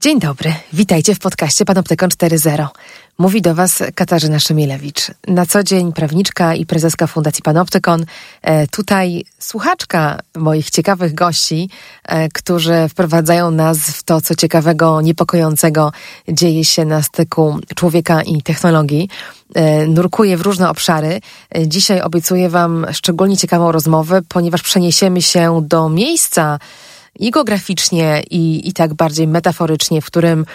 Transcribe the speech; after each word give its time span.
Dzień 0.00 0.20
dobry, 0.20 0.54
witajcie 0.72 1.14
w 1.14 1.18
podcaście 1.18 1.64
Panoptykon 1.64 2.08
4.0. 2.08 2.66
Mówi 3.18 3.42
do 3.42 3.54
Was 3.54 3.82
Katarzyna 3.94 4.38
Szymielewicz. 4.38 5.10
Na 5.28 5.46
co 5.46 5.62
dzień 5.62 5.92
prawniczka 5.92 6.54
i 6.54 6.66
prezeska 6.66 7.06
Fundacji 7.06 7.42
Panoptykon. 7.42 8.04
E, 8.42 8.66
tutaj 8.66 9.24
słuchaczka 9.38 10.20
moich 10.36 10.70
ciekawych 10.70 11.14
gości, 11.14 11.70
e, 12.04 12.28
którzy 12.28 12.88
wprowadzają 12.88 13.50
nas 13.50 13.78
w 13.78 14.02
to, 14.02 14.20
co 14.20 14.34
ciekawego, 14.34 15.00
niepokojącego 15.00 15.92
dzieje 16.28 16.64
się 16.64 16.84
na 16.84 17.02
styku 17.02 17.58
człowieka 17.76 18.22
i 18.22 18.42
technologii. 18.42 19.08
E, 19.54 19.86
nurkuję 19.86 20.36
w 20.36 20.40
różne 20.40 20.70
obszary. 20.70 21.20
Dzisiaj 21.66 22.00
obiecuję 22.00 22.48
Wam 22.48 22.86
szczególnie 22.92 23.36
ciekawą 23.36 23.72
rozmowę, 23.72 24.20
ponieważ 24.28 24.62
przeniesiemy 24.62 25.22
się 25.22 25.62
do 25.68 25.88
miejsca, 25.88 26.58
i 27.18 27.30
geograficznie, 27.30 28.22
i, 28.30 28.68
i 28.68 28.72
tak 28.72 28.94
bardziej 28.94 29.26
metaforycznie, 29.26 30.02
w 30.02 30.06
którym 30.06 30.46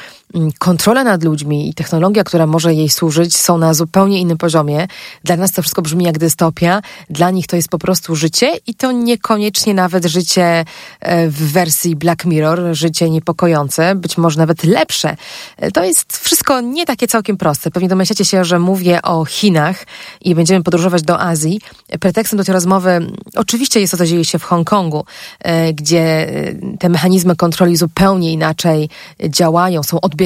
kontrola 0.59 1.04
nad 1.04 1.23
ludźmi 1.23 1.69
i 1.69 1.73
technologia, 1.73 2.23
która 2.23 2.47
może 2.47 2.74
jej 2.74 2.89
służyć, 2.89 3.36
są 3.36 3.57
na 3.57 3.74
zupełnie 3.74 4.19
innym 4.19 4.37
poziomie. 4.37 4.87
Dla 5.24 5.36
nas 5.36 5.51
to 5.51 5.61
wszystko 5.61 5.82
brzmi 5.82 6.05
jak 6.05 6.18
dystopia, 6.18 6.82
dla 7.10 7.32
nich 7.32 7.47
to 7.47 7.55
jest 7.55 7.69
po 7.69 7.79
prostu 7.79 8.15
życie 8.15 8.51
i 8.68 8.75
to 8.75 8.91
niekoniecznie 8.91 9.74
nawet 9.74 10.05
życie 10.05 10.65
e, 11.00 11.27
w 11.29 11.51
wersji 11.51 11.96
Black 11.96 12.25
Mirror, 12.25 12.60
życie 12.71 13.10
niepokojące, 13.10 13.96
być 13.96 14.18
może 14.18 14.39
nawet 14.39 14.64
lepsze. 14.64 15.15
E, 15.57 15.71
to 15.71 15.83
jest 15.83 16.18
wszystko 16.18 16.61
nie 16.61 16.86
takie 16.86 17.07
całkiem 17.07 17.38
proste. 17.38 17.71
Pewnie 17.71 17.89
domyślacie 17.89 18.25
się, 18.25 18.46
że 18.46 18.60
mówię 18.60 19.02
o 19.02 19.25
Chinach 19.25 19.86
i 20.21 20.36
będziemy 20.36 20.63
podróżować 20.63 21.02
do 21.02 21.19
Azji. 21.19 21.61
Pretekstem 22.00 22.38
do 22.38 22.43
tej 22.43 22.54
rozmowy 22.54 23.07
oczywiście 23.36 23.79
jest 23.79 23.91
to, 23.91 23.97
co 23.97 24.05
dzieje 24.05 24.25
się 24.25 24.39
w 24.39 24.43
Hongkongu, 24.43 25.05
e, 25.39 25.74
gdzie 25.74 26.33
te 26.79 26.89
mechanizmy 26.89 27.36
kontroli 27.36 27.77
zupełnie 27.77 28.32
inaczej 28.32 28.89
działają, 29.29 29.83
są 29.83 30.02
odbierane 30.02 30.22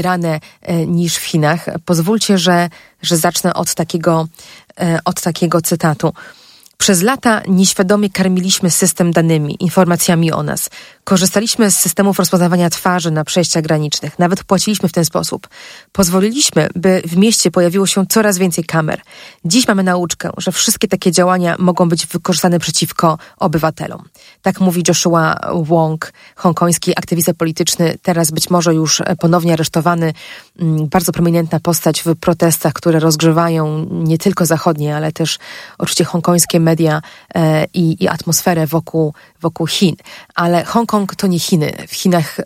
e, 0.61 0.85
niż 0.85 1.15
w 1.15 1.23
Chinach. 1.23 1.65
Pozwólcie, 1.85 2.37
że, 2.37 2.69
że 3.01 3.17
zacznę 3.17 3.53
od 3.53 3.73
takiego, 3.73 4.27
e, 4.79 4.99
od 5.05 5.21
takiego 5.21 5.61
cytatu. 5.61 6.13
Przez 6.77 7.01
lata 7.01 7.41
nieświadomie 7.47 8.09
karmiliśmy 8.09 8.71
system 8.71 9.11
danymi, 9.11 9.55
informacjami 9.59 10.31
o 10.31 10.43
nas. 10.43 10.69
Korzystaliśmy 11.03 11.71
z 11.71 11.77
systemów 11.77 12.19
rozpoznawania 12.19 12.69
twarzy 12.69 13.11
na 13.11 13.23
przejściach 13.23 13.63
granicznych, 13.63 14.19
nawet 14.19 14.43
płaciliśmy 14.43 14.89
w 14.89 14.91
ten 14.91 15.05
sposób. 15.05 15.47
Pozwoliliśmy, 15.91 16.69
by 16.75 17.01
w 17.05 17.17
mieście 17.17 17.51
pojawiło 17.51 17.87
się 17.87 18.05
coraz 18.07 18.37
więcej 18.37 18.63
kamer. 18.63 19.01
Dziś 19.45 19.67
mamy 19.67 19.83
nauczkę, 19.83 20.29
że 20.37 20.51
wszystkie 20.51 20.87
takie 20.87 21.11
działania 21.11 21.55
mogą 21.59 21.89
być 21.89 22.05
wykorzystane 22.07 22.59
przeciwko 22.59 23.17
obywatelom. 23.37 24.03
Tak 24.41 24.59
mówi 24.59 24.83
Joshua 24.87 25.35
Wong, 25.53 26.13
hongkoński 26.35 26.91
aktywista 26.97 27.33
polityczny, 27.33 27.97
teraz 28.01 28.31
być 28.31 28.49
może 28.49 28.73
już 28.73 29.01
ponownie 29.19 29.53
aresztowany, 29.53 30.13
bardzo 30.65 31.11
prominentna 31.11 31.59
postać 31.59 32.01
w 32.01 32.15
protestach, 32.15 32.73
które 32.73 32.99
rozgrzewają 32.99 33.87
nie 33.91 34.17
tylko 34.17 34.45
zachodnie, 34.45 34.95
ale 34.95 35.11
też 35.11 35.39
oczywiście 35.77 36.03
hongkońskie 36.03 36.59
media 36.59 37.01
e, 37.35 37.65
i, 37.73 38.03
i 38.03 38.07
atmosferę 38.07 38.67
wokół, 38.67 39.13
wokół 39.41 39.67
Chin. 39.67 39.95
Ale 40.35 40.63
Hongkong 40.63 41.15
to 41.15 41.27
nie 41.27 41.39
Chiny. 41.39 41.73
W 41.87 41.95
Chinach 41.95 42.37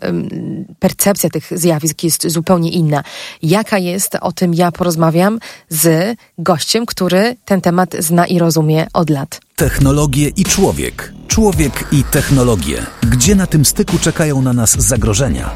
percepcja 0.78 1.30
tych 1.30 1.58
zjawisk 1.58 2.02
jest 2.02 2.28
zupełnie 2.28 2.70
inna. 2.70 3.02
Jaka 3.42 3.78
jest, 3.78 4.16
o 4.20 4.32
tym 4.32 4.54
ja 4.54 4.72
porozmawiam 4.72 5.38
z 5.68 6.16
gościem, 6.38 6.86
który 6.86 7.36
ten 7.44 7.60
temat 7.60 7.94
zna 7.98 8.26
i 8.26 8.38
rozumie 8.38 8.86
od 8.92 9.10
lat. 9.10 9.40
Technologie 9.56 10.28
i 10.28 10.44
człowiek. 10.44 11.12
Człowiek 11.28 11.84
i 11.92 12.04
technologie. 12.04 12.86
Gdzie 13.02 13.34
na 13.34 13.46
tym 13.46 13.64
styku 13.64 13.98
czekają 13.98 14.42
na 14.42 14.52
nas 14.52 14.70
zagrożenia? 14.70 15.50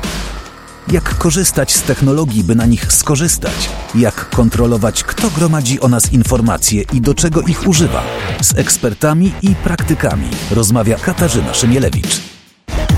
Jak 0.93 1.19
korzystać 1.19 1.75
z 1.75 1.83
technologii, 1.83 2.45
by 2.45 2.55
na 2.55 2.67
nich 2.67 2.93
skorzystać, 2.93 3.71
jak 3.95 4.31
kontrolować, 4.31 5.05
kto 5.05 5.31
gromadzi 5.31 5.81
o 5.81 5.89
nas 5.89 6.13
informacje 6.13 6.83
i 6.93 7.01
do 7.01 7.15
czego 7.15 7.41
ich 7.41 7.69
używa. 7.69 8.03
Z 8.41 8.59
ekspertami 8.59 9.33
i 9.43 9.55
praktykami 9.55 10.29
rozmawia 10.51 10.99
Katarzyna 10.99 11.55
Szymielewicz. 11.55 12.21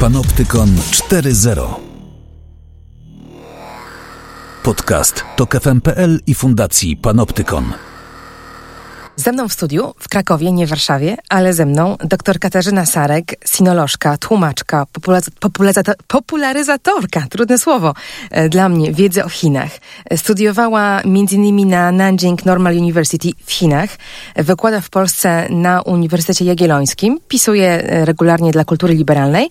Panoptykon 0.01 0.69
4.0 0.91 1.69
Podcast 4.63 5.25
to 5.37 5.47
KFM.pl 5.47 6.21
i 6.27 6.35
Fundacji 6.35 6.97
Panoptykon. 6.97 7.88
Ze 9.19 9.33
mną 9.33 9.49
w 9.49 9.53
studiu, 9.53 9.95
w 9.99 10.09
Krakowie, 10.09 10.53
nie 10.53 10.67
w 10.67 10.71
Warszawie, 10.71 11.17
ale 11.29 11.55
ze 11.55 11.67
mną 11.67 11.97
dr 12.05 12.39
Katarzyna 12.39 12.87
Sarek, 12.87 13.47
sinolożka, 13.47 14.17
tłumaczka, 14.17 14.87
popularyzatorka, 16.09 17.27
trudne 17.31 17.59
słowo 17.59 17.95
e, 18.31 18.49
dla 18.49 18.69
mnie, 18.69 18.93
wiedzy 18.93 19.25
o 19.25 19.29
Chinach. 19.29 19.71
Studiowała 20.17 21.01
m.in. 21.01 21.69
na 21.69 21.93
Nanjing 21.93 22.47
Normal 22.47 22.77
University 22.77 23.29
w 23.47 23.53
Chinach, 23.53 23.91
wykłada 24.37 24.81
w 24.81 24.91
Polsce 24.91 25.47
na 25.51 25.83
Uniwersytecie 25.83 26.45
Jagiellońskim, 26.45 27.19
pisuje 27.29 27.69
e, 27.69 28.05
regularnie 28.05 28.51
dla 28.53 28.65
Kultury 28.65 28.95
Liberalnej 28.95 29.49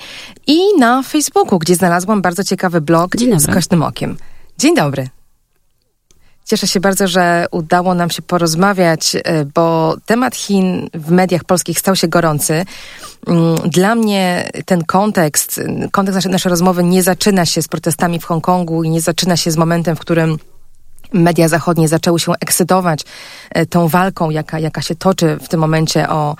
i 0.48 0.60
na 0.80 1.04
Facebooku, 1.04 1.60
gdzie 1.60 1.76
znalazłam 1.76 2.22
bardzo 2.22 2.44
ciekawy 2.44 2.82
blog 2.82 3.16
z 3.38 3.48
kośnym 3.54 3.84
okiem. 3.84 4.18
Dzień 4.58 4.76
dobry. 4.76 5.17
Cieszę 6.48 6.68
się 6.68 6.80
bardzo, 6.80 7.08
że 7.08 7.46
udało 7.52 7.94
nam 7.94 8.10
się 8.10 8.22
porozmawiać, 8.22 9.16
e, 9.16 9.46
bo 9.46 9.96
temat 10.06 10.36
Chin 10.36 10.90
w 10.94 11.12
mediach 11.12 11.44
polskich 11.44 11.80
stał 11.80 11.96
się 11.96 12.08
gorący. 12.08 12.66
Mm, 13.28 13.56
dla 13.70 13.96
mnie 13.96 14.50
ten 14.66 14.84
kontekst, 14.84 15.62
kontekst 15.92 16.16
naszej, 16.16 16.32
naszej 16.32 16.50
rozmowy 16.50 16.84
nie 16.84 17.04
zaczyna 17.04 17.46
się 17.46 17.62
z 17.62 17.68
protestami 17.68 18.20
w 18.20 18.26
Hongkongu 18.26 18.84
i 18.84 18.90
nie 18.90 19.02
zaczyna 19.02 19.38
się 19.38 19.52
z 19.52 19.58
momentem, 19.58 19.96
w 19.96 20.00
którym 20.00 20.38
media 21.14 21.48
zachodnie 21.48 21.88
zaczęły 21.88 22.20
się 22.20 22.32
ekscytować 22.40 23.02
e, 23.50 23.66
tą 23.66 23.88
walką, 23.88 24.30
jaka, 24.30 24.60
jaka 24.60 24.82
się 24.82 24.96
toczy 24.96 25.38
w 25.42 25.48
tym 25.48 25.60
momencie 25.60 26.10
o, 26.10 26.36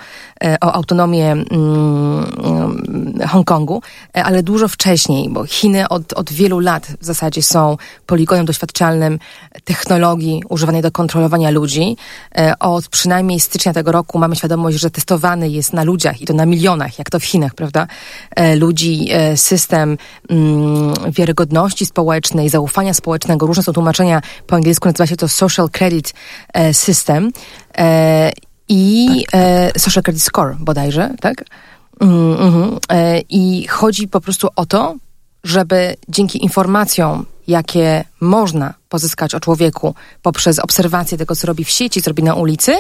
o 0.62 0.74
autonomię 0.74 1.32
mm, 1.32 1.46
mm, 1.52 3.28
Hongkongu, 3.28 3.82
e, 4.18 4.24
ale 4.24 4.44
dużo 4.44 4.68
wcześniej, 4.68 5.30
bo 5.30 5.46
Chiny 5.46 5.90
od, 5.90 6.14
od 6.14 6.34
wielu 6.34 6.60
lat 6.60 6.88
w 7.02 7.06
zasadzie 7.06 7.44
są 7.44 7.78
poligonem 8.06 8.46
doświadczalnym 8.46 9.20
technologii 9.64 10.42
używanej 10.50 10.82
do 10.82 10.92
kontrolowania 10.92 11.50
ludzi. 11.50 11.98
Od 12.60 12.88
przynajmniej 12.88 13.40
stycznia 13.40 13.74
tego 13.74 13.92
roku 13.92 14.20
mamy 14.20 14.36
świadomość, 14.36 14.78
że 14.78 14.90
testowany 14.90 15.50
jest 15.50 15.74
na 15.74 15.84
ludziach 15.84 16.22
i 16.22 16.26
to 16.26 16.34
na 16.34 16.46
milionach, 16.46 17.00
jak 17.00 17.10
to 17.10 17.20
w 17.20 17.26
Chinach, 17.26 17.56
prawda, 17.56 17.88
ludzi 18.56 19.10
system 19.36 19.98
mm, 20.30 20.94
wiarygodności 21.12 21.86
społecznej, 21.86 22.50
zaufania 22.50 22.94
społecznego. 22.94 23.48
Różne 23.48 23.64
są 23.64 23.74
tłumaczenia 23.74 24.22
po 24.48 24.56
angielsku 24.56 24.88
nazywa 24.88 25.08
się 25.08 25.16
to 25.16 25.28
Social 25.28 25.70
Credit 25.70 26.14
e, 26.54 26.74
System 26.74 27.32
e, 27.78 28.32
i 28.70 29.08
tak, 29.26 29.42
e, 29.42 29.72
tak. 29.72 29.82
Social 29.82 30.04
Credit 30.04 30.24
Score 30.24 30.56
bodajże, 30.60 31.10
tak? 31.22 31.44
Mm, 32.00 32.38
mm, 32.42 32.80
I 33.30 33.68
chodzi 33.68 34.08
po 34.08 34.22
prostu 34.22 34.48
o 34.56 34.66
to, 34.66 34.96
żeby 35.44 35.96
dzięki 36.10 36.44
informacjom, 36.44 37.26
jakie 37.48 38.04
można 38.22 38.74
pozyskać 38.90 39.36
o 39.36 39.40
człowieku 39.40 39.96
poprzez 40.22 40.60
obserwację 40.60 41.18
tego, 41.18 41.36
co 41.36 41.48
robi 41.48 41.64
w 41.64 41.70
sieci, 41.70 42.02
co 42.02 42.10
robi 42.10 42.24
na 42.24 42.36
ulicy, 42.36 42.74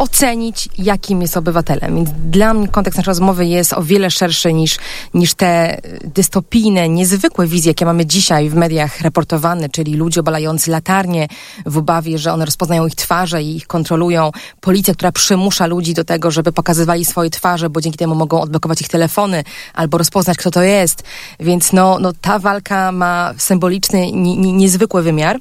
ocenić, 0.00 0.68
jakim 0.78 1.22
jest 1.22 1.36
obywatelem. 1.36 1.96
Więc 1.96 2.10
dla 2.10 2.54
mnie 2.54 2.68
kontekst 2.68 2.96
naszej 2.96 3.10
rozmowy 3.10 3.46
jest 3.46 3.72
o 3.72 3.82
wiele 3.82 4.10
szerszy 4.10 4.52
niż, 4.52 4.78
niż 5.14 5.34
te 5.34 5.80
dystopijne, 6.04 6.88
niezwykłe 6.88 7.46
wizje, 7.46 7.70
jakie 7.70 7.84
mamy 7.84 8.06
dzisiaj 8.06 8.50
w 8.50 8.54
mediach 8.54 9.00
reportowane, 9.00 9.68
czyli 9.68 9.94
ludzie 9.94 10.20
obalający 10.20 10.70
latarnie 10.70 11.28
w 11.66 11.78
obawie, 11.78 12.18
że 12.18 12.32
one 12.32 12.44
rozpoznają 12.44 12.86
ich 12.86 12.94
twarze 12.94 13.42
i 13.42 13.56
ich 13.56 13.66
kontrolują. 13.66 14.30
Policja, 14.60 14.94
która 14.94 15.12
przymusza 15.12 15.66
ludzi 15.66 15.94
do 15.94 16.04
tego, 16.04 16.30
żeby 16.30 16.52
pokazywali 16.52 17.04
swoje 17.04 17.30
twarze, 17.30 17.70
bo 17.70 17.80
dzięki 17.80 17.98
temu 17.98 18.14
mogą 18.14 18.40
odblokować 18.40 18.80
ich 18.80 18.88
telefony 18.88 19.44
albo 19.74 19.98
rozpoznać, 19.98 20.36
kto 20.36 20.50
to 20.50 20.62
jest. 20.62 21.02
Więc 21.40 21.72
no, 21.72 21.98
no 22.00 22.12
ta 22.20 22.38
walka 22.38 22.92
ma 22.92 23.34
symboliczny, 23.36 24.12
niezwykły 24.12 25.02
wymiar. 25.02 25.38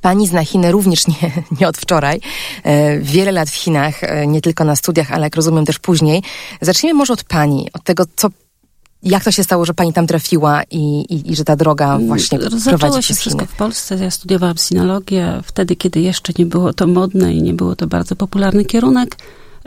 Pani 0.00 0.26
zna 0.26 0.44
Chiny 0.44 0.72
również 0.72 1.08
nie, 1.08 1.14
nie 1.60 1.68
od 1.68 1.76
wczoraj. 1.78 2.20
E, 2.64 2.98
wiele 2.98 3.32
lat 3.32 3.50
w 3.50 3.54
Chinach, 3.54 4.04
e, 4.04 4.26
nie 4.26 4.40
tylko 4.40 4.64
na 4.64 4.76
studiach, 4.76 5.12
ale 5.12 5.26
jak 5.26 5.36
rozumiem 5.36 5.64
też 5.64 5.78
później. 5.78 6.22
Zacznijmy 6.60 6.98
może 6.98 7.12
od 7.12 7.24
Pani, 7.24 7.68
od 7.72 7.84
tego, 7.84 8.04
co 8.16 8.28
jak 9.02 9.24
to 9.24 9.30
się 9.32 9.44
stało, 9.44 9.64
że 9.64 9.74
pani 9.74 9.92
tam 9.92 10.06
trafiła 10.06 10.62
i, 10.70 11.00
i, 11.00 11.32
i 11.32 11.36
że 11.36 11.44
ta 11.44 11.56
droga 11.56 11.94
mm, 11.94 12.06
właśnie 12.06 12.38
Zaczęło 12.40 12.78
prowadzi 12.78 13.02
się 13.02 13.14
wszystko 13.14 13.46
w 13.46 13.56
Polsce. 13.56 13.96
Ja 13.96 14.10
studiowałam 14.10 14.56
sinologię 14.56 15.40
wtedy, 15.44 15.76
kiedy 15.76 16.00
jeszcze 16.00 16.32
nie 16.38 16.46
było 16.46 16.72
to 16.72 16.86
modne 16.86 17.34
i 17.34 17.42
nie 17.42 17.54
było 17.54 17.76
to 17.76 17.86
bardzo 17.86 18.16
popularny 18.16 18.64
kierunek. 18.64 19.16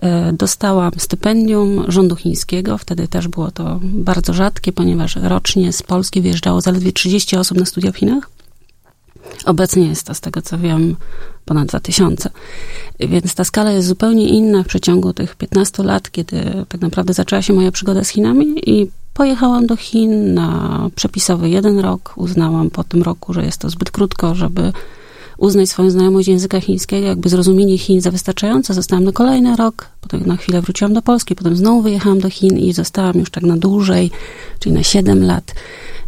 E, 0.02 0.34
dostałam 0.34 0.92
stypendium 0.98 1.86
rządu 1.88 2.16
chińskiego. 2.16 2.78
Wtedy 2.78 3.08
też 3.08 3.28
było 3.28 3.52
to 3.52 3.80
bardzo 3.84 4.34
rzadkie, 4.34 4.74
ponieważ 4.74 5.16
rocznie 5.16 5.74
z 5.74 5.84
Polski 5.84 6.22
wyjeżdżało 6.22 6.62
zaledwie 6.62 6.92
30 6.92 7.38
osób 7.38 7.58
na 7.58 7.66
studia 7.66 7.92
w 7.92 7.98
Chinach. 7.98 8.30
Obecnie 9.46 9.88
jest 9.88 10.08
to, 10.08 10.14
z 10.14 10.22
tego 10.22 10.42
co 10.42 10.58
wiem, 10.58 10.96
ponad 11.46 11.68
2000. 11.68 12.30
Więc 13.00 13.36
ta 13.36 13.44
skala 13.44 13.72
jest 13.72 13.88
zupełnie 13.88 14.30
inna 14.30 14.64
w 14.64 14.68
przeciągu 14.68 15.14
tych 15.14 15.36
15 15.36 15.84
lat, 15.84 16.12
kiedy 16.12 16.66
tak 16.70 16.82
naprawdę 16.82 17.14
zaczęła 17.14 17.42
się 17.42 17.54
moja 17.54 17.72
przygoda 17.72 18.04
z 18.04 18.10
Chinami 18.10 18.70
i 18.70 18.92
pojechałam 19.14 19.68
do 19.68 19.76
Chin 19.76 20.34
na 20.34 20.90
przepisowy 20.96 21.50
jeden 21.50 21.80
rok. 21.80 22.14
Uznałam 22.16 22.70
po 22.70 22.84
tym 22.84 23.04
roku, 23.04 23.34
że 23.34 23.46
jest 23.46 23.58
to 23.58 23.70
zbyt 23.70 23.92
krótko, 23.92 24.36
żeby 24.36 24.74
uznać 25.38 25.70
swoją 25.70 25.90
znajomość 25.90 26.28
języka 26.28 26.62
chińskiego, 26.62 27.08
jakby 27.08 27.30
zrozumienie 27.30 27.78
Chin 27.78 28.02
za 28.02 28.12
wystarczające. 28.12 28.74
Zostałam 28.74 29.04
na 29.04 29.12
kolejny 29.12 29.56
rok, 29.56 29.90
potem 30.02 30.26
na 30.26 30.38
chwilę 30.38 30.62
wróciłam 30.62 30.94
do 30.94 31.02
Polski, 31.02 31.36
potem 31.36 31.56
znowu 31.56 31.82
wyjechałam 31.82 32.20
do 32.20 32.30
Chin 32.30 32.58
i 32.58 32.74
zostałam 32.74 33.18
już 33.20 33.30
tak 33.30 33.44
na 33.44 33.58
dłużej, 33.58 34.12
czyli 34.60 34.76
na 34.76 34.84
7 34.84 35.24
lat. 35.24 35.56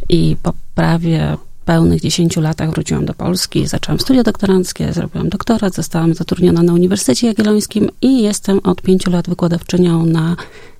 I 0.09 0.35
po 0.43 0.53
prawie 0.75 1.37
pełnych 1.65 2.01
10 2.01 2.38
latach 2.38 2.71
wróciłam 2.71 3.06
do 3.06 3.13
Polski, 3.13 3.68
zaczęłam 3.68 4.00
studia 4.00 4.24
doktoranckie, 4.24 4.94
zrobiłam 4.94 5.30
doktorat, 5.30 5.75
zostałam 5.75 6.13
zatrudniona 6.13 6.63
na 6.63 6.74
Uniwersytecie 6.74 7.27
Jagiellońskim 7.27 7.89
i 8.01 8.21
jestem 8.21 8.60
od 8.63 8.81
5 8.81 9.07
lat 9.07 9.30
wykładowczynią 9.30 10.06
na 10.06 10.36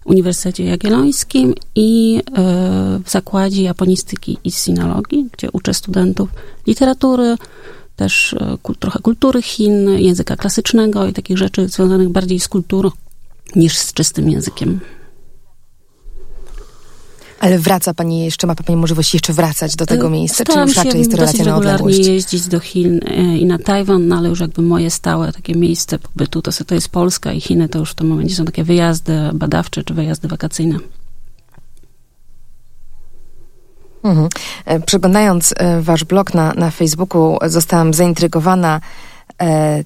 Uniwersytecie 0.06 0.64
Jagiellońskim 0.64 1.54
i 1.76 2.22
e, 2.28 2.32
w 3.06 3.10
Zakładzie 3.10 3.64
Japonistyki 3.64 4.38
i 4.44 4.52
Sinologii, 4.52 5.28
gdzie 5.32 5.52
uczę 5.52 5.74
studentów 5.74 6.30
literatury, 6.68 7.36
też 7.96 8.34
e, 8.34 8.58
trochę 8.80 9.00
kultury 9.00 9.42
Chin, 9.42 9.90
języka 9.90 10.36
klasycznego 10.36 11.08
i 11.08 11.14
takich 11.14 11.38
rzeczy 11.38 11.68
związanych 11.68 12.10
bardziej 12.10 12.40
z 12.40 12.48
kulturą 12.48 12.92
niż 13.56 13.78
z 13.78 13.94
czystym 13.94 14.30
językiem. 14.30 14.80
Ale 17.44 17.60
wraca 17.60 17.94
Pani 17.94 18.26
jeszcze, 18.26 18.48
ma 18.48 18.56
Pani 18.56 18.78
możliwość 18.78 19.14
jeszcze 19.14 19.34
wracać 19.34 19.76
do 19.76 19.86
tego 19.86 20.08
e, 20.08 20.10
miejsca, 20.10 20.44
Staram 20.44 20.68
czy 20.68 20.70
już 20.70 20.78
raczej 20.78 21.00
jest 21.00 21.14
relacja 21.14 21.46
na 21.46 21.56
odległość? 21.56 22.08
jeździć 22.08 22.48
do 22.48 22.60
Chin 22.60 23.00
e, 23.06 23.38
i 23.38 23.46
na 23.46 23.60
Tajwan, 23.60 24.08
no 24.08 24.18
ale 24.18 24.30
już 24.30 24.40
jakby 24.40 24.62
moje 24.62 24.92
stałe 24.92 25.32
takie 25.34 25.56
miejsce 25.56 26.00
pobytu 26.00 26.42
to, 26.42 26.52
to 26.68 26.76
jest 26.76 26.90
Polska 26.90 27.34
i 27.34 27.42
Chiny, 27.42 27.70
to 27.70 27.80
już 27.80 27.92
w 27.92 27.96
tym 27.96 28.08
momencie 28.08 28.36
są 28.36 28.46
takie 28.46 28.64
wyjazdy 28.64 29.14
badawcze 29.34 29.84
czy 29.84 29.94
wyjazdy 29.94 30.28
wakacyjne. 30.28 30.80
Mhm. 34.04 34.30
E, 34.66 34.80
przeglądając 34.80 35.54
wasz 35.82 36.04
blog 36.04 36.34
na, 36.34 36.54
na 36.54 36.72
Facebooku, 36.72 37.38
zostałam 37.46 37.94
zaintrygowana 37.94 38.76
e, 38.76 39.13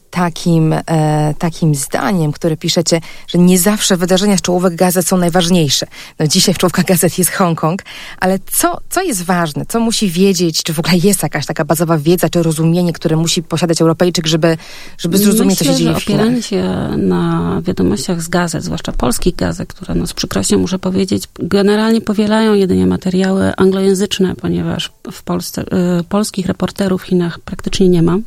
takim, 0.10 0.74
e, 0.74 1.34
takim 1.40 1.76
zdaniem, 1.76 2.32
które 2.32 2.58
piszecie, 2.58 3.02
że 3.28 3.38
nie 3.38 3.60
zawsze 3.60 3.98
wydarzenia 3.98 4.38
z 4.38 4.42
czołówek 4.42 4.76
gazet 4.76 5.08
są 5.08 5.18
najważniejsze. 5.18 5.88
No 6.20 6.28
dzisiaj 6.28 6.56
w 6.56 6.58
czołówkach 6.58 6.86
gazet 6.86 7.18
jest 7.18 7.32
Hongkong, 7.32 7.82
ale 8.20 8.40
co, 8.52 8.82
co 8.90 9.02
jest 9.02 9.24
ważne? 9.24 9.66
Co 9.66 9.80
musi 9.80 10.10
wiedzieć? 10.10 10.64
Czy 10.64 10.74
w 10.74 10.80
ogóle 10.80 10.98
jest 10.98 11.24
jakaś 11.24 11.46
taka 11.46 11.66
bazowa 11.66 11.98
wiedza, 11.98 12.30
czy 12.30 12.44
rozumienie, 12.44 12.94
które 12.94 13.16
musi 13.16 13.44
posiadać 13.44 13.82
Europejczyk, 13.82 14.28
żeby, 14.28 14.58
żeby 14.98 15.18
zrozumieć, 15.18 15.60
Myślę, 15.60 15.74
co 15.74 15.80
się 15.80 15.84
dzieje 15.84 15.96
w 15.96 16.04
Chinach? 16.04 16.22
opieranie 16.22 16.44
się 16.44 16.64
na 16.98 17.62
wiadomościach 17.62 18.22
z 18.22 18.28
gazet, 18.28 18.64
zwłaszcza 18.64 18.92
polskich 18.92 19.36
gazet, 19.36 19.74
które 19.74 19.96
no 19.96 20.08
z 20.08 20.14
przykrością 20.14 20.60
muszę 20.60 20.80
powiedzieć, 20.80 21.24
generalnie 21.40 22.02
powielają 22.02 22.54
jedynie 22.54 22.88
materiały 22.88 23.56
anglojęzyczne, 23.56 24.36
ponieważ 24.36 24.92
w 25.12 25.24
Polsce, 25.24 25.62
y, 26.00 26.04
polskich 26.04 26.46
reporterów 26.46 27.02
w 27.02 27.06
Chinach 27.06 27.40
praktycznie 27.40 27.90
nie 27.90 28.02
ma. 28.02 28.18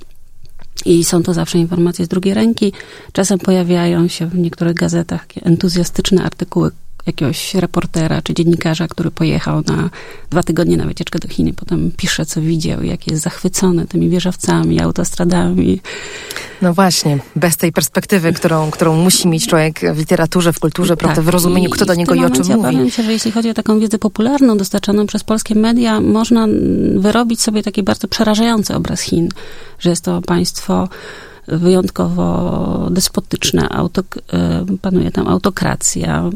I 0.84 1.04
są 1.04 1.22
to 1.22 1.34
zawsze 1.34 1.58
informacje 1.58 2.04
z 2.04 2.08
drugiej 2.08 2.34
ręki. 2.34 2.72
Czasem 3.12 3.38
pojawiają 3.38 4.08
się 4.08 4.26
w 4.26 4.38
niektórych 4.38 4.74
gazetach 4.74 5.26
entuzjastyczne 5.42 6.22
artykuły 6.22 6.70
jakiegoś 7.06 7.54
reportera 7.54 8.22
czy 8.22 8.34
dziennikarza, 8.34 8.88
który 8.88 9.10
pojechał 9.10 9.62
na 9.66 9.90
dwa 10.30 10.42
tygodnie 10.42 10.76
na 10.76 10.84
wycieczkę 10.84 11.18
do 11.18 11.28
Chin 11.28 11.48
i 11.48 11.52
potem 11.52 11.90
pisze, 11.96 12.26
co 12.26 12.40
widział, 12.40 12.82
jak 12.82 13.06
jest 13.06 13.22
zachwycony 13.22 13.86
tymi 13.86 14.08
wieżowcami, 14.08 14.80
autostradami. 14.80 15.80
No 16.62 16.74
właśnie, 16.74 17.18
bez 17.36 17.56
tej 17.56 17.72
perspektywy, 17.72 18.32
którą, 18.32 18.70
którą 18.70 18.96
musi 18.96 19.28
mieć 19.28 19.46
człowiek 19.46 19.80
w 19.94 19.98
literaturze, 19.98 20.52
w 20.52 20.60
kulturze, 20.60 20.96
tak, 20.96 20.98
prawda, 20.98 21.22
w 21.22 21.28
rozumieniu, 21.28 21.70
kto 21.70 21.86
do 21.86 21.94
niego 21.94 22.14
i 22.14 22.24
o 22.24 22.30
czym 22.30 22.46
mówi. 22.56 22.90
Się, 22.90 23.02
że 23.02 23.12
jeśli 23.12 23.32
chodzi 23.32 23.50
o 23.50 23.54
taką 23.54 23.80
wiedzę 23.80 23.98
popularną 23.98 24.56
dostarczaną 24.56 25.06
przez 25.06 25.24
polskie 25.24 25.54
media, 25.54 26.00
można 26.00 26.46
wyrobić 26.96 27.40
sobie 27.42 27.62
taki 27.62 27.82
bardzo 27.82 28.08
przerażający 28.08 28.74
obraz 28.74 29.00
Chin, 29.00 29.28
że 29.78 29.90
jest 29.90 30.04
to 30.04 30.22
państwo 30.22 30.88
wyjątkowo 31.48 32.88
despotyczne, 32.90 33.68
autok, 33.68 34.18
e, 34.32 34.64
panuje 34.82 35.10
tam 35.10 35.28
autokracja, 35.28 36.30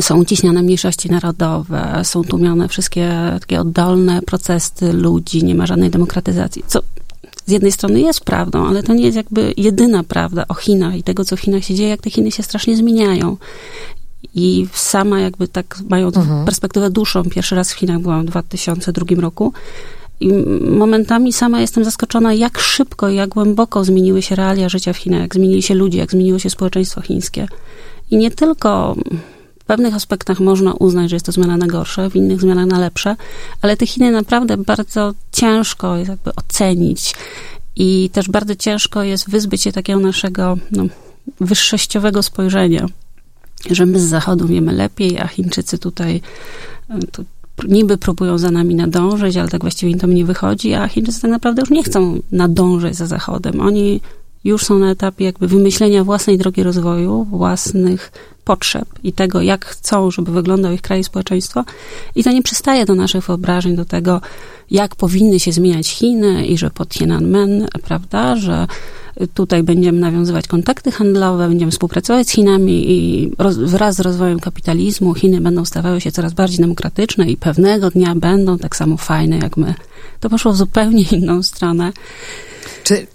są 0.00 0.20
uciśniane 0.20 0.62
mniejszości 0.62 1.10
narodowe, 1.10 2.00
są 2.04 2.24
tłumione 2.24 2.68
wszystkie 2.68 3.12
takie 3.40 3.60
oddolne 3.60 4.22
procesy 4.22 4.92
ludzi, 4.92 5.44
nie 5.44 5.54
ma 5.54 5.66
żadnej 5.66 5.90
demokratyzacji. 5.90 6.64
Co 6.66 6.80
z 7.46 7.52
jednej 7.52 7.72
strony 7.72 8.00
jest 8.00 8.20
prawdą, 8.20 8.66
ale 8.66 8.82
to 8.82 8.94
nie 8.94 9.04
jest 9.04 9.16
jakby 9.16 9.54
jedyna 9.56 10.04
prawda 10.04 10.44
o 10.48 10.54
Chinach 10.54 10.96
i 10.96 11.02
tego, 11.02 11.24
co 11.24 11.36
w 11.36 11.40
Chinach 11.40 11.64
się 11.64 11.74
dzieje, 11.74 11.88
jak 11.88 12.00
te 12.00 12.10
Chiny 12.10 12.30
się 12.30 12.42
strasznie 12.42 12.76
zmieniają. 12.76 13.36
I 14.34 14.66
sama 14.72 15.20
jakby 15.20 15.48
tak 15.48 15.78
mając 15.88 16.16
mhm. 16.16 16.44
perspektywę 16.44 16.90
dłuższą, 16.90 17.24
pierwszy 17.24 17.54
raz 17.54 17.72
w 17.72 17.76
Chinach 17.76 18.00
byłam 18.00 18.22
w 18.22 18.30
2002 18.30 19.20
roku, 19.20 19.52
i 20.20 20.32
momentami 20.70 21.32
sama 21.32 21.60
jestem 21.60 21.84
zaskoczona, 21.84 22.34
jak 22.34 22.58
szybko 22.58 23.08
i 23.08 23.16
jak 23.16 23.28
głęboko 23.28 23.84
zmieniły 23.84 24.22
się 24.22 24.34
realia 24.34 24.68
życia 24.68 24.92
w 24.92 24.96
Chinach, 24.96 25.20
jak 25.20 25.34
zmienili 25.34 25.62
się 25.62 25.74
ludzie, 25.74 25.98
jak 25.98 26.10
zmieniło 26.10 26.38
się 26.38 26.50
społeczeństwo 26.50 27.00
chińskie. 27.00 27.48
I 28.10 28.16
nie 28.16 28.30
tylko 28.30 28.96
w 29.64 29.66
pewnych 29.66 29.94
aspektach 29.94 30.40
można 30.40 30.72
uznać, 30.72 31.10
że 31.10 31.16
jest 31.16 31.26
to 31.26 31.32
zmiana 31.32 31.56
na 31.56 31.66
gorsze, 31.66 32.10
w 32.10 32.16
innych 32.16 32.40
zmiana 32.40 32.66
na 32.66 32.78
lepsze, 32.78 33.16
ale 33.62 33.76
te 33.76 33.86
Chiny 33.86 34.10
naprawdę 34.10 34.56
bardzo 34.56 35.14
ciężko 35.32 35.96
jest 35.96 36.08
jakby 36.08 36.34
ocenić 36.34 37.14
i 37.76 38.10
też 38.12 38.28
bardzo 38.28 38.54
ciężko 38.54 39.02
jest 39.02 39.30
wyzbyć 39.30 39.62
się 39.62 39.72
takiego 39.72 40.00
naszego 40.00 40.58
no, 40.70 40.84
wyższościowego 41.40 42.22
spojrzenia, 42.22 42.86
że 43.70 43.86
my 43.86 44.00
z 44.00 44.04
Zachodu 44.04 44.46
wiemy 44.46 44.72
lepiej, 44.72 45.18
a 45.18 45.26
Chińczycy 45.26 45.78
tutaj 45.78 46.20
e, 46.90 46.98
tu 46.98 47.24
niby 47.68 47.98
próbują 47.98 48.38
za 48.38 48.50
nami 48.50 48.74
nadążyć, 48.74 49.36
ale 49.36 49.48
tak 49.48 49.60
właściwie 49.60 49.92
im 49.92 49.98
to 49.98 50.06
nie 50.06 50.24
wychodzi, 50.24 50.74
a 50.74 50.88
Chińczycy 50.88 51.20
tak 51.22 51.30
naprawdę 51.30 51.62
już 51.62 51.70
nie 51.70 51.82
chcą 51.82 52.20
nadążyć 52.32 52.96
za 52.96 53.06
Zachodem. 53.06 53.60
Oni 53.60 54.00
już 54.44 54.64
są 54.64 54.78
na 54.78 54.90
etapie 54.90 55.24
jakby 55.24 55.48
wymyślenia 55.48 56.04
własnej 56.04 56.38
drogi 56.38 56.62
rozwoju, 56.62 57.24
własnych 57.24 58.12
potrzeb 58.44 58.88
i 59.02 59.12
tego, 59.12 59.42
jak 59.42 59.64
chcą, 59.64 60.10
żeby 60.10 60.32
wyglądał 60.32 60.72
ich 60.72 60.82
kraj 60.82 61.00
i 61.00 61.04
społeczeństwo. 61.04 61.64
I 62.14 62.24
to 62.24 62.32
nie 62.32 62.42
przystaje 62.42 62.86
do 62.86 62.94
naszych 62.94 63.24
wyobrażeń, 63.24 63.76
do 63.76 63.84
tego, 63.84 64.20
jak 64.70 64.96
powinny 64.96 65.40
się 65.40 65.52
zmieniać 65.52 65.88
Chiny 65.88 66.46
i 66.46 66.58
że 66.58 66.70
po 66.70 66.86
Tiananmen, 66.86 67.68
prawda, 67.82 68.36
że 68.36 68.66
tutaj 69.34 69.62
będziemy 69.62 70.00
nawiązywać 70.00 70.46
kontakty 70.46 70.92
handlowe, 70.92 71.48
będziemy 71.48 71.72
współpracować 71.72 72.28
z 72.28 72.30
Chinami 72.30 72.90
i 72.90 73.30
roz, 73.38 73.56
wraz 73.56 73.96
z 73.96 74.00
rozwojem 74.00 74.40
kapitalizmu 74.40 75.14
Chiny 75.14 75.40
będą 75.40 75.64
stawały 75.64 76.00
się 76.00 76.12
coraz 76.12 76.32
bardziej 76.32 76.58
demokratyczne 76.58 77.30
i 77.30 77.36
pewnego 77.36 77.90
dnia 77.90 78.14
będą 78.14 78.58
tak 78.58 78.76
samo 78.76 78.96
fajne 78.96 79.38
jak 79.38 79.56
my. 79.56 79.74
To 80.20 80.30
poszło 80.30 80.52
w 80.52 80.56
zupełnie 80.56 81.04
inną 81.12 81.42
stronę. 81.42 81.92
Czy 82.84 83.06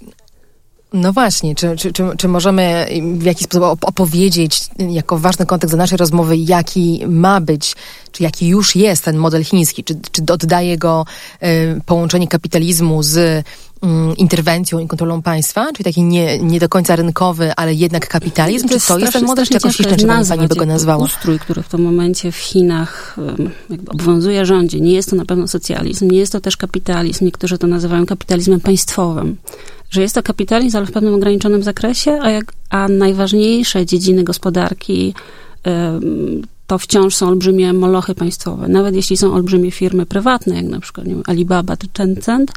no 0.93 1.13
właśnie, 1.13 1.55
czy, 1.55 1.75
czy, 1.77 1.93
czy, 1.93 2.03
czy 2.17 2.27
możemy 2.27 2.87
w 3.13 3.23
jakiś 3.23 3.43
sposób 3.43 3.85
opowiedzieć 3.85 4.69
jako 4.89 5.17
ważny 5.17 5.45
kontekst 5.45 5.73
do 5.73 5.77
naszej 5.77 5.97
rozmowy, 5.97 6.37
jaki 6.37 7.03
ma 7.07 7.41
być, 7.41 7.75
czy 8.11 8.23
jaki 8.23 8.47
już 8.47 8.75
jest 8.75 9.03
ten 9.03 9.17
model 9.17 9.43
chiński? 9.43 9.83
Czy, 9.83 9.95
czy 10.11 10.33
oddaje 10.33 10.77
go 10.77 11.05
y, 11.43 11.81
połączenie 11.85 12.27
kapitalizmu 12.27 13.03
z 13.03 13.17
y, 13.17 13.43
interwencją 14.17 14.79
i 14.79 14.87
kontrolą 14.87 15.21
państwa? 15.21 15.67
Czyli 15.73 15.83
taki 15.83 16.03
nie, 16.03 16.39
nie 16.39 16.59
do 16.59 16.69
końca 16.69 16.95
rynkowy, 16.95 17.53
ale 17.55 17.73
jednak 17.73 18.07
kapitalizm? 18.07 18.67
To 18.67 18.79
czy 18.79 18.87
to 18.87 18.99
jest 18.99 19.13
ten 19.13 19.25
model, 19.25 19.45
czy 19.45 19.53
jakoś 19.53 19.79
jeszcze 19.79 20.07
pani, 20.07 20.27
pani 20.27 20.47
by 20.47 20.55
go 20.55 20.65
nazwała? 20.65 21.05
Ustrój, 21.05 21.39
który 21.39 21.63
w 21.63 21.69
tym 21.69 21.81
momencie 21.81 22.31
w 22.31 22.37
Chinach 22.37 23.17
jakby 23.69 23.91
obowiązuje 23.91 24.45
rządzie. 24.45 24.79
Nie 24.79 24.93
jest 24.93 25.09
to 25.09 25.15
na 25.15 25.25
pewno 25.25 25.47
socjalizm, 25.47 26.11
nie 26.11 26.17
jest 26.17 26.31
to 26.31 26.41
też 26.41 26.57
kapitalizm. 26.57 27.25
Niektórzy 27.25 27.57
to 27.57 27.67
nazywają 27.67 28.05
kapitalizmem 28.05 28.59
państwowym 28.59 29.37
że 29.89 30.01
jest 30.01 30.15
to 30.15 30.23
kapitalizm, 30.23 30.77
ale 30.77 30.85
w 30.85 30.91
pewnym 30.91 31.13
ograniczonym 31.13 31.63
zakresie, 31.63 32.19
a, 32.21 32.29
jak, 32.29 32.53
a 32.69 32.87
najważniejsze 32.87 33.85
dziedziny 33.85 34.23
gospodarki 34.23 35.13
to 36.67 36.77
wciąż 36.77 37.15
są 37.15 37.27
olbrzymie 37.27 37.73
molochy 37.73 38.15
państwowe. 38.15 38.67
Nawet 38.67 38.95
jeśli 38.95 39.17
są 39.17 39.33
olbrzymie 39.33 39.71
firmy 39.71 40.05
prywatne, 40.05 40.55
jak 40.55 40.65
na 40.65 40.79
przykład 40.79 41.07
wiem, 41.07 41.23
Alibaba 41.25 41.77
czy 41.77 41.87
Tencent, 41.87 42.51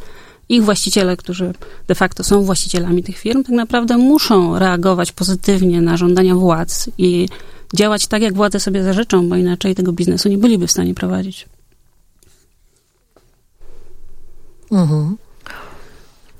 ich 0.48 0.64
właściciele, 0.64 1.16
którzy 1.16 1.52
de 1.86 1.94
facto 1.94 2.24
są 2.24 2.44
właścicielami 2.44 3.02
tych 3.02 3.18
firm, 3.18 3.42
tak 3.42 3.52
naprawdę 3.52 3.98
muszą 3.98 4.58
reagować 4.58 5.12
pozytywnie 5.12 5.80
na 5.80 5.96
żądania 5.96 6.34
władz 6.34 6.90
i 6.98 7.28
działać 7.74 8.06
tak, 8.06 8.22
jak 8.22 8.34
władze 8.34 8.60
sobie 8.60 8.84
zażyczą, 8.84 9.28
bo 9.28 9.36
inaczej 9.36 9.74
tego 9.74 9.92
biznesu 9.92 10.28
nie 10.28 10.38
byliby 10.38 10.66
w 10.66 10.70
stanie 10.70 10.94
prowadzić. 10.94 11.48
Mhm. 14.72 15.16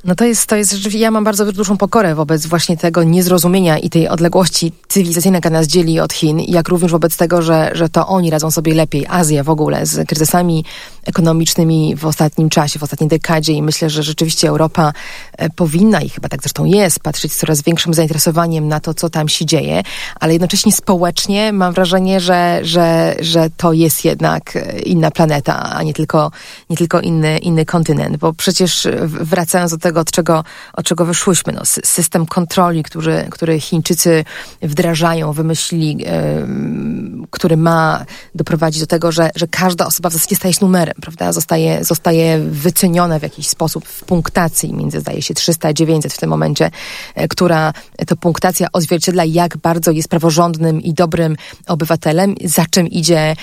No 0.04 0.14
to 0.14 0.24
jest, 0.24 0.46
to 0.46 0.56
jest 0.56 0.72
rzeczywiście, 0.72 0.98
ja 0.98 1.10
mam 1.10 1.24
bardzo 1.24 1.52
dużą 1.52 1.76
pokorę 1.76 2.14
wobec 2.14 2.46
właśnie 2.46 2.76
tego 2.76 3.02
niezrozumienia 3.02 3.78
i 3.78 3.90
tej 3.90 4.08
odległości 4.08 4.72
cywilizacyjnej, 4.88 5.38
jaka 5.38 5.50
nas 5.50 5.66
dzieli 5.66 6.00
od 6.00 6.12
Chin, 6.12 6.40
jak 6.40 6.68
również 6.68 6.92
wobec 6.92 7.16
tego, 7.16 7.42
że, 7.42 7.70
że 7.74 7.88
to 7.88 8.06
oni 8.06 8.30
radzą 8.30 8.50
sobie 8.50 8.74
lepiej, 8.74 9.06
Azja 9.08 9.44
w 9.44 9.50
ogóle, 9.50 9.86
z 9.86 10.08
kryzysami 10.08 10.64
ekonomicznymi 11.04 11.96
w 11.96 12.06
ostatnim 12.06 12.48
czasie, 12.48 12.78
w 12.78 12.82
ostatniej 12.82 13.08
dekadzie 13.08 13.52
i 13.52 13.62
myślę, 13.62 13.90
że 13.90 14.02
rzeczywiście 14.02 14.48
Europa 14.48 14.92
e, 15.38 15.50
powinna 15.50 16.00
i 16.00 16.08
chyba 16.08 16.28
tak 16.28 16.42
zresztą 16.42 16.64
jest, 16.64 17.00
patrzeć 17.00 17.32
z 17.32 17.36
coraz 17.36 17.62
większym 17.62 17.94
zainteresowaniem 17.94 18.68
na 18.68 18.80
to, 18.80 18.94
co 18.94 19.10
tam 19.10 19.28
się 19.28 19.46
dzieje, 19.46 19.82
ale 20.20 20.32
jednocześnie 20.32 20.72
społecznie 20.72 21.52
mam 21.52 21.72
wrażenie, 21.72 22.20
że, 22.20 22.60
że, 22.62 23.16
że 23.20 23.50
to 23.56 23.72
jest 23.72 24.04
jednak 24.04 24.56
e, 24.56 24.78
inna 24.78 25.10
planeta, 25.10 25.62
a 25.62 25.82
nie 25.82 25.94
tylko, 25.94 26.30
nie 26.70 26.76
tylko 26.76 27.00
inny, 27.00 27.38
inny 27.38 27.64
kontynent, 27.64 28.16
bo 28.16 28.32
przecież 28.32 28.88
wracając 29.06 29.70
do 29.70 29.78
tego, 29.78 30.00
od 30.00 30.10
czego, 30.10 30.44
od 30.72 30.86
czego 30.86 31.04
wyszłyśmy, 31.04 31.52
no, 31.52 31.62
system 31.64 32.26
kontroli, 32.26 32.82
który, 32.82 33.26
który 33.30 33.60
Chińczycy 33.60 34.24
wdrażają, 34.62 35.32
wymyślili, 35.32 35.96
yy, 35.96 37.26
który 37.30 37.56
ma 37.56 38.04
doprowadzić 38.34 38.80
do 38.80 38.86
tego, 38.86 39.12
że, 39.12 39.30
że 39.36 39.46
każda 39.46 39.86
osoba 39.86 40.10
w 40.10 40.12
zasadzie 40.12 40.36
staje 40.36 40.54
się 40.54 40.60
numerem, 40.62 40.91
prawda? 41.00 41.32
Zostaje, 41.32 41.84
zostaje 41.84 42.38
wyceniona 42.38 43.18
w 43.18 43.22
jakiś 43.22 43.48
sposób 43.48 43.84
w 43.88 44.04
punktacji 44.04 44.74
między, 44.74 45.00
zdaje 45.00 45.22
się, 45.22 45.34
300 45.34 45.68
a 45.68 45.72
900 45.72 46.12
w 46.12 46.18
tym 46.18 46.30
momencie, 46.30 46.70
e, 47.14 47.28
która 47.28 47.72
to 48.06 48.16
punktacja 48.16 48.68
odzwierciedla, 48.72 49.24
jak 49.24 49.56
bardzo 49.56 49.90
jest 49.90 50.08
praworządnym 50.08 50.80
i 50.80 50.94
dobrym 50.94 51.36
obywatelem, 51.66 52.34
za 52.44 52.66
czym 52.70 52.88
idzie, 52.88 53.36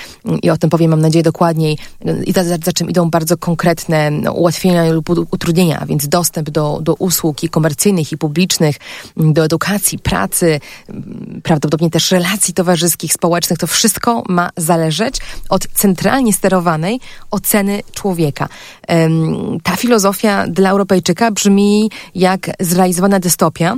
i 0.44 0.50
o 0.50 0.58
tym 0.58 0.70
powiem, 0.70 0.92
mam 0.92 1.02
nadzieję, 1.02 1.24
dokładniej, 1.24 1.78
i 2.26 2.34
za, 2.34 2.44
za 2.44 2.74
czym 2.74 2.90
idą 2.90 3.10
bardzo 3.10 3.38
konkretne 3.38 4.12
no, 4.12 4.34
ułatwienia 4.34 4.92
lub 4.92 5.10
utrudnienia, 5.10 5.86
więc 5.88 6.08
dostęp 6.08 6.50
do, 6.50 6.80
do 6.82 6.94
usług 6.94 7.44
i 7.44 7.50
komercyjnych, 7.50 8.12
i 8.12 8.18
publicznych, 8.18 8.76
do 9.18 9.46
edukacji, 9.46 10.00
pracy, 10.00 10.60
prawdopodobnie 11.44 11.90
też 11.90 12.12
relacji 12.12 12.54
towarzyskich, 12.54 13.14
społecznych, 13.14 13.60
to 13.60 13.68
wszystko 13.68 14.24
ma 14.30 14.50
zależeć 14.58 15.16
od 15.50 15.68
centralnie 15.68 16.34
sterowanej 16.34 17.00
oceny 17.40 17.84
człowieka. 17.94 18.50
Ta 19.64 19.76
filozofia 19.76 20.48
dla 20.48 20.70
Europejczyka 20.70 21.32
brzmi 21.32 21.92
jak 22.16 22.50
zrealizowana 22.60 23.20
dystopia, 23.20 23.76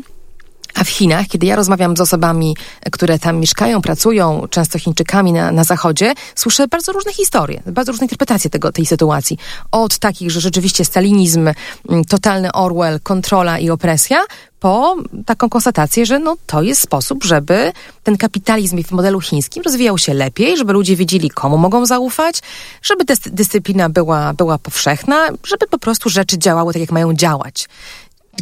a 0.75 0.83
w 0.83 0.89
Chinach, 0.89 1.27
kiedy 1.27 1.45
ja 1.45 1.55
rozmawiam 1.55 1.97
z 1.97 2.01
osobami, 2.01 2.55
które 2.91 3.19
tam 3.19 3.39
mieszkają, 3.39 3.81
pracują, 3.81 4.47
często 4.49 4.79
Chińczykami 4.79 5.33
na, 5.33 5.51
na 5.51 5.63
zachodzie, 5.63 6.13
słyszę 6.35 6.67
bardzo 6.67 6.91
różne 6.91 7.13
historie, 7.13 7.61
bardzo 7.65 7.91
różne 7.91 8.05
interpretacje 8.05 8.49
tego, 8.49 8.71
tej 8.71 8.85
sytuacji. 8.85 9.37
Od 9.71 9.99
takich, 9.99 10.31
że 10.31 10.41
rzeczywiście 10.41 10.85
stalinizm, 10.85 11.49
mm, 11.89 12.05
totalny 12.05 12.51
Orwell, 12.51 12.99
kontrola 12.99 13.59
i 13.59 13.69
opresja, 13.69 14.21
po 14.61 14.95
taką 15.25 15.49
konstatację, 15.49 16.05
że 16.05 16.19
no, 16.19 16.35
to 16.45 16.61
jest 16.61 16.81
sposób, 16.81 17.23
żeby 17.23 17.71
ten 18.03 18.17
kapitalizm 18.17 18.83
w 18.83 18.91
modelu 18.91 19.21
chińskim 19.21 19.63
rozwijał 19.63 19.97
się 19.97 20.13
lepiej, 20.13 20.57
żeby 20.57 20.73
ludzie 20.73 20.95
wiedzieli, 20.95 21.29
komu 21.29 21.57
mogą 21.57 21.85
zaufać, 21.85 22.41
żeby 22.81 23.05
dyscyplina 23.25 23.89
była, 23.89 24.33
była 24.33 24.57
powszechna, 24.57 25.27
żeby 25.43 25.67
po 25.67 25.79
prostu 25.79 26.09
rzeczy 26.09 26.37
działały 26.37 26.73
tak, 26.73 26.81
jak 26.81 26.91
mają 26.91 27.13
działać 27.13 27.67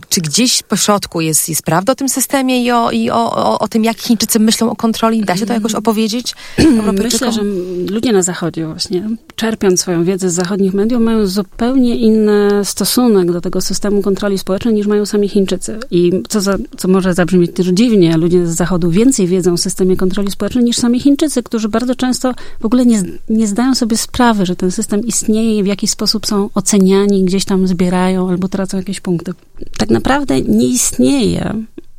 czy 0.09 0.21
gdzieś 0.21 0.63
po 0.63 0.75
środku 0.75 1.21
jest, 1.21 1.49
jest 1.49 1.63
prawda 1.63 1.93
o 1.93 1.95
tym 1.95 2.09
systemie 2.09 2.63
i, 2.63 2.71
o, 2.71 2.91
i 2.91 3.09
o, 3.09 3.35
o, 3.35 3.59
o 3.59 3.67
tym, 3.67 3.83
jak 3.83 3.97
Chińczycy 3.97 4.39
myślą 4.39 4.71
o 4.71 4.75
kontroli? 4.75 5.25
Da 5.25 5.37
się 5.37 5.45
to 5.45 5.53
jakoś 5.53 5.75
opowiedzieć? 5.75 6.35
Myślę, 7.03 7.31
że 7.31 7.41
ludzie 7.89 8.11
na 8.11 8.23
Zachodzie 8.23 8.67
właśnie, 8.67 9.09
czerpiąc 9.35 9.81
swoją 9.81 10.03
wiedzę 10.03 10.29
z 10.29 10.33
zachodnich 10.33 10.73
mediów, 10.73 11.01
mają 11.01 11.27
zupełnie 11.27 11.95
inny 11.95 12.65
stosunek 12.65 13.31
do 13.31 13.41
tego 13.41 13.61
systemu 13.61 14.01
kontroli 14.01 14.37
społecznej 14.37 14.73
niż 14.73 14.87
mają 14.87 15.05
sami 15.05 15.29
Chińczycy. 15.29 15.79
I 15.91 16.11
co, 16.29 16.41
za, 16.41 16.57
co 16.77 16.87
może 16.87 17.13
zabrzmieć 17.13 17.51
też 17.53 17.67
dziwnie, 17.67 18.17
ludzie 18.17 18.47
z 18.47 18.55
Zachodu 18.55 18.91
więcej 18.91 19.27
wiedzą 19.27 19.53
o 19.53 19.57
systemie 19.57 19.97
kontroli 19.97 20.31
społecznej 20.31 20.63
niż 20.63 20.77
sami 20.77 20.99
Chińczycy, 20.99 21.43
którzy 21.43 21.69
bardzo 21.69 21.95
często 21.95 22.33
w 22.59 22.65
ogóle 22.65 22.85
nie, 22.85 23.03
nie 23.29 23.47
zdają 23.47 23.75
sobie 23.75 23.97
sprawy, 23.97 24.45
że 24.45 24.55
ten 24.55 24.71
system 24.71 25.05
istnieje 25.05 25.57
i 25.57 25.63
w 25.63 25.67
jakiś 25.67 25.89
sposób 25.89 26.25
są 26.25 26.49
oceniani, 26.55 27.23
gdzieś 27.23 27.45
tam 27.45 27.67
zbierają 27.67 28.29
albo 28.29 28.47
tracą 28.47 28.77
jakieś 28.77 28.99
punkty 28.99 29.33
tak 29.79 29.88
naprawdę 29.89 30.41
nie 30.41 30.67
istnieje 30.67 31.53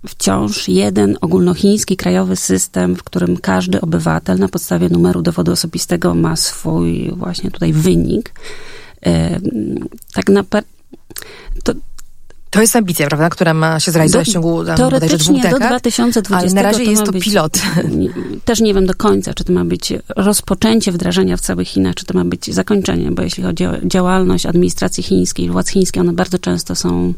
wciąż 0.09 0.69
jeden 0.69 1.17
ogólnochiński 1.21 1.97
krajowy 1.97 2.37
system, 2.37 2.97
w 2.97 3.03
którym 3.03 3.37
każdy 3.37 3.81
obywatel 3.81 4.39
na 4.39 4.49
podstawie 4.49 4.89
numeru 4.89 5.23
dowodu 5.23 5.53
osobistego 5.53 6.15
ma 6.15 6.37
swój 6.37 7.13
właśnie 7.17 7.51
tutaj 7.51 7.73
wynik. 7.73 8.35
Tak 10.15 10.29
naprawdę 10.29 10.71
to, 11.65 11.73
to 12.51 12.61
jest 12.61 12.77
ambicja, 12.77 13.07
prawda, 13.07 13.31
która 13.31 13.55
ma 13.55 13.81
się 13.81 13.93
zrealizować 13.93 14.27
do, 14.27 14.31
w 14.31 14.35
ciągu 14.35 14.65
tam, 14.65 14.77
teoretycznie 14.77 15.43
do 15.51 15.59
2020. 15.59 16.37
Ale 16.37 16.55
na 16.55 16.63
razie 16.63 16.85
jest 16.85 17.05
to 17.05 17.13
być, 17.13 17.25
pilot. 17.25 17.63
Też 18.45 18.61
nie 18.61 18.75
wiem 18.75 18.87
do 18.87 18.95
końca, 18.95 19.35
czy 19.35 19.45
to 19.45 19.53
ma 19.53 19.65
być 19.65 19.93
rozpoczęcie 20.17 20.93
wdrażania 20.93 21.37
w 21.37 21.41
całych 21.41 21.69
Chinach, 21.69 21.95
czy 21.95 22.05
to 22.05 22.15
ma 22.15 22.25
być 22.25 22.55
zakończenie, 22.55 23.11
bo 23.11 23.23
jeśli 23.23 23.43
chodzi 23.43 23.67
o 23.67 23.73
działalność 23.85 24.47
administracji 24.47 25.03
chińskiej, 25.03 25.51
władz 25.51 25.69
chińskich, 25.69 26.03
one 26.03 26.13
bardzo 26.13 26.39
często 26.39 26.75
są 26.75 27.15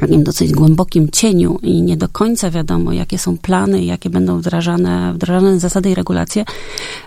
takim 0.00 0.24
dosyć 0.24 0.52
głębokim 0.52 1.08
cieniu 1.10 1.58
i 1.62 1.82
nie 1.82 1.96
do 1.96 2.08
końca 2.08 2.50
wiadomo, 2.50 2.92
jakie 2.92 3.18
są 3.18 3.38
plany, 3.38 3.84
jakie 3.84 4.10
będą 4.10 4.38
wdrażane, 4.38 5.12
wdrażane 5.14 5.60
zasady 5.60 5.90
i 5.90 5.94
regulacje, 5.94 6.44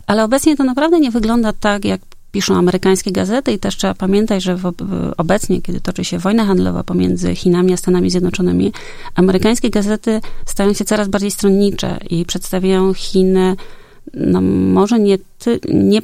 ale 0.08 0.24
obecnie 0.24 0.58
to 0.58 0.64
naprawdę 0.64 1.00
nie 1.00 1.12
wygląda 1.12 1.54
tak, 1.54 1.86
jak 1.86 2.02
piszą 2.32 2.56
amerykańskie 2.56 3.12
gazety 3.12 3.52
i 3.52 3.60
też 3.60 3.78
trzeba 3.78 3.94
pamiętać, 3.94 4.44
że 4.44 4.56
w, 4.56 4.74
obecnie, 5.18 5.62
kiedy 5.62 5.82
toczy 5.82 6.06
się 6.06 6.18
wojna 6.20 6.46
handlowa 6.46 6.84
pomiędzy 6.84 7.36
Chinami 7.36 7.74
a 7.74 7.78
Stanami 7.78 8.10
Zjednoczonymi, 8.10 8.74
amerykańskie 9.16 9.70
gazety 9.70 10.22
stają 10.46 10.74
się 10.74 10.86
coraz 10.86 11.08
bardziej 11.08 11.32
stronnicze 11.32 12.00
i 12.10 12.26
przedstawiają 12.26 12.94
Chiny 12.94 13.56
no 14.14 14.42
może 14.42 15.00
nie, 15.00 15.18
ty, 15.40 15.60
nie 15.74 16.02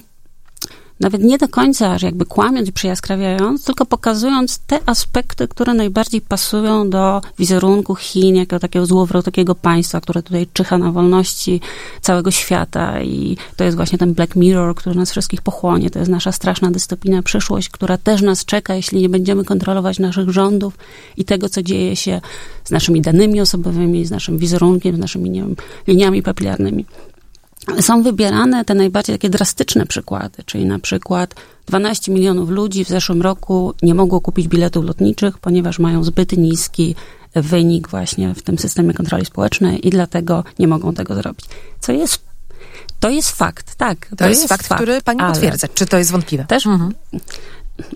nawet 0.99 1.23
nie 1.23 1.37
do 1.37 1.47
końca, 1.47 1.97
jakby 2.01 2.25
kłamiąc 2.25 2.69
i 2.69 2.71
przyjaskrawiając, 2.71 3.63
tylko 3.63 3.85
pokazując 3.85 4.59
te 4.59 4.79
aspekty, 4.85 5.47
które 5.47 5.73
najbardziej 5.73 6.21
pasują 6.21 6.89
do 6.89 7.21
wizerunku 7.39 7.95
Chin, 7.95 8.35
jako 8.35 8.59
takiego 8.59 8.85
złowrotkiego 8.85 9.55
państwa, 9.55 10.01
które 10.01 10.23
tutaj 10.23 10.47
czyha 10.53 10.77
na 10.77 10.91
wolności 10.91 11.61
całego 12.01 12.31
świata 12.31 13.01
i 13.01 13.37
to 13.55 13.63
jest 13.63 13.77
właśnie 13.77 13.97
ten 13.97 14.13
Black 14.13 14.35
Mirror, 14.35 14.75
który 14.75 14.95
nas 14.95 15.11
wszystkich 15.11 15.41
pochłonie. 15.41 15.89
To 15.89 15.99
jest 15.99 16.11
nasza 16.11 16.31
straszna 16.31 16.71
dystopijna 16.71 17.23
przyszłość, 17.23 17.69
która 17.69 17.97
też 17.97 18.21
nas 18.21 18.45
czeka, 18.45 18.75
jeśli 18.75 19.01
nie 19.01 19.09
będziemy 19.09 19.45
kontrolować 19.45 19.99
naszych 19.99 20.29
rządów 20.29 20.77
i 21.17 21.25
tego, 21.25 21.49
co 21.49 21.63
dzieje 21.63 21.95
się 21.95 22.21
z 22.63 22.71
naszymi 22.71 23.01
danymi 23.01 23.41
osobowymi, 23.41 24.05
z 24.05 24.11
naszym 24.11 24.37
wizerunkiem, 24.37 24.95
z 24.95 24.99
naszymi 24.99 25.29
nie 25.29 25.41
wiem, 25.41 25.55
liniami 25.87 26.23
papilarnymi 26.23 26.85
są 27.81 28.03
wybierane 28.03 28.65
te 28.65 28.75
najbardziej 28.75 29.15
takie 29.15 29.29
drastyczne 29.29 29.86
przykłady, 29.86 30.43
czyli 30.45 30.65
na 30.65 30.79
przykład 30.79 31.36
12 31.65 32.12
milionów 32.12 32.50
ludzi 32.50 32.86
w 32.86 32.88
zeszłym 32.88 33.21
roku 33.21 33.74
nie 33.81 33.95
mogło 33.95 34.21
kupić 34.21 34.47
biletów 34.47 34.86
lotniczych, 34.86 35.38
ponieważ 35.38 35.79
mają 35.79 36.03
zbyt 36.03 36.38
niski 36.38 36.95
wynik 37.36 37.88
właśnie 37.88 38.33
w 38.33 38.41
tym 38.41 38.57
systemie 38.57 38.93
kontroli 38.93 39.25
społecznej 39.25 39.88
i 39.88 39.89
dlatego 39.89 40.43
nie 40.59 40.67
mogą 40.67 40.93
tego 40.93 41.15
zrobić. 41.15 41.45
Co 41.79 41.91
jest 41.91 42.27
to 43.00 43.09
jest 43.09 43.31
fakt, 43.31 43.75
tak. 43.75 44.07
To, 44.09 44.15
to 44.15 44.27
jest, 44.27 44.41
jest, 44.41 44.50
fakt, 44.50 44.74
który 44.74 45.01
pani 45.01 45.19
potwierdza. 45.19 45.67
Czy 45.74 45.86
to 45.86 45.97
jest 45.97 46.12
wątpliwe? 46.12 46.45
Też 46.45 46.65
mhm 46.65 46.93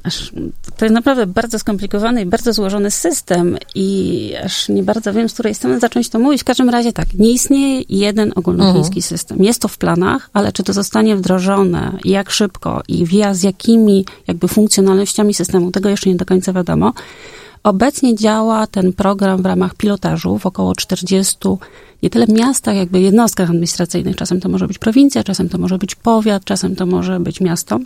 aż, 0.03 0.31
to 0.77 0.85
jest 0.85 0.93
naprawdę 0.93 1.27
bardzo 1.27 1.59
skomplikowany 1.59 2.21
i 2.21 2.25
bardzo 2.25 2.53
złożony 2.53 2.91
system 2.91 3.57
i 3.75 4.33
aż 4.45 4.69
nie 4.69 4.83
bardzo 4.83 5.13
wiem, 5.13 5.29
z 5.29 5.33
której 5.33 5.55
strony 5.55 5.79
zacząć 5.79 6.09
to 6.09 6.19
mówić. 6.19 6.41
W 6.41 6.45
każdym 6.45 6.69
razie 6.69 6.93
tak, 6.93 7.13
nie 7.13 7.31
istnieje 7.31 7.83
jeden 7.89 8.33
ogólnochiński 8.35 8.99
mhm. 8.99 9.01
system. 9.01 9.43
Jest 9.43 9.61
to 9.61 9.67
w 9.67 9.77
planach, 9.77 10.29
ale 10.33 10.51
czy 10.51 10.63
to 10.63 10.73
zostanie 10.73 11.15
wdrożone, 11.15 11.97
jak 12.05 12.31
szybko 12.31 12.81
i 12.87 13.05
via 13.05 13.33
z 13.33 13.43
jakimi 13.43 14.05
jakby 14.27 14.47
funkcjonalnościami 14.47 15.33
systemu, 15.33 15.71
tego 15.71 15.89
jeszcze 15.89 16.09
nie 16.09 16.15
do 16.15 16.25
końca 16.25 16.53
wiadomo. 16.53 16.93
Obecnie 17.63 18.15
działa 18.15 18.67
ten 18.67 18.93
program 18.93 19.41
w 19.41 19.45
ramach 19.45 19.75
pilotażu 19.75 20.37
w 20.37 20.45
około 20.45 20.75
40 20.75 21.37
nie 22.03 22.09
tyle 22.09 22.27
miastach, 22.27 22.75
jakby 22.75 22.99
jednostkach 22.99 23.49
administracyjnych. 23.49 24.15
Czasem 24.15 24.39
to 24.39 24.49
może 24.49 24.67
być 24.67 24.77
prowincja, 24.77 25.23
czasem 25.23 25.49
to 25.49 25.57
może 25.57 25.77
być 25.77 25.95
powiat, 25.95 26.43
czasem 26.43 26.75
to 26.75 26.85
może 26.85 27.19
być 27.19 27.41
miasto 27.41 27.79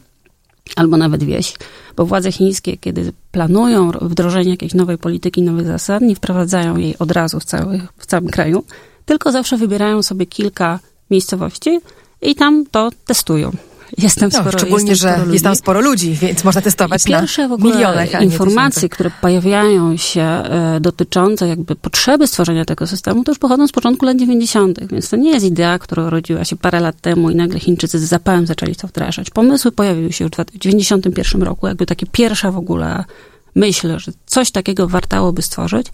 albo 0.76 0.98
nawet 0.98 1.24
wieś, 1.24 1.54
bo 1.96 2.06
władze 2.06 2.32
chińskie, 2.32 2.78
kiedy 2.78 3.14
planują 3.32 3.92
wdrożenie 3.92 4.52
jakiejś 4.52 4.74
nowej 4.74 4.98
polityki, 4.98 5.42
nowych 5.42 5.68
zasad, 5.68 6.02
nie 6.02 6.16
wprowadzają 6.16 6.78
jej 6.78 6.98
od 6.98 7.12
razu 7.12 7.40
w, 7.40 7.46
cały, 7.46 7.82
w 7.98 8.06
całym 8.06 8.28
kraju, 8.28 8.64
tylko 9.06 9.32
zawsze 9.32 9.58
wybierają 9.58 10.04
sobie 10.04 10.26
kilka 10.26 10.80
miejscowości 11.12 11.80
i 12.22 12.36
tam 12.36 12.66
to 12.72 12.90
testują. 13.06 13.52
Jestem 13.98 14.30
no, 14.34 14.40
sporo, 14.40 14.60
szczególnie, 14.60 14.96
że 14.96 15.20
jest 15.32 15.44
tam 15.44 15.56
sporo 15.56 15.82
ludzi, 15.82 16.14
więc 16.14 16.44
można 16.44 16.62
testować 16.62 17.02
I 17.06 17.08
pierwsze 17.08 17.42
na 17.42 17.48
w 17.48 17.52
ogóle 17.52 17.76
milionach, 17.76 18.22
informacje, 18.22 18.90
które 18.90 19.12
pojawiają 19.22 19.98
się 19.98 20.22
e, 20.22 20.78
dotyczące 20.82 21.48
jakby 21.48 21.76
potrzeby 21.76 22.28
stworzenia 22.28 22.66
tego 22.66 22.88
systemu, 22.88 23.24
to 23.24 23.32
już 23.32 23.40
pochodzą 23.40 23.68
z 23.68 23.72
początku 23.72 24.06
lat 24.06 24.18
90., 24.18 24.88
więc 24.88 25.10
to 25.10 25.16
nie 25.16 25.32
jest 25.32 25.46
idea, 25.46 25.80
która 25.80 26.04
urodziła 26.04 26.46
się 26.46 26.56
parę 26.56 26.80
lat 26.80 27.02
temu 27.02 27.30
i 27.30 27.36
nagle 27.36 27.60
Chińczycy 27.60 28.00
z 28.00 28.04
zapałem 28.04 28.48
zaczęli 28.48 28.76
to 28.76 28.88
wdrażać. 28.88 29.30
Pomysły 29.30 29.72
pojawiły 29.72 30.14
się 30.14 30.24
już 30.24 30.32
w 30.32 30.36
1991 30.36 31.44
roku, 31.44 31.68
jakby 31.68 31.86
takie 31.86 32.06
pierwsza 32.06 32.52
w 32.52 32.58
ogóle 32.58 33.04
myśl, 33.56 34.00
że 34.00 34.12
coś 34.26 34.52
takiego 34.52 34.88
wartałoby 34.88 35.42
stworzyć. 35.42 35.88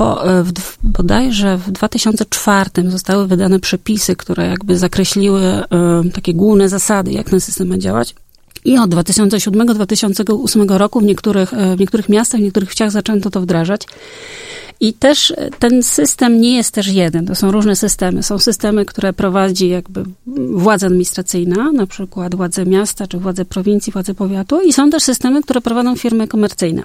Po, 0.00 0.26
e, 0.26 0.44
w, 0.44 0.78
bodajże 0.82 1.56
w 1.56 1.70
2004 1.70 2.70
zostały 2.90 3.26
wydane 3.26 3.60
przepisy, 3.60 4.16
które 4.16 4.46
jakby 4.46 4.78
zakreśliły 4.78 5.42
y, 6.06 6.10
takie 6.10 6.34
główne 6.34 6.68
zasady, 6.68 7.12
jak 7.12 7.30
ten 7.30 7.40
system 7.40 7.68
ma 7.68 7.78
działać. 7.78 8.14
I 8.64 8.78
od 8.78 8.90
2007-2008 8.90 10.76
roku 10.76 11.00
w 11.00 11.02
niektórych, 11.02 11.54
e, 11.54 11.76
w 11.76 11.80
niektórych 11.80 12.08
miastach, 12.08 12.40
w 12.40 12.44
niektórych 12.44 12.70
wsiach 12.70 12.90
zaczęto 12.90 13.30
to 13.30 13.40
wdrażać. 13.40 13.86
I 14.80 14.92
też 14.92 15.30
e, 15.30 15.50
ten 15.58 15.82
system 15.82 16.40
nie 16.40 16.56
jest 16.56 16.74
też 16.74 16.88
jeden, 16.88 17.26
to 17.26 17.34
są 17.34 17.50
różne 17.50 17.76
systemy. 17.76 18.22
Są 18.22 18.38
systemy, 18.38 18.84
które 18.84 19.12
prowadzi 19.12 19.68
jakby 19.68 20.04
władza 20.52 20.86
administracyjna, 20.86 21.72
na 21.72 21.86
przykład 21.86 22.34
władze 22.34 22.66
miasta, 22.66 23.06
czy 23.06 23.18
władze 23.18 23.44
prowincji, 23.44 23.92
władze 23.92 24.14
powiatu, 24.14 24.60
i 24.60 24.72
są 24.72 24.90
też 24.90 25.02
systemy, 25.02 25.42
które 25.42 25.60
prowadzą 25.60 25.96
firmy 25.96 26.28
komercyjne, 26.28 26.82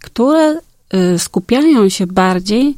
które 0.00 0.40
e, 0.40 0.75
skupiają 1.18 1.88
się 1.88 2.06
bardziej 2.06 2.74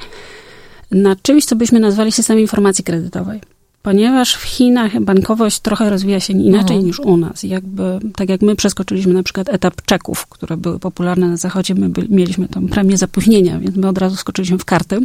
na 0.91 1.17
czymś, 1.17 1.45
co 1.45 1.57
byśmy 1.57 1.81
nazwali 1.81 2.13
systemem 2.13 2.41
informacji 2.41 2.85
kredytowej 2.85 3.41
ponieważ 3.83 4.35
w 4.35 4.43
Chinach 4.43 5.01
bankowość 5.01 5.61
trochę 5.61 5.91
rozwija 5.91 6.21
się 6.21 6.33
inaczej 6.33 6.77
mhm. 6.77 6.85
niż 6.85 7.01
u 7.01 7.17
nas. 7.17 7.43
Jakby, 7.43 7.99
tak 8.17 8.29
jak 8.29 8.43
my 8.43 8.57
przeskoczyliśmy 8.57 9.15
na 9.15 9.23
przykład 9.23 9.49
etap 9.49 9.83
czeków, 9.83 10.27
które 10.27 10.57
były 10.57 10.79
popularne 10.79 11.29
na 11.29 11.37
zachodzie, 11.37 11.75
my 11.75 11.89
by, 11.89 12.07
mieliśmy 12.09 12.49
tą 12.49 12.69
premię 12.69 12.97
zapóźnienia, 12.97 13.59
więc 13.59 13.77
my 13.77 13.89
od 13.89 13.99
razu 13.99 14.17
skoczyliśmy 14.17 14.59
w 14.59 14.65
karty. 14.65 15.01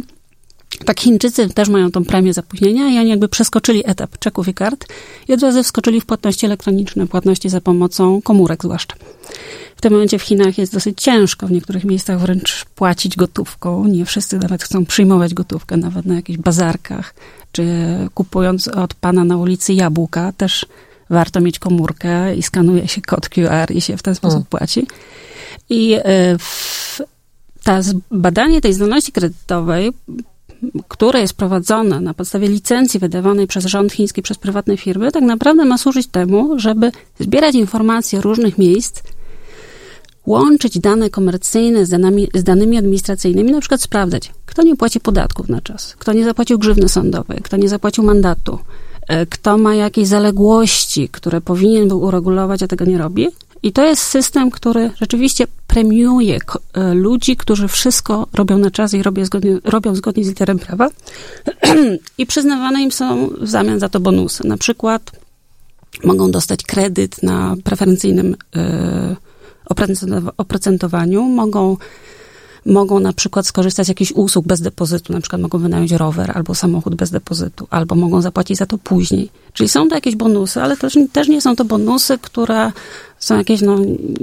Tak 0.84 1.00
Chińczycy 1.00 1.48
też 1.48 1.68
mają 1.68 1.90
tą 1.90 2.04
premię 2.04 2.32
zapóźnienia 2.32 2.88
i 2.88 2.98
oni 2.98 3.10
jakby 3.10 3.28
przeskoczyli 3.28 3.82
etap 3.86 4.18
czeków 4.18 4.48
i 4.48 4.54
kart 4.54 4.86
i 5.28 5.32
od 5.32 5.42
razu 5.42 5.62
wskoczyli 5.62 6.00
w 6.00 6.06
płatności 6.06 6.46
elektroniczne, 6.46 7.06
płatności 7.06 7.48
za 7.48 7.60
pomocą 7.60 8.22
komórek 8.22 8.62
zwłaszcza. 8.62 8.94
W 9.76 9.80
tym 9.80 9.92
momencie 9.92 10.18
w 10.18 10.22
Chinach 10.22 10.58
jest 10.58 10.72
dosyć 10.72 11.02
ciężko, 11.02 11.46
w 11.46 11.52
niektórych 11.52 11.84
miejscach 11.84 12.20
wręcz 12.20 12.64
płacić 12.64 13.16
gotówką. 13.16 13.84
Nie 13.86 14.04
wszyscy 14.04 14.38
nawet 14.38 14.62
chcą 14.62 14.86
przyjmować 14.86 15.34
gotówkę, 15.34 15.76
nawet 15.76 16.06
na 16.06 16.14
jakichś 16.14 16.38
bazarkach 16.38 17.14
czy 17.54 17.64
kupując 18.14 18.68
od 18.68 18.94
pana 18.94 19.24
na 19.24 19.36
ulicy 19.36 19.72
jabłka, 19.72 20.32
też 20.32 20.66
warto 21.10 21.40
mieć 21.40 21.58
komórkę 21.58 22.36
i 22.36 22.42
skanuje 22.42 22.88
się 22.88 23.02
kod 23.02 23.28
QR 23.28 23.70
i 23.70 23.80
się 23.80 23.96
w 23.96 24.02
ten 24.02 24.14
sposób 24.14 24.38
hmm. 24.38 24.46
płaci. 24.50 24.86
I 25.70 25.94
e, 25.94 26.38
w, 26.38 27.00
ta 27.64 27.80
badanie 28.10 28.60
tej 28.60 28.72
zdolności 28.72 29.12
kredytowej, 29.12 29.92
które 30.88 31.20
jest 31.20 31.34
prowadzone 31.34 32.00
na 32.00 32.14
podstawie 32.14 32.48
licencji 32.48 33.00
wydawanej 33.00 33.46
przez 33.46 33.64
rząd 33.64 33.92
chiński, 33.92 34.22
przez 34.22 34.38
prywatne 34.38 34.76
firmy, 34.76 35.12
tak 35.12 35.22
naprawdę 35.22 35.64
ma 35.64 35.78
służyć 35.78 36.06
temu, 36.06 36.58
żeby 36.58 36.92
zbierać 37.20 37.54
informacje 37.54 38.20
różnych 38.20 38.58
miejsc, 38.58 39.02
łączyć 40.26 40.78
dane 40.78 41.10
komercyjne 41.10 41.86
z, 41.86 41.90
z 42.34 42.44
danymi 42.44 42.78
administracyjnymi, 42.78 43.52
na 43.52 43.60
przykład 43.60 43.82
sprawdzać, 43.82 44.32
kto 44.46 44.62
nie 44.62 44.76
płaci 44.76 45.00
podatków 45.00 45.48
na 45.48 45.60
czas, 45.60 45.94
kto 45.98 46.12
nie 46.12 46.24
zapłacił 46.24 46.58
grzywny 46.58 46.88
sądowej, 46.88 47.40
kto 47.42 47.56
nie 47.56 47.68
zapłacił 47.68 48.04
mandatu, 48.04 48.58
e, 49.08 49.26
kto 49.26 49.58
ma 49.58 49.74
jakieś 49.74 50.08
zaległości, 50.08 51.08
które 51.08 51.40
powinien 51.40 51.88
był 51.88 52.02
uregulować, 52.02 52.62
a 52.62 52.66
tego 52.66 52.84
nie 52.84 52.98
robi. 52.98 53.28
I 53.62 53.72
to 53.72 53.84
jest 53.84 54.02
system, 54.02 54.50
który 54.50 54.90
rzeczywiście 55.00 55.46
premiuje 55.66 56.38
e, 56.74 56.94
ludzi, 56.94 57.36
którzy 57.36 57.68
wszystko 57.68 58.26
robią 58.34 58.58
na 58.58 58.70
czas 58.70 58.94
i 58.94 59.02
robią 59.02 59.24
zgodnie, 59.24 59.58
robią 59.64 59.94
zgodnie 59.94 60.24
z 60.24 60.28
literem 60.28 60.58
prawa. 60.58 60.88
I 62.18 62.26
przyznawane 62.26 62.82
im 62.82 62.92
są 62.92 63.28
w 63.40 63.48
zamian 63.48 63.80
za 63.80 63.88
to 63.88 64.00
bonusy. 64.00 64.46
Na 64.46 64.56
przykład 64.56 65.12
mogą 66.04 66.30
dostać 66.30 66.62
kredyt 66.62 67.22
na 67.22 67.56
preferencyjnym 67.64 68.36
yy, 68.54 69.16
oprocentowaniu 70.36 71.22
mogą 71.22 71.76
mogą 72.66 73.00
na 73.00 73.12
przykład 73.12 73.46
skorzystać 73.46 73.86
z 73.86 73.88
jakichś 73.88 74.12
usług 74.12 74.46
bez 74.46 74.60
depozytu, 74.60 75.12
na 75.12 75.20
przykład 75.20 75.42
mogą 75.42 75.58
wynająć 75.58 75.92
rower 75.92 76.32
albo 76.34 76.54
samochód 76.54 76.94
bez 76.94 77.10
depozytu, 77.10 77.66
albo 77.70 77.94
mogą 77.94 78.20
zapłacić 78.20 78.58
za 78.58 78.66
to 78.66 78.78
później. 78.78 79.30
Czyli 79.54 79.68
są 79.68 79.88
to 79.88 79.94
jakieś 79.94 80.16
bonusy, 80.16 80.62
ale 80.62 80.76
też, 80.76 80.98
też 81.12 81.28
nie 81.28 81.40
są 81.40 81.56
to 81.56 81.64
bonusy, 81.64 82.18
które 82.18 82.72
są 83.24 83.38
jakieś, 83.38 83.60
no, 83.60 83.78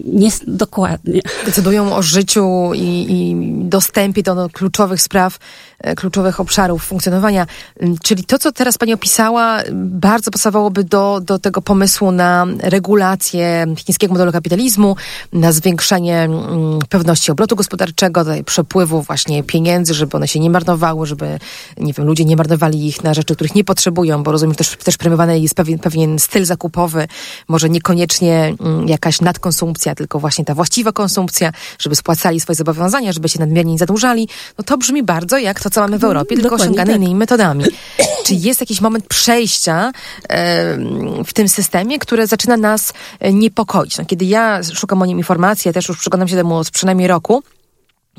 nie 0.06 0.30
dokładnie. 0.48 1.22
Decydują 1.46 1.96
o 1.96 2.02
życiu 2.02 2.72
i, 2.74 3.06
i 3.10 3.36
dostępie 3.70 4.24
do 4.24 4.36
no, 4.36 4.50
kluczowych 4.50 5.02
spraw, 5.02 5.38
e, 5.80 5.96
kluczowych 5.96 6.40
obszarów 6.40 6.84
funkcjonowania. 6.84 7.48
Mm, 7.80 7.98
czyli 8.04 8.24
to, 8.24 8.40
co 8.40 8.52
teraz 8.52 8.78
Pani 8.78 8.94
opisała, 8.94 9.60
bardzo 9.74 10.32
pasowałoby 10.32 10.84
do, 10.84 11.22
do 11.24 11.40
tego 11.40 11.62
pomysłu 11.62 12.12
na 12.12 12.48
regulację 12.60 13.66
chińskiego 13.86 14.14
modelu 14.14 14.32
kapitalizmu, 14.32 14.96
na 15.34 15.52
zwiększenie 15.52 16.20
mm, 16.20 16.80
pewności 16.90 17.32
obrotu 17.32 17.56
gospodarczego, 17.56 18.26
przepływu 18.46 19.02
właśnie 19.02 19.44
pieniędzy, 19.44 19.94
żeby 19.94 20.18
one 20.18 20.28
się 20.28 20.40
nie 20.40 20.50
marnowały, 20.50 21.08
żeby, 21.08 21.40
nie 21.78 21.94
wiem, 21.94 22.06
ludzie 22.06 22.26
nie 22.26 22.36
marnowali 22.36 22.88
ich 22.88 23.04
na 23.04 23.14
rzeczy, 23.14 23.36
których 23.36 23.56
nie 23.56 23.64
potrzebują, 23.64 24.24
bo 24.24 24.32
rozumiem, 24.32 24.56
też, 24.56 24.78
też 24.84 24.98
jest 25.28 25.56
pewien, 25.56 25.80
pewien 25.80 26.20
styl 26.20 26.46
zakupowy, 26.46 27.08
może 27.48 27.70
niekoniecznie 27.70 28.56
mm, 28.60 28.88
jakaś 28.88 29.22
nadkonsumpcja, 29.22 29.96
tylko 29.96 30.20
właśnie 30.20 30.46
ta 30.46 30.56
właściwa 30.56 30.92
konsumpcja, 30.92 31.52
żeby 31.80 31.96
spłacali 31.96 32.40
swoje 32.40 32.56
zobowiązania, 32.56 33.14
żeby 33.14 33.30
się 33.30 33.40
nadmiernie 33.40 33.72
nie 33.72 33.78
zadłużali, 33.78 34.28
no 34.58 34.64
to 34.64 34.78
brzmi 34.78 35.04
bardzo 35.04 35.38
jak 35.38 35.60
to, 35.60 35.70
co 35.70 35.82
mamy 35.82 36.00
w 36.00 36.04
Europie, 36.04 36.36
tylko 36.36 36.50
Dokładnie 36.50 36.66
osiągane 36.66 36.94
tak. 36.94 37.02
innymi 37.02 37.16
metodami. 37.16 37.64
Czy 38.26 38.34
jest 38.34 38.60
jakiś 38.60 38.82
moment 38.82 39.08
przejścia 39.08 39.92
e, 40.30 40.78
w 41.26 41.34
tym 41.34 41.50
systemie, 41.50 42.00
które 42.00 42.28
zaczyna 42.28 42.58
nas 42.58 42.94
e, 43.20 43.34
niepokoić? 43.34 43.98
No, 43.98 44.06
kiedy 44.06 44.26
ja 44.26 44.64
szukam 44.64 45.02
o 45.02 45.06
nim 45.06 45.18
informacji, 45.18 45.70
ja 45.70 45.74
też 45.74 45.90
już 45.90 45.98
przyglądam 45.98 46.28
się 46.28 46.36
temu 46.36 46.56
od 46.56 46.72
przynajmniej 46.72 47.08
roku, 47.08 47.44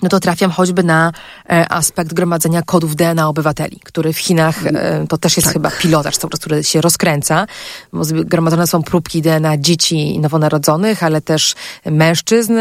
no 0.02 0.08
to 0.08 0.20
trafiam 0.20 0.50
choćby 0.50 0.82
na 0.82 1.12
e, 1.50 1.72
aspekt 1.72 2.12
gromadzenia 2.12 2.62
kodów 2.62 2.96
DNA 2.96 3.28
obywateli, 3.28 3.80
który 3.84 4.12
w 4.12 4.18
Chinach 4.18 4.66
e, 4.66 5.06
to 5.08 5.18
też 5.18 5.36
jest 5.36 5.46
tak. 5.46 5.52
chyba 5.52 5.70
pilotaż, 5.70 6.18
który 6.18 6.64
się 6.64 6.80
rozkręca. 6.80 7.46
Bo 7.92 8.04
gromadzone 8.24 8.66
są 8.66 8.82
próbki 8.82 9.22
DNA 9.22 9.58
dzieci 9.58 10.18
nowonarodzonych, 10.18 11.02
ale 11.02 11.20
też 11.20 11.54
mężczyzn 11.84 12.52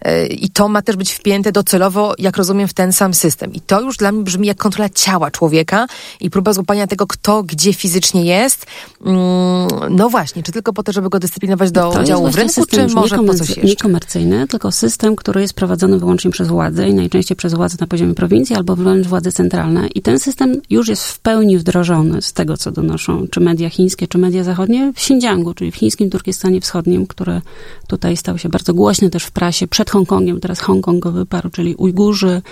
e, 0.00 0.26
i 0.26 0.50
to 0.50 0.68
ma 0.68 0.82
też 0.82 0.96
być 0.96 1.12
wpięte 1.12 1.52
docelowo, 1.52 2.14
jak 2.18 2.36
rozumiem, 2.36 2.68
w 2.68 2.74
ten 2.74 2.92
sam 2.92 3.14
system. 3.14 3.52
I 3.52 3.60
to 3.60 3.80
już 3.80 3.96
dla 3.96 4.12
mnie 4.12 4.22
brzmi 4.22 4.46
jak 4.46 4.58
kontrola 4.58 4.88
ciała 4.88 5.30
człowieka 5.30 5.86
i 6.20 6.30
próba 6.30 6.52
złapania 6.52 6.86
tego, 6.86 7.06
kto 7.06 7.42
gdzie 7.42 7.72
fizycznie 7.72 8.24
jest. 8.24 8.66
Mm, 9.06 9.68
no 9.90 10.10
właśnie, 10.10 10.42
czy 10.42 10.52
tylko 10.52 10.72
po 10.72 10.82
to, 10.82 10.92
żeby 10.92 11.08
go 11.08 11.18
dyscyplinować 11.18 11.70
do 11.70 11.92
to 11.92 12.00
udziału 12.00 12.30
w 12.30 12.36
rynku, 12.36 12.66
czy 12.66 12.86
może 12.86 13.18
po 13.18 13.34
coś 13.34 13.48
jeszcze? 13.48 13.62
Niekomercyjny, 13.62 14.48
tylko 14.48 14.72
system, 14.72 15.16
który 15.16 15.40
jest 15.40 15.54
prowadzony 15.54 15.98
wyłącznie 15.98 16.30
przez 16.30 16.48
władzę 16.48 16.79
władzy 16.80 16.94
najczęściej 16.94 17.36
przez 17.36 17.54
władze 17.54 17.76
na 17.80 17.86
poziomie 17.86 18.14
prowincji 18.14 18.56
albo 18.56 18.76
wręcz 18.76 19.06
władze 19.06 19.32
centralne. 19.32 19.88
I 19.94 20.02
ten 20.02 20.18
system 20.18 20.60
już 20.70 20.88
jest 20.88 21.04
w 21.04 21.18
pełni 21.18 21.58
wdrożony 21.58 22.22
z 22.22 22.32
tego, 22.32 22.56
co 22.56 22.70
donoszą 22.70 23.26
czy 23.30 23.40
media 23.40 23.70
chińskie, 23.70 24.08
czy 24.08 24.18
media 24.18 24.44
zachodnie 24.44 24.92
w 24.92 24.96
Xinjiangu, 24.96 25.54
czyli 25.54 25.70
w 25.70 25.76
chińskim 25.76 26.10
Turkestanie 26.10 26.60
Wschodnim, 26.60 27.06
który 27.06 27.40
tutaj 27.88 28.16
stał 28.16 28.38
się 28.38 28.48
bardzo 28.48 28.74
głośny 28.74 29.10
też 29.10 29.24
w 29.24 29.30
prasie 29.30 29.66
przed 29.66 29.90
Hongkongiem. 29.90 30.40
Teraz 30.40 30.60
Hongkong 30.60 31.02
go 31.02 31.12
wyparł, 31.12 31.50
czyli 31.50 31.74
Ujgurzy 31.74 32.42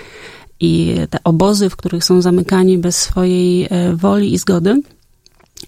i 0.59 0.95
te 1.09 1.17
obozy, 1.23 1.69
w 1.69 1.75
których 1.75 2.03
są 2.03 2.21
zamykani 2.21 2.77
bez 2.77 2.97
swojej 2.97 3.67
e, 3.69 3.95
woli 3.95 4.33
i 4.33 4.37
zgody. 4.37 4.81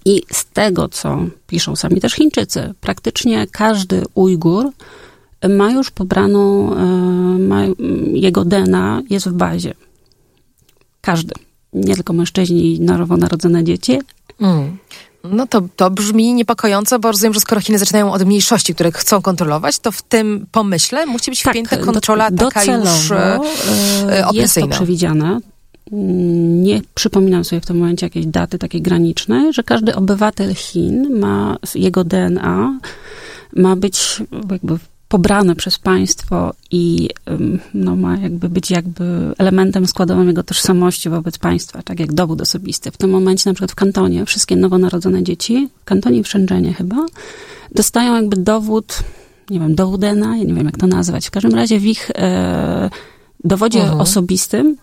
I 0.06 0.22
z 0.32 0.46
tego, 0.46 0.90
co 0.90 1.26
piszą 1.48 1.76
sami 1.76 2.02
też 2.02 2.14
Chińczycy, 2.14 2.74
praktycznie 2.82 3.48
każdy 3.48 4.04
Ujgur 4.14 4.72
ma 5.50 5.72
już 5.72 5.92
pobraną, 5.92 6.74
e, 6.76 6.86
ma, 7.40 7.62
jego 8.14 8.46
DNA 8.46 9.02
jest 9.10 9.30
w 9.30 9.34
bazie. 9.34 9.74
Każdy. 11.02 11.34
Nie 11.74 11.96
tylko 11.96 12.14
mężczyźni 12.14 12.76
i 12.76 12.82
nowonarodzone 12.82 13.64
dzieci. 13.64 14.00
Mm. 14.40 14.78
No 15.24 15.48
to, 15.48 15.62
to 15.76 15.92
brzmi 15.92 16.34
niepokojąco, 16.34 17.00
bo 17.00 17.12
rozumiem, 17.12 17.34
że 17.34 17.40
skoro 17.40 17.62
Chiny 17.62 17.80
zaczynają 17.80 18.14
od 18.14 18.26
mniejszości, 18.26 18.76
które 18.76 18.92
chcą 18.92 19.22
kontrolować, 19.22 19.80
to 19.80 19.92
w 19.92 20.02
tym 20.02 20.46
pomyśle 20.52 21.06
musi 21.06 21.32
być 21.32 21.44
tak, 21.44 21.54
wpięta 21.54 21.78
kontrola 21.78 22.32
do, 22.32 22.52
taka 22.52 22.76
już 22.76 23.12
e, 23.12 23.40
e, 24.10 24.28
opresyjna. 24.28 24.32
Jest 24.34 24.56
to 24.56 24.68
przewidziane. 24.68 25.40
Nie 25.92 26.82
przypominam 26.94 27.46
sobie 27.46 27.62
w 27.62 27.66
tym 27.66 27.78
momencie 27.78 28.06
jakiejś 28.06 28.26
daty 28.26 28.60
takiej 28.60 28.82
granicznej, 28.82 29.54
że 29.54 29.64
każdy 29.64 29.96
obywatel 29.96 30.56
Chin 30.56 31.20
ma, 31.20 31.58
jego 31.76 32.04
DNA 32.04 32.80
ma 33.56 33.76
być 33.76 34.18
jakby 34.52 34.78
pobrane 35.12 35.56
przez 35.56 35.80
państwo 35.80 36.54
i 36.72 37.10
no, 37.74 37.96
ma 37.96 38.18
jakby 38.18 38.50
być 38.50 38.72
jakby 38.72 39.34
elementem 39.38 39.88
składowym 39.88 40.28
jego 40.28 40.44
tożsamości 40.44 41.10
wobec 41.10 41.38
państwa, 41.38 41.82
tak 41.82 42.00
jak 42.00 42.14
dowód 42.14 42.42
osobisty. 42.42 42.92
W 42.92 42.98
tym 42.98 43.10
momencie 43.10 43.50
na 43.50 43.54
przykład 43.54 43.72
w 43.72 43.76
kantonie 43.76 44.26
wszystkie 44.26 44.56
nowonarodzone 44.56 45.24
dzieci, 45.24 45.70
w 45.82 45.86
kantonie 45.86 46.18
i 46.18 46.24
w 46.24 46.28
Shenzhenie 46.28 46.74
chyba, 46.74 47.06
dostają 47.76 48.16
jakby 48.16 48.38
dowód, 48.38 49.00
nie 49.50 49.60
wiem, 49.60 49.76
dowód 49.76 50.02
DNA, 50.02 50.38
ja 50.38 50.44
nie 50.44 50.54
wiem 50.54 50.66
jak 50.66 50.78
to 50.78 50.88
nazwać, 50.88 51.28
w 51.28 51.32
każdym 51.32 51.56
razie 51.56 51.80
w 51.80 51.86
ich 51.86 52.12
e, 52.16 52.90
dowodzie 53.44 53.80
uh-huh. 53.80 54.02
osobistym 54.02 54.78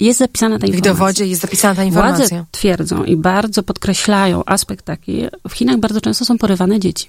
jest 0.00 0.18
zapisana 0.18 0.58
ta 0.58 0.66
informacja. 0.66 0.92
W 0.92 0.96
dowodzie 0.96 1.26
jest 1.26 1.42
zapisana 1.42 1.74
ta 1.74 1.84
informacja. 1.84 2.28
Władze 2.28 2.44
twierdzą 2.50 3.04
i 3.04 3.16
bardzo 3.16 3.62
podkreślają 3.62 4.44
aspekt 4.46 4.84
taki, 4.84 5.22
w 5.48 5.52
Chinach 5.52 5.76
bardzo 5.76 6.00
często 6.00 6.24
są 6.24 6.38
porywane 6.38 6.80
dzieci. 6.80 7.08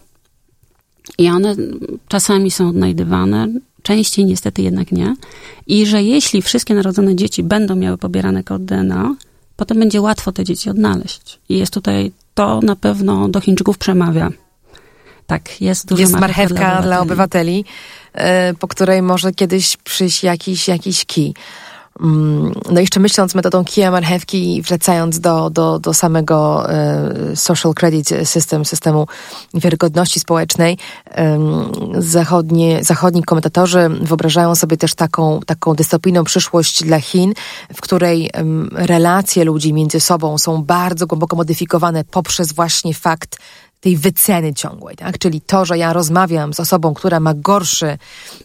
I 1.17 1.29
one 1.29 1.55
czasami 2.07 2.51
są 2.51 2.69
odnajdywane, 2.69 3.47
częściej 3.81 4.25
niestety 4.25 4.61
jednak 4.61 4.91
nie. 4.91 5.15
I 5.67 5.85
że 5.85 6.03
jeśli 6.03 6.41
wszystkie 6.41 6.73
narodzone 6.73 7.15
dzieci 7.15 7.43
będą 7.43 7.75
miały 7.75 7.97
pobierane 7.97 8.43
kod 8.43 8.65
DNA, 8.65 9.15
potem 9.55 9.79
będzie 9.79 10.01
łatwo 10.01 10.31
te 10.31 10.43
dzieci 10.43 10.69
odnaleźć. 10.69 11.39
I 11.49 11.57
jest 11.57 11.73
tutaj, 11.73 12.11
to 12.33 12.59
na 12.63 12.75
pewno 12.75 13.29
do 13.29 13.41
Chińczyków 13.41 13.77
przemawia. 13.77 14.31
Tak, 15.27 15.61
jest 15.61 15.87
duża 15.87 16.01
Jest 16.01 16.13
marchewka 16.13 16.55
dla 16.55 16.67
obywateli. 16.67 16.83
dla 16.87 16.99
obywateli, 16.99 17.65
e, 18.13 18.53
po 18.53 18.67
której 18.67 19.01
może 19.01 19.31
kiedyś 19.33 19.77
przyjść 19.77 20.23
jakiś, 20.23 20.67
jakiś 20.67 21.05
kij. 21.05 21.33
Mm, 21.99 22.53
No 22.71 22.79
jeszcze 22.79 22.99
myśląc 22.99 23.35
metodą 23.35 23.65
kija 23.65 23.91
marchewki 23.91 24.55
i 24.55 24.61
wracając 24.61 25.19
do, 25.19 25.49
do, 25.49 25.79
do 25.79 25.93
samego 25.93 26.69
e, 26.71 27.35
social 27.35 27.73
credit 27.73 28.09
system, 28.23 28.65
systemu 28.65 29.07
wiarygodności 29.53 30.19
społecznej, 30.19 30.77
zachodnie, 31.97 32.83
zachodni 32.83 33.23
komentatorzy 33.23 33.89
wyobrażają 34.01 34.55
sobie 34.55 34.77
też 34.77 34.95
taką, 34.95 35.39
taką 35.45 35.73
dystopijną 35.73 36.23
przyszłość 36.23 36.83
dla 36.83 36.99
Chin, 36.99 37.33
w 37.73 37.81
której 37.81 38.29
relacje 38.71 39.45
ludzi 39.45 39.73
między 39.73 39.99
sobą 39.99 40.37
są 40.37 40.63
bardzo 40.63 41.07
głęboko 41.07 41.35
modyfikowane 41.35 42.03
poprzez 42.03 42.53
właśnie 42.53 42.93
fakt 42.93 43.37
tej 43.85 43.97
wyceny 43.97 44.53
ciągłej, 44.53 44.95
tak? 44.95 45.17
Czyli 45.17 45.41
to, 45.41 45.65
że 45.65 45.77
ja 45.77 45.93
rozmawiam 45.93 46.53
z 46.53 46.59
osobą, 46.59 46.93
która 46.93 47.19
ma 47.19 47.33
gorszy, 47.33 47.97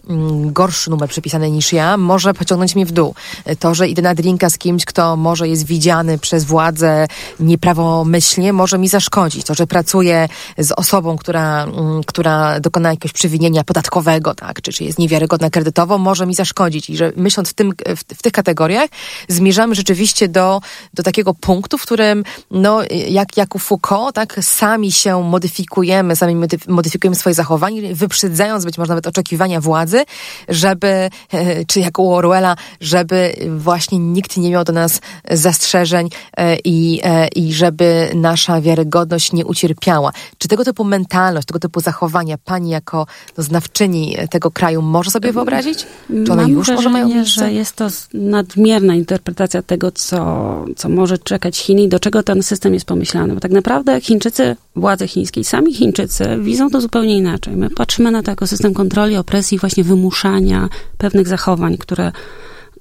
mm, 0.08 0.52
gorszy 0.52 0.90
numer 0.90 1.08
przypisany 1.08 1.50
niż 1.50 1.72
ja, 1.72 1.96
może 1.96 2.34
pociągnąć 2.34 2.74
mnie 2.74 2.86
w 2.86 2.92
dół. 2.92 3.14
To, 3.58 3.74
że 3.74 3.88
idę 3.88 4.02
na 4.02 4.14
drinka 4.14 4.50
z 4.50 4.58
kimś, 4.58 4.84
kto 4.84 5.16
może 5.16 5.48
jest 5.48 5.66
widziany 5.66 6.18
przez 6.18 6.44
władzę 6.44 7.06
nieprawomyślnie, 7.40 8.52
może 8.52 8.78
mi 8.78 8.88
zaszkodzić. 8.88 9.46
To, 9.46 9.54
że 9.54 9.66
pracuję 9.66 10.28
z 10.58 10.72
osobą, 10.72 11.16
która, 11.16 11.64
mm, 11.64 12.04
która 12.06 12.60
dokona 12.60 12.90
jakiegoś 12.90 13.12
przewinienia 13.12 13.64
podatkowego, 13.64 14.34
tak? 14.34 14.62
Czy, 14.62 14.72
czy 14.72 14.84
jest 14.84 14.98
niewiarygodna 14.98 15.50
kredytowo, 15.50 15.98
może 15.98 16.26
mi 16.26 16.34
zaszkodzić. 16.34 16.90
I 16.90 16.96
że 16.96 17.12
myśląc 17.16 17.50
w, 17.50 17.54
tym, 17.54 17.72
w, 17.96 18.14
w 18.16 18.22
tych 18.22 18.32
kategoriach, 18.32 18.90
zmierzamy 19.28 19.74
rzeczywiście 19.74 20.28
do, 20.28 20.60
do 20.94 21.02
takiego 21.02 21.34
punktu, 21.34 21.78
w 21.78 21.82
którym, 21.82 22.24
no, 22.50 22.80
jak, 23.08 23.36
jak 23.36 23.54
u 23.54 23.58
Foucault, 23.58 24.14
tak, 24.14 24.38
sami 24.42 24.92
się 24.92 25.29
modyfikujemy, 25.30 26.16
sami 26.16 26.36
modyf- 26.36 26.68
modyfikujemy 26.68 27.16
swoje 27.16 27.34
zachowanie, 27.34 27.94
wyprzedzając 27.94 28.64
być 28.64 28.78
może 28.78 28.88
nawet 28.88 29.06
oczekiwania 29.06 29.60
władzy, 29.60 30.04
żeby, 30.48 31.10
czy 31.68 31.80
jak 31.80 31.98
u 31.98 32.14
Orwella, 32.14 32.56
żeby 32.80 33.32
właśnie 33.56 33.98
nikt 33.98 34.36
nie 34.36 34.50
miał 34.50 34.64
do 34.64 34.72
nas 34.72 35.00
zastrzeżeń 35.30 36.08
e, 36.36 36.56
i, 36.64 37.00
e, 37.04 37.28
i 37.28 37.52
żeby 37.52 38.10
nasza 38.14 38.60
wiarygodność 38.60 39.32
nie 39.32 39.46
ucierpiała. 39.46 40.12
Czy 40.38 40.48
tego 40.48 40.64
typu 40.64 40.84
mentalność, 40.84 41.46
tego 41.46 41.60
typu 41.60 41.80
zachowania 41.80 42.38
pani 42.38 42.70
jako 42.70 43.06
no, 43.38 43.44
znawczyni 43.44 44.16
tego 44.30 44.50
kraju 44.50 44.82
może 44.82 45.10
sobie 45.10 45.32
wyobrazić? 45.32 45.86
Czy 46.26 46.32
one 46.32 46.42
Mam 46.42 46.50
już 46.50 46.68
może 46.68 46.90
mają 46.90 47.08
wrażenie, 47.08 47.24
że 47.24 47.52
jest 47.52 47.76
to 47.76 47.88
nadmierna 48.14 48.94
interpretacja 48.94 49.62
tego, 49.62 49.92
co, 49.92 50.64
co 50.76 50.88
może 50.88 51.18
czekać 51.18 51.58
Chiny 51.58 51.82
i 51.82 51.88
do 51.88 51.98
czego 51.98 52.22
ten 52.22 52.42
system 52.42 52.74
jest 52.74 52.86
pomyślany. 52.86 53.34
Bo 53.34 53.40
tak 53.40 53.50
naprawdę 53.50 54.00
Chińczycy, 54.00 54.56
władze 54.76 55.08
chińskie, 55.20 55.44
sami 55.44 55.74
Chińczycy 55.74 56.24
widzą 56.40 56.70
to 56.70 56.80
zupełnie 56.80 57.16
inaczej. 57.16 57.56
My 57.56 57.70
patrzymy 57.70 58.10
na 58.10 58.22
to 58.22 58.30
jako 58.30 58.46
system 58.46 58.74
kontroli, 58.74 59.16
opresji, 59.16 59.58
właśnie 59.58 59.84
wymuszania 59.84 60.68
pewnych 60.98 61.28
zachowań, 61.28 61.78
które 61.78 62.12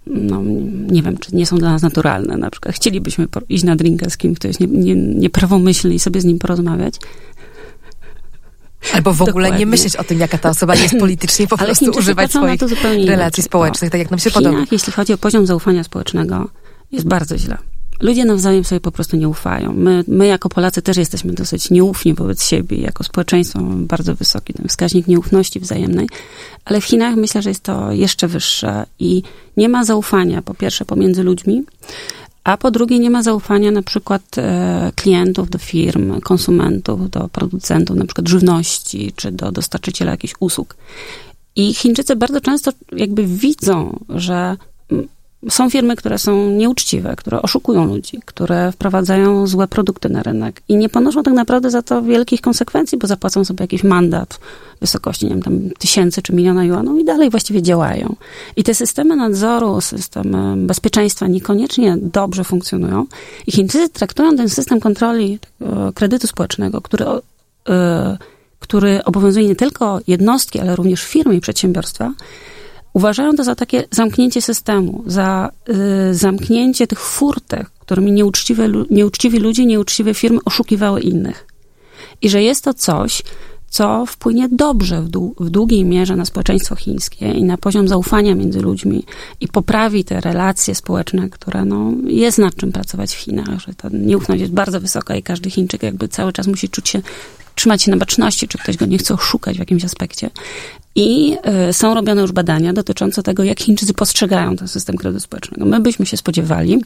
no, 0.08 0.42
nie 0.92 1.04
wiem, 1.04 1.18
czy 1.18 1.36
nie 1.36 1.46
są 1.46 1.58
dla 1.58 1.70
nas 1.72 1.82
naturalne. 1.82 2.38
Na 2.38 2.50
przykład 2.50 2.76
chcielibyśmy 2.76 3.28
iść 3.50 3.64
na 3.64 3.76
drinka 3.76 4.10
z 4.10 4.18
kimś, 4.18 4.40
kto 4.40 4.48
jest 4.48 4.60
nie, 4.60 4.68
nie, 4.68 4.96
nieprawomyślny 4.96 5.96
i 5.96 6.00
sobie 6.00 6.22
z 6.22 6.26
nim 6.26 6.40
porozmawiać. 6.40 6.96
Albo 8.94 9.14
w 9.14 9.22
ogóle 9.22 9.46
nie 9.46 9.52
Dokładnie. 9.52 9.66
myśleć 9.66 9.96
o 9.96 10.04
tym, 10.04 10.20
jaka 10.20 10.38
ta 10.38 10.50
osoba 10.50 10.76
jest 10.76 10.96
politycznie, 11.00 11.48
po 11.48 11.60
Ale 11.60 11.66
prostu 11.66 11.86
Chińczycy 11.86 12.00
używać 12.00 12.32
swoich 12.32 12.62
relacji 12.62 13.14
inaczej. 13.14 13.44
społecznych, 13.44 13.92
tak 13.92 14.00
jak 14.00 14.12
nam 14.12 14.20
się 14.20 14.32
podoba. 14.32 14.64
Jeśli 14.72 14.94
chodzi 14.94 15.14
o 15.14 15.18
poziom 15.18 15.46
zaufania 15.46 15.84
społecznego, 15.84 16.50
jest 16.92 17.08
bardzo 17.08 17.38
źle. 17.38 17.58
Ludzie 18.00 18.26
nawzajem 18.26 18.64
sobie 18.64 18.80
po 18.80 18.92
prostu 18.92 19.18
nie 19.18 19.30
ufają. 19.30 19.74
My, 19.74 20.04
my 20.08 20.28
jako 20.28 20.50
Polacy 20.50 20.82
też 20.82 20.98
jesteśmy 20.98 21.34
dosyć 21.34 21.70
nieufni 21.70 22.14
wobec 22.14 22.44
siebie. 22.44 22.78
Jako 22.78 23.04
społeczeństwo 23.04 23.62
mamy 23.62 23.86
bardzo 23.86 24.16
wysoki 24.16 24.54
ten 24.54 24.68
wskaźnik 24.68 25.08
nieufności 25.08 25.60
wzajemnej. 25.60 26.10
Ale 26.66 26.82
w 26.82 26.86
Chinach 26.86 27.16
myślę, 27.16 27.42
że 27.42 27.50
jest 27.50 27.64
to 27.64 27.92
jeszcze 27.92 28.28
wyższe 28.28 28.86
i 29.00 29.24
nie 29.58 29.70
ma 29.70 29.86
zaufania, 29.86 30.42
po 30.42 30.54
pierwsze, 30.54 30.86
pomiędzy 30.86 31.24
ludźmi, 31.24 31.64
a 32.44 32.58
po 32.58 32.72
drugie 32.72 33.00
nie 33.00 33.10
ma 33.10 33.24
zaufania 33.24 33.72
na 33.72 33.82
przykład 33.82 34.22
e, 34.38 34.92
klientów 34.96 35.50
do 35.50 35.58
firm, 35.58 36.22
konsumentów, 36.22 37.10
do 37.10 37.28
producentów 37.28 37.98
na 37.98 38.06
przykład 38.06 38.28
żywności, 38.28 39.14
czy 39.16 39.32
do 39.32 39.52
dostarczyciela 39.52 40.12
jakichś 40.12 40.34
usług. 40.40 40.76
I 41.56 41.74
Chińczycy 41.74 42.16
bardzo 42.16 42.42
często 42.42 42.72
jakby 42.92 43.28
widzą, 43.28 44.00
że 44.10 44.58
są 45.50 45.70
firmy, 45.70 45.96
które 45.96 46.18
są 46.18 46.50
nieuczciwe, 46.50 47.16
które 47.16 47.42
oszukują 47.42 47.86
ludzi, 47.86 48.20
które 48.26 48.72
wprowadzają 48.72 49.48
złe 49.48 49.68
produkty 49.68 50.10
na 50.10 50.24
rynek 50.24 50.62
i 50.68 50.76
nie 50.76 50.90
ponoszą 50.90 51.24
tak 51.24 51.34
naprawdę 51.34 51.72
za 51.72 51.82
to 51.82 52.02
wielkich 52.02 52.42
konsekwencji, 52.42 52.98
bo 52.98 53.08
zapłacą 53.08 53.46
sobie 53.46 53.64
jakiś 53.64 53.84
mandat 53.84 54.40
w 54.78 54.80
wysokości, 54.80 55.26
nie 55.26 55.32
wiem, 55.32 55.42
tam 55.42 55.60
tysięcy 55.80 56.22
czy 56.22 56.34
miliona 56.34 56.66
juanów 56.66 57.00
i 57.00 57.06
dalej 57.06 57.30
właściwie 57.30 57.62
działają. 57.62 58.16
I 58.56 58.64
te 58.64 58.76
systemy 58.76 59.16
nadzoru, 59.16 59.82
systemy 59.82 60.68
bezpieczeństwa 60.68 61.28
niekoniecznie 61.28 61.98
dobrze 61.98 62.44
funkcjonują 62.44 63.06
i 63.48 63.52
Chińczycy 63.52 63.90
traktują 63.90 64.36
ten 64.36 64.50
system 64.50 64.80
kontroli 64.80 65.40
tego 65.40 65.94
kredytu 65.94 66.28
społecznego, 66.28 66.82
który 66.82 67.06
y, 67.06 68.18
który 68.60 69.04
obowiązuje 69.04 69.48
nie 69.48 69.56
tylko 69.56 70.00
jednostki, 70.08 70.60
ale 70.60 70.76
również 70.76 71.04
firmy 71.04 71.36
i 71.36 71.42
przedsiębiorstwa, 71.42 72.14
uważają 72.94 73.36
to 73.36 73.44
za 73.44 73.56
takie 73.56 73.84
zamknięcie 73.92 74.42
systemu, 74.42 75.04
za 75.06 75.52
y, 76.10 76.14
zamknięcie 76.14 76.88
tych 76.88 77.00
furtek, 77.00 77.70
którymi 77.70 78.12
nieuczciwe, 78.12 78.70
nieuczciwi 78.90 79.40
ludzie, 79.40 79.66
nieuczciwe 79.66 80.14
firmy 80.14 80.40
oszukiwały 80.46 81.02
innych. 81.02 81.48
I 82.22 82.30
że 82.30 82.44
jest 82.44 82.64
to 82.64 82.74
coś, 82.74 83.24
co 83.70 84.06
wpłynie 84.06 84.50
dobrze 84.52 85.02
w, 85.02 85.10
dłu- 85.10 85.34
w 85.40 85.50
długiej 85.50 85.86
mierze 85.86 86.16
na 86.16 86.26
społeczeństwo 86.26 86.76
chińskie 86.76 87.32
i 87.32 87.44
na 87.44 87.58
poziom 87.58 87.88
zaufania 87.88 88.36
między 88.36 88.62
ludźmi 88.62 89.04
i 89.42 89.48
poprawi 89.48 90.04
te 90.04 90.22
relacje 90.22 90.76
społeczne, 90.76 91.30
które 91.30 91.66
no, 91.66 91.92
jest 92.08 92.38
nad 92.38 92.56
czym 92.56 92.72
pracować 92.72 93.16
w 93.16 93.20
Chinach, 93.20 93.60
że 93.60 93.74
ta 93.74 93.90
nieufność 93.92 94.42
jest 94.42 94.54
bardzo 94.54 94.82
wysoka 94.82 95.16
i 95.16 95.24
każdy 95.24 95.50
Chińczyk 95.50 95.84
jakby 95.84 96.08
cały 96.08 96.34
czas 96.34 96.48
musi 96.48 96.70
czuć 96.70 96.90
się, 96.90 97.02
trzymać 97.60 97.84
się 97.84 97.92
na 97.92 97.98
baczności, 97.98 98.48
czy 98.48 98.58
ktoś 98.58 98.78
go 98.78 98.86
nie 98.86 98.98
chce 98.98 99.14
oszukać 99.14 99.56
w 99.56 99.60
jakimś 99.60 99.86
aspekcie. 99.86 100.30
I 100.96 101.38
y, 101.70 101.74
są 101.74 101.94
robione 101.94 102.22
już 102.22 102.32
badania 102.32 102.74
dotyczące 102.74 103.24
tego, 103.24 103.44
jak 103.44 103.60
Chińczycy 103.60 103.94
postrzegają 103.94 104.56
ten 104.56 104.68
system 104.68 104.96
kredytu 104.96 105.24
społecznego. 105.24 105.66
My 105.66 105.80
byśmy 105.80 106.06
się 106.06 106.18
spodziewali, 106.18 106.82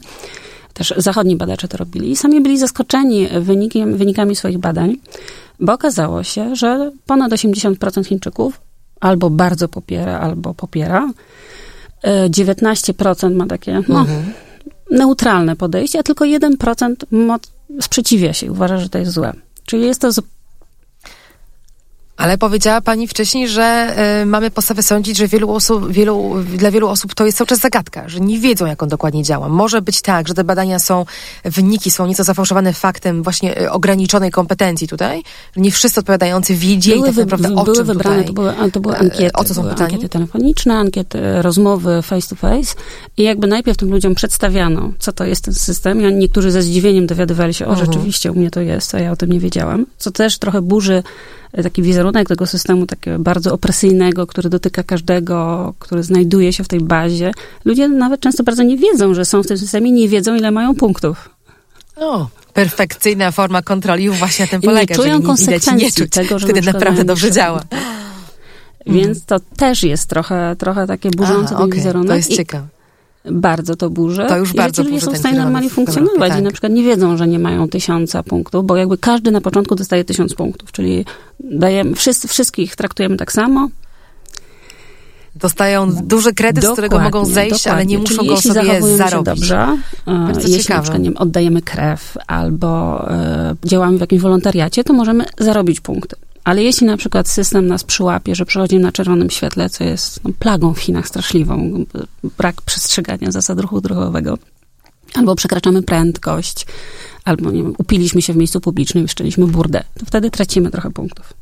też 0.72 0.94
zachodni 0.96 1.36
badacze 1.36 1.68
to 1.68 1.76
robili 1.76 2.10
i 2.10 2.16
sami 2.16 2.40
byli 2.40 2.58
zaskoczeni 2.58 3.28
wynikiem, 3.40 3.96
wynikami 3.96 4.36
swoich 4.36 4.58
badań, 4.58 4.96
bo 5.60 5.72
okazało 5.72 6.22
się, 6.22 6.56
że 6.56 6.90
ponad 7.06 7.32
80% 7.32 8.06
Chińczyków 8.06 8.60
albo 9.00 9.30
bardzo 9.30 9.68
popiera, 9.68 10.20
albo 10.20 10.54
popiera. 10.54 11.10
Y, 12.04 12.30
19% 12.30 13.34
ma 13.34 13.46
takie 13.46 13.82
no, 13.88 14.06
neutralne 14.90 15.56
podejście, 15.56 15.98
a 15.98 16.02
tylko 16.02 16.24
1% 16.24 16.94
moc- 17.12 17.50
sprzeciwia 17.80 18.32
się 18.32 18.46
i 18.46 18.50
uważa, 18.50 18.78
że 18.78 18.88
to 18.88 18.98
jest 18.98 19.12
złe. 19.12 19.32
Czyli 19.66 19.86
jest 19.86 20.00
to 20.00 20.12
Ale 22.24 22.38
powiedziała 22.38 22.80
pani 22.80 23.08
wcześniej, 23.08 23.48
że 23.48 23.96
y, 24.22 24.26
mamy 24.26 24.50
podstawę 24.50 24.82
sądzić, 24.82 25.16
że 25.16 25.28
wielu 25.28 25.50
osób, 25.52 25.92
wielu, 25.92 26.34
dla 26.56 26.70
wielu 26.70 26.88
osób 26.88 27.14
to 27.14 27.26
jest 27.26 27.38
cały 27.38 27.48
czas 27.48 27.58
zagadka, 27.58 28.08
że 28.08 28.20
nie 28.20 28.38
wiedzą, 28.38 28.66
jak 28.66 28.82
on 28.82 28.88
dokładnie 28.88 29.22
działa. 29.22 29.48
Może 29.48 29.82
być 29.82 30.02
tak, 30.02 30.28
że 30.28 30.34
te 30.34 30.44
badania 30.44 30.78
są, 30.78 31.04
wyniki 31.44 31.90
są 31.90 32.06
nieco 32.06 32.24
zafałszowane 32.24 32.72
faktem 32.72 33.22
właśnie 33.22 33.62
y, 33.62 33.70
ograniczonej 33.70 34.30
kompetencji 34.30 34.88
tutaj, 34.88 35.22
że 35.56 35.62
nie 35.62 35.70
wszyscy 35.70 36.00
odpowiadający 36.00 36.54
wiedzieli 36.54 37.00
były, 37.00 37.12
tak 37.12 37.16
naprawdę 37.16 37.48
wy, 37.48 37.54
o 37.54 37.64
były 37.64 37.76
czym 37.76 37.86
wybrane, 37.86 38.24
tutaj. 38.24 38.26
to 38.26 38.32
były, 38.32 38.70
to 38.70 38.80
były 38.80 38.94
e, 38.94 38.98
ankiety. 38.98 39.32
o 39.32 39.44
co 39.44 39.54
są 39.54 39.62
były 39.62 39.74
pytani? 39.74 39.94
Ankiety 39.94 40.08
telefoniczne, 40.08 40.74
ankiety, 40.74 41.42
rozmowy 41.42 42.02
face 42.02 42.28
to 42.28 42.36
face 42.36 42.74
i 43.16 43.22
jakby 43.22 43.46
najpierw 43.46 43.78
tym 43.78 43.90
ludziom 43.90 44.14
przedstawiano, 44.14 44.92
co 44.98 45.12
to 45.12 45.24
jest 45.24 45.44
ten 45.44 45.54
system 45.54 46.00
i 46.00 46.06
oni 46.06 46.16
niektórzy 46.16 46.50
ze 46.50 46.62
zdziwieniem 46.62 47.06
dowiadywali 47.06 47.54
się, 47.54 47.66
o 47.66 47.70
Mhm. 47.70 47.86
rzeczywiście 47.86 48.32
u 48.32 48.34
mnie 48.34 48.50
to 48.50 48.60
jest, 48.60 48.94
a 48.94 48.98
ja 48.98 49.12
o 49.12 49.16
tym 49.16 49.32
nie 49.32 49.40
wiedziałam, 49.40 49.86
co 49.98 50.10
też 50.10 50.38
trochę 50.38 50.62
burzy 50.62 51.02
taki 51.62 51.82
wizerunek 51.82 52.28
tego 52.28 52.46
systemu 52.46 52.86
takiego 52.86 53.18
bardzo 53.18 53.52
opresyjnego, 53.52 54.26
który 54.26 54.50
dotyka 54.50 54.82
każdego, 54.82 55.74
który 55.78 56.02
znajduje 56.02 56.52
się 56.52 56.64
w 56.64 56.68
tej 56.68 56.80
bazie. 56.80 57.32
Ludzie 57.64 57.88
nawet 57.88 58.20
często 58.20 58.44
bardzo 58.44 58.62
nie 58.62 58.76
wiedzą, 58.76 59.14
że 59.14 59.24
są 59.24 59.42
w 59.42 59.46
tym 59.46 59.58
systemie, 59.58 59.92
nie 59.92 60.08
wiedzą, 60.08 60.34
ile 60.34 60.50
mają 60.50 60.74
punktów. 60.74 61.30
O, 61.96 62.28
perfekcyjna 62.52 63.30
forma 63.30 63.62
kontroli 63.62 64.10
właśnie 64.10 64.44
na 64.44 64.50
tym 64.50 64.60
I 64.60 64.66
nie 64.66 64.68
polega, 64.68 64.94
czują 64.94 65.06
nie 65.06 65.12
widać, 65.12 65.22
nie 65.22 65.26
konsekwencji 65.26 66.02
czuć. 66.02 66.12
tego, 66.12 66.38
że 66.38 66.46
Wtedy 66.46 66.60
na 66.60 66.72
naprawdę 66.72 67.04
dobrze 67.04 67.30
działa. 67.30 67.62
Więc 68.86 69.24
to 69.24 69.40
też 69.56 69.82
jest 69.82 70.08
trochę, 70.08 70.56
trochę 70.58 70.86
takie 70.86 71.10
burzące 71.10 71.54
Aha, 71.54 71.56
ten 71.56 71.66
okej, 71.66 71.78
wizerunek. 71.78 72.08
To 72.08 72.16
jest 72.16 72.36
ciekawe. 72.36 72.66
Bardzo 73.30 73.76
to 73.76 73.90
burzy. 73.90 74.26
To 74.28 74.38
już 74.38 74.54
I 74.54 74.56
bardzo 74.56 74.82
ludzie 74.82 75.00
są 75.00 75.12
w 75.12 75.18
stanie 75.18 75.38
normalnie 75.38 75.70
funkcjonować 75.70 76.14
Europie, 76.14 76.40
i 76.40 76.42
na 76.42 76.48
tak. 76.48 76.52
przykład 76.52 76.72
nie 76.72 76.82
wiedzą, 76.82 77.16
że 77.16 77.28
nie 77.28 77.38
mają 77.38 77.68
tysiąca 77.68 78.22
punktów, 78.22 78.66
bo 78.66 78.76
jakby 78.76 78.98
każdy 78.98 79.30
na 79.30 79.40
początku 79.40 79.74
dostaje 79.74 80.04
tysiąc 80.04 80.34
punktów, 80.34 80.72
czyli 80.72 81.04
dajemy, 81.40 81.94
wszyscy, 81.94 82.28
wszystkich 82.28 82.76
traktujemy 82.76 83.16
tak 83.16 83.32
samo. 83.32 83.68
Dostają 85.36 85.92
duży 85.92 86.34
kredyt, 86.34 86.64
z 86.64 86.72
którego 86.72 86.98
mogą 86.98 87.10
Dokładnie, 87.10 87.34
zejść, 87.34 87.66
ale 87.66 87.86
nie 87.86 87.98
dokładnie. 87.98 88.16
muszą 88.16 88.16
Czyli 88.16 88.28
go 88.28 88.34
jeśli 88.34 88.52
sobie 88.52 88.96
zarobić. 88.96 89.24
Dobrze, 89.24 89.78
e, 90.06 90.12
Bardzo 90.12 90.40
jeśli 90.40 90.62
ciekawe. 90.62 90.76
na 90.76 90.82
przykład 90.82 91.02
wiem, 91.02 91.16
oddajemy 91.16 91.62
krew 91.62 92.16
albo 92.26 93.04
e, 93.10 93.54
działamy 93.64 93.98
w 93.98 94.00
jakimś 94.00 94.22
wolontariacie, 94.22 94.84
to 94.84 94.92
możemy 94.92 95.24
zarobić 95.38 95.80
punkty. 95.80 96.16
Ale 96.44 96.62
jeśli 96.62 96.86
na 96.86 96.96
przykład 96.96 97.28
system 97.28 97.66
nas 97.66 97.84
przyłapie, 97.84 98.34
że 98.34 98.46
przechodzimy 98.46 98.82
na 98.82 98.92
czerwonym 98.92 99.30
świetle, 99.30 99.70
co 99.70 99.84
jest 99.84 100.24
no, 100.24 100.30
plagą 100.38 100.74
w 100.74 100.78
Chinach 100.78 101.08
straszliwą, 101.08 101.84
brak 102.38 102.62
przestrzegania 102.62 103.30
zasad 103.30 103.60
ruchu 103.60 103.80
drogowego, 103.80 104.38
albo 105.14 105.36
przekraczamy 105.36 105.82
prędkość, 105.82 106.66
albo 107.24 107.50
nie 107.50 107.62
wiem, 107.62 107.74
upiliśmy 107.78 108.22
się 108.22 108.32
w 108.32 108.36
miejscu 108.36 108.60
publicznym 108.60 109.04
i 109.04 109.08
wszczęliśmy 109.08 109.46
burdę, 109.46 109.84
to 109.98 110.06
wtedy 110.06 110.30
tracimy 110.30 110.70
trochę 110.70 110.90
punktów. 110.90 111.32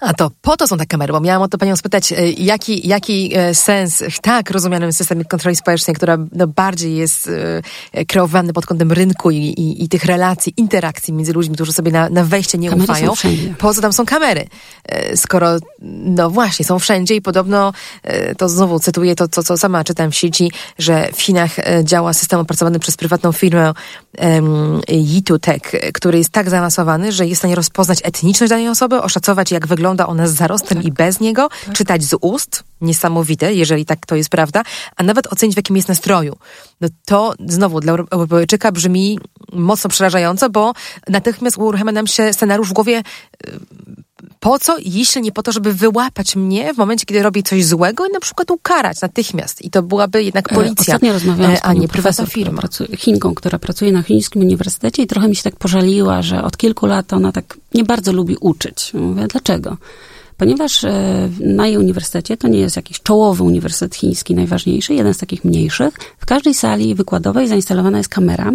A 0.00 0.14
to 0.14 0.30
po 0.42 0.56
to 0.56 0.66
są 0.66 0.76
te 0.76 0.86
kamery, 0.86 1.12
bo 1.12 1.20
miałam 1.20 1.42
o 1.42 1.48
to 1.48 1.58
panią 1.58 1.76
spytać, 1.76 2.12
e, 2.12 2.30
jaki, 2.30 2.88
jaki 2.88 3.32
e, 3.36 3.54
sens 3.54 4.02
w 4.10 4.20
tak 4.20 4.50
rozumianym 4.50 4.92
systemie 4.92 5.24
kontroli 5.24 5.56
społecznej, 5.56 5.96
która 5.96 6.18
no, 6.32 6.46
bardziej 6.46 6.96
jest 6.96 7.30
e, 7.92 8.04
kreowany 8.04 8.52
pod 8.52 8.66
kątem 8.66 8.92
rynku 8.92 9.30
i, 9.30 9.36
i, 9.36 9.84
i, 9.84 9.88
tych 9.88 10.04
relacji, 10.04 10.54
interakcji 10.56 11.14
między 11.14 11.32
ludźmi, 11.32 11.54
którzy 11.54 11.72
sobie 11.72 11.92
na, 11.92 12.08
na 12.08 12.24
wejście 12.24 12.58
nie 12.58 12.70
kamery 12.70 12.92
ufają. 12.92 13.12
Po 13.58 13.74
co 13.74 13.80
tam 13.80 13.92
są 13.92 14.06
kamery? 14.06 14.46
Skoro, 15.16 15.56
no 16.04 16.30
właśnie, 16.30 16.64
są 16.64 16.78
wszędzie 16.78 17.14
i 17.14 17.22
podobno, 17.22 17.72
to 18.38 18.48
znowu 18.48 18.78
cytuję 18.78 19.14
to, 19.14 19.28
co, 19.28 19.42
co 19.42 19.56
sama 19.56 19.84
czytam 19.84 20.10
w 20.10 20.14
sieci, 20.14 20.52
że 20.78 21.08
w 21.12 21.22
Chinach 21.22 21.50
działa 21.84 22.12
system 22.12 22.40
opracowany 22.40 22.78
przez 22.78 22.96
prywatną 22.96 23.32
firmę 23.32 23.72
um, 24.18 24.80
Yitu 24.88 25.38
Tech, 25.38 25.62
który 25.94 26.18
jest 26.18 26.30
tak 26.30 26.50
zaawansowany, 26.50 27.12
że 27.12 27.26
jest 27.26 27.38
w 27.38 27.40
stanie 27.40 27.54
rozpoznać 27.54 27.98
etniczność 28.04 28.50
danej 28.50 28.68
osoby, 28.68 29.02
oszacować 29.02 29.50
jak 29.52 29.66
wygląda 29.66 29.89
wygląda 29.90 30.06
ona 30.06 30.28
z 30.28 30.34
zarostem 30.34 30.78
tak. 30.78 30.86
i 30.86 30.92
bez 30.92 31.20
niego, 31.20 31.48
tak. 31.48 31.74
czytać 31.74 32.02
z 32.04 32.14
ust, 32.20 32.64
niesamowite, 32.80 33.54
jeżeli 33.54 33.84
tak 33.86 34.06
to 34.06 34.16
jest 34.16 34.30
prawda, 34.30 34.62
a 34.96 35.02
nawet 35.02 35.26
ocenić 35.32 35.54
w 35.54 35.56
jakim 35.56 35.76
jest 35.76 35.88
nastroju. 35.88 36.36
No 36.80 36.88
to 37.06 37.34
znowu 37.46 37.80
dla 37.80 37.92
Europejczyka 37.92 38.72
brzmi 38.72 39.18
mocno 39.52 39.90
przerażająco, 39.90 40.50
bo 40.50 40.72
natychmiast 41.08 41.58
uruchamia 41.58 41.92
nam 41.92 42.06
się 42.06 42.32
scenariusz 42.32 42.68
w 42.68 42.72
głowie 42.72 43.02
y, 43.46 43.60
po 44.40 44.58
co, 44.58 44.76
jeśli 44.84 45.22
nie 45.22 45.32
po 45.32 45.42
to, 45.42 45.52
żeby 45.52 45.74
wyłapać 45.74 46.36
mnie 46.36 46.74
w 46.74 46.76
momencie, 46.76 47.06
kiedy 47.06 47.22
robię 47.22 47.42
coś 47.42 47.64
złego 47.64 48.06
i 48.06 48.12
na 48.12 48.20
przykład 48.20 48.50
ukarać 48.50 49.00
natychmiast. 49.00 49.62
I 49.62 49.70
to 49.70 49.82
byłaby 49.82 50.22
jednak 50.22 50.52
e, 50.52 50.54
policja, 50.54 50.80
Ostatnio 50.80 51.12
rozmawiałam 51.12 51.56
z 51.56 51.60
a 51.62 51.72
nie 51.72 51.88
prywatna 51.88 52.26
firma. 52.26 52.58
Pracuje, 52.58 52.96
Chinką, 52.96 53.34
która 53.34 53.58
pracuje 53.58 53.92
na 53.92 54.02
chińskim 54.02 54.42
uniwersytecie 54.42 55.02
i 55.02 55.06
trochę 55.06 55.28
mi 55.28 55.36
się 55.36 55.42
tak 55.42 55.56
pożaliła, 55.56 56.22
że 56.22 56.44
od 56.44 56.56
kilku 56.56 56.86
lat 56.86 57.12
ona 57.12 57.32
tak 57.32 57.58
nie 57.74 57.84
bardzo 57.84 58.12
lubi 58.12 58.36
uczyć. 58.40 58.94
Mówię, 58.94 59.26
dlaczego? 59.26 59.76
Ponieważ 60.36 60.84
e, 60.84 61.28
na 61.40 61.66
jej 61.66 61.78
uniwersytecie, 61.78 62.36
to 62.36 62.48
nie 62.48 62.58
jest 62.58 62.76
jakiś 62.76 63.02
czołowy 63.02 63.42
uniwersytet 63.42 63.96
chiński, 63.96 64.34
najważniejszy, 64.34 64.94
jeden 64.94 65.14
z 65.14 65.18
takich 65.18 65.44
mniejszych, 65.44 65.94
w 66.18 66.26
każdej 66.26 66.54
sali 66.54 66.94
wykładowej 66.94 67.48
zainstalowana 67.48 67.98
jest 67.98 68.10
kamera, 68.10 68.52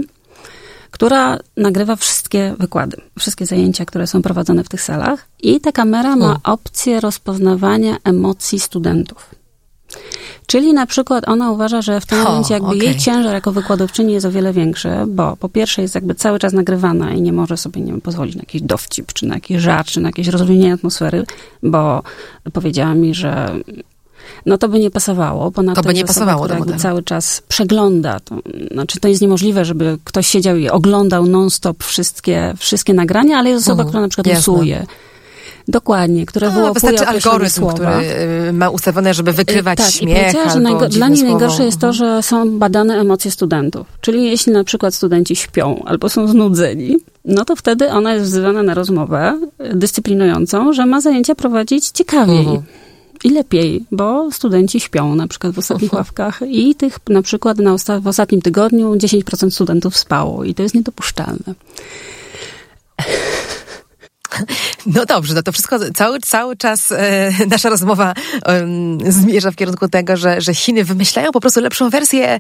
która 0.92 1.40
nagrywa 1.58 1.96
wszystkie 1.96 2.56
wykłady, 2.60 2.98
wszystkie 3.20 3.46
zajęcia, 3.46 3.86
które 3.86 4.08
są 4.08 4.22
prowadzone 4.22 4.64
w 4.64 4.70
tych 4.70 4.82
salach. 4.82 5.28
I 5.40 5.62
ta 5.62 5.72
kamera 5.72 6.16
ma 6.16 6.40
opcję 6.44 7.00
rozpoznawania 7.00 7.98
emocji 8.04 8.60
studentów. 8.60 9.36
Czyli 10.48 10.74
na 10.74 10.86
przykład 10.86 11.28
ona 11.28 11.52
uważa, 11.52 11.82
że 11.82 12.02
w 12.02 12.06
tym 12.06 12.24
momencie 12.24 12.54
jakby 12.54 12.70
okay. 12.70 12.80
jej 12.80 12.98
ciężar 12.98 13.34
jako 13.34 13.52
wykładowczyni 13.52 14.14
jest 14.14 14.26
o 14.26 14.32
wiele 14.32 14.54
większy, 14.54 14.90
bo 15.08 15.38
po 15.38 15.50
pierwsze 15.50 15.82
jest 15.82 15.96
jakby 15.96 16.16
cały 16.16 16.40
czas 16.40 16.54
nagrywana 16.54 17.14
i 17.14 17.22
nie 17.22 17.34
może 17.34 17.58
sobie, 17.58 17.82
nie 17.82 17.92
wiem, 17.92 18.02
pozwolić 18.02 18.36
na 18.36 18.42
jakiś 18.42 18.62
dowcip, 18.62 19.14
czy 19.14 19.26
na 19.26 19.36
jakiś 19.36 19.62
żart, 19.62 19.88
czy 19.88 20.02
na 20.02 20.10
jakieś 20.10 20.28
rozluźnienie 20.28 20.74
atmosfery, 20.74 21.26
bo 21.64 22.04
powiedziała 22.54 22.94
mi, 22.94 23.16
że 23.16 23.56
no 24.46 24.58
to 24.58 24.70
by 24.70 24.80
nie 24.80 24.92
pasowało, 24.92 25.52
na 25.64 25.76
to 25.76 25.82
by 25.82 25.94
nie 25.94 26.06
pasowało 26.06 26.44
osoba, 26.44 26.62
która 26.62 26.78
cały 26.78 27.04
czas 27.04 27.42
przegląda, 27.48 28.20
to, 28.20 28.36
znaczy 28.72 29.00
to 29.00 29.08
jest 29.08 29.22
niemożliwe, 29.22 29.66
żeby 29.66 29.98
ktoś 30.04 30.28
siedział 30.28 30.58
i 30.58 30.70
oglądał 30.70 31.26
non-stop 31.26 31.84
wszystkie, 31.84 32.54
wszystkie 32.58 32.94
nagrania, 32.94 33.38
ale 33.38 33.50
jest 33.50 33.68
osoba, 33.68 33.84
mhm, 33.84 33.88
która 33.88 34.02
na 34.02 34.08
przykład 34.08 34.36
losuje. 34.36 34.86
Dokładnie, 35.68 36.26
która 36.26 36.50
wyłapuje 36.50 36.92
Wystarczy 36.92 37.06
algorytm, 37.06 37.56
słowa. 37.56 37.74
który 37.74 37.92
y, 38.50 38.54
ma 38.54 38.70
ustawione, 38.70 39.14
żeby 39.14 39.34
wykrywać 39.34 39.78
tak, 39.78 39.92
śmiech 39.92 40.34
i 40.48 40.50
że 40.52 40.60
najgo- 40.60 40.90
Dla 40.90 41.08
niej 41.08 41.24
najgorsze 41.24 41.66
jest 41.66 41.80
to, 41.80 41.94
że 41.94 42.24
są 42.24 42.60
badane 42.60 43.00
emocje 43.00 43.32
studentów. 43.32 43.88
Czyli 44.02 44.26
jeśli 44.26 44.54
na 44.54 44.64
przykład 44.64 44.96
studenci 44.96 45.36
śpią 45.36 45.84
albo 45.86 46.10
są 46.10 46.28
znudzeni, 46.28 46.98
no 47.26 47.46
to 47.46 47.56
wtedy 47.56 47.90
ona 47.90 48.14
jest 48.14 48.26
wzywana 48.26 48.64
na 48.64 48.74
rozmowę 48.74 49.40
dyscyplinującą, 49.74 50.74
że 50.74 50.86
ma 50.86 51.02
zajęcia 51.02 51.36
prowadzić 51.36 51.88
ciekawiej. 51.90 52.40
Mhm 52.40 52.64
i 53.26 53.30
lepiej, 53.30 53.86
bo 53.92 54.32
studenci 54.32 54.80
śpią 54.80 55.16
na 55.16 55.28
przykład 55.28 55.54
w 55.54 55.60
ostatnich 55.60 55.94
ławkach 55.94 56.42
i 56.50 56.76
tych 56.76 57.00
na 57.10 57.22
przykład 57.22 57.58
na 57.58 57.74
osta- 57.74 58.02
w 58.02 58.08
ostatnim 58.08 58.42
tygodniu 58.42 58.96
10% 58.96 59.52
studentów 59.52 59.98
spało 59.98 60.44
i 60.44 60.54
to 60.54 60.64
jest 60.64 60.76
niedopuszczalne. 60.76 61.56
No 64.86 65.06
dobrze, 65.06 65.34
no 65.34 65.44
to 65.44 65.52
wszystko, 65.52 65.80
cały, 65.94 66.20
cały 66.20 66.58
czas 66.58 66.92
e, 66.92 67.32
nasza 67.48 67.70
rozmowa 67.70 68.14
e, 68.46 68.68
zmierza 69.08 69.52
w 69.52 69.56
kierunku 69.56 69.88
tego, 69.88 70.18
że, 70.18 70.42
że 70.42 70.54
Chiny 70.54 70.84
wymyślają 70.84 71.32
po 71.32 71.40
prostu 71.40 71.62
lepszą 71.62 71.90
wersję 71.90 72.40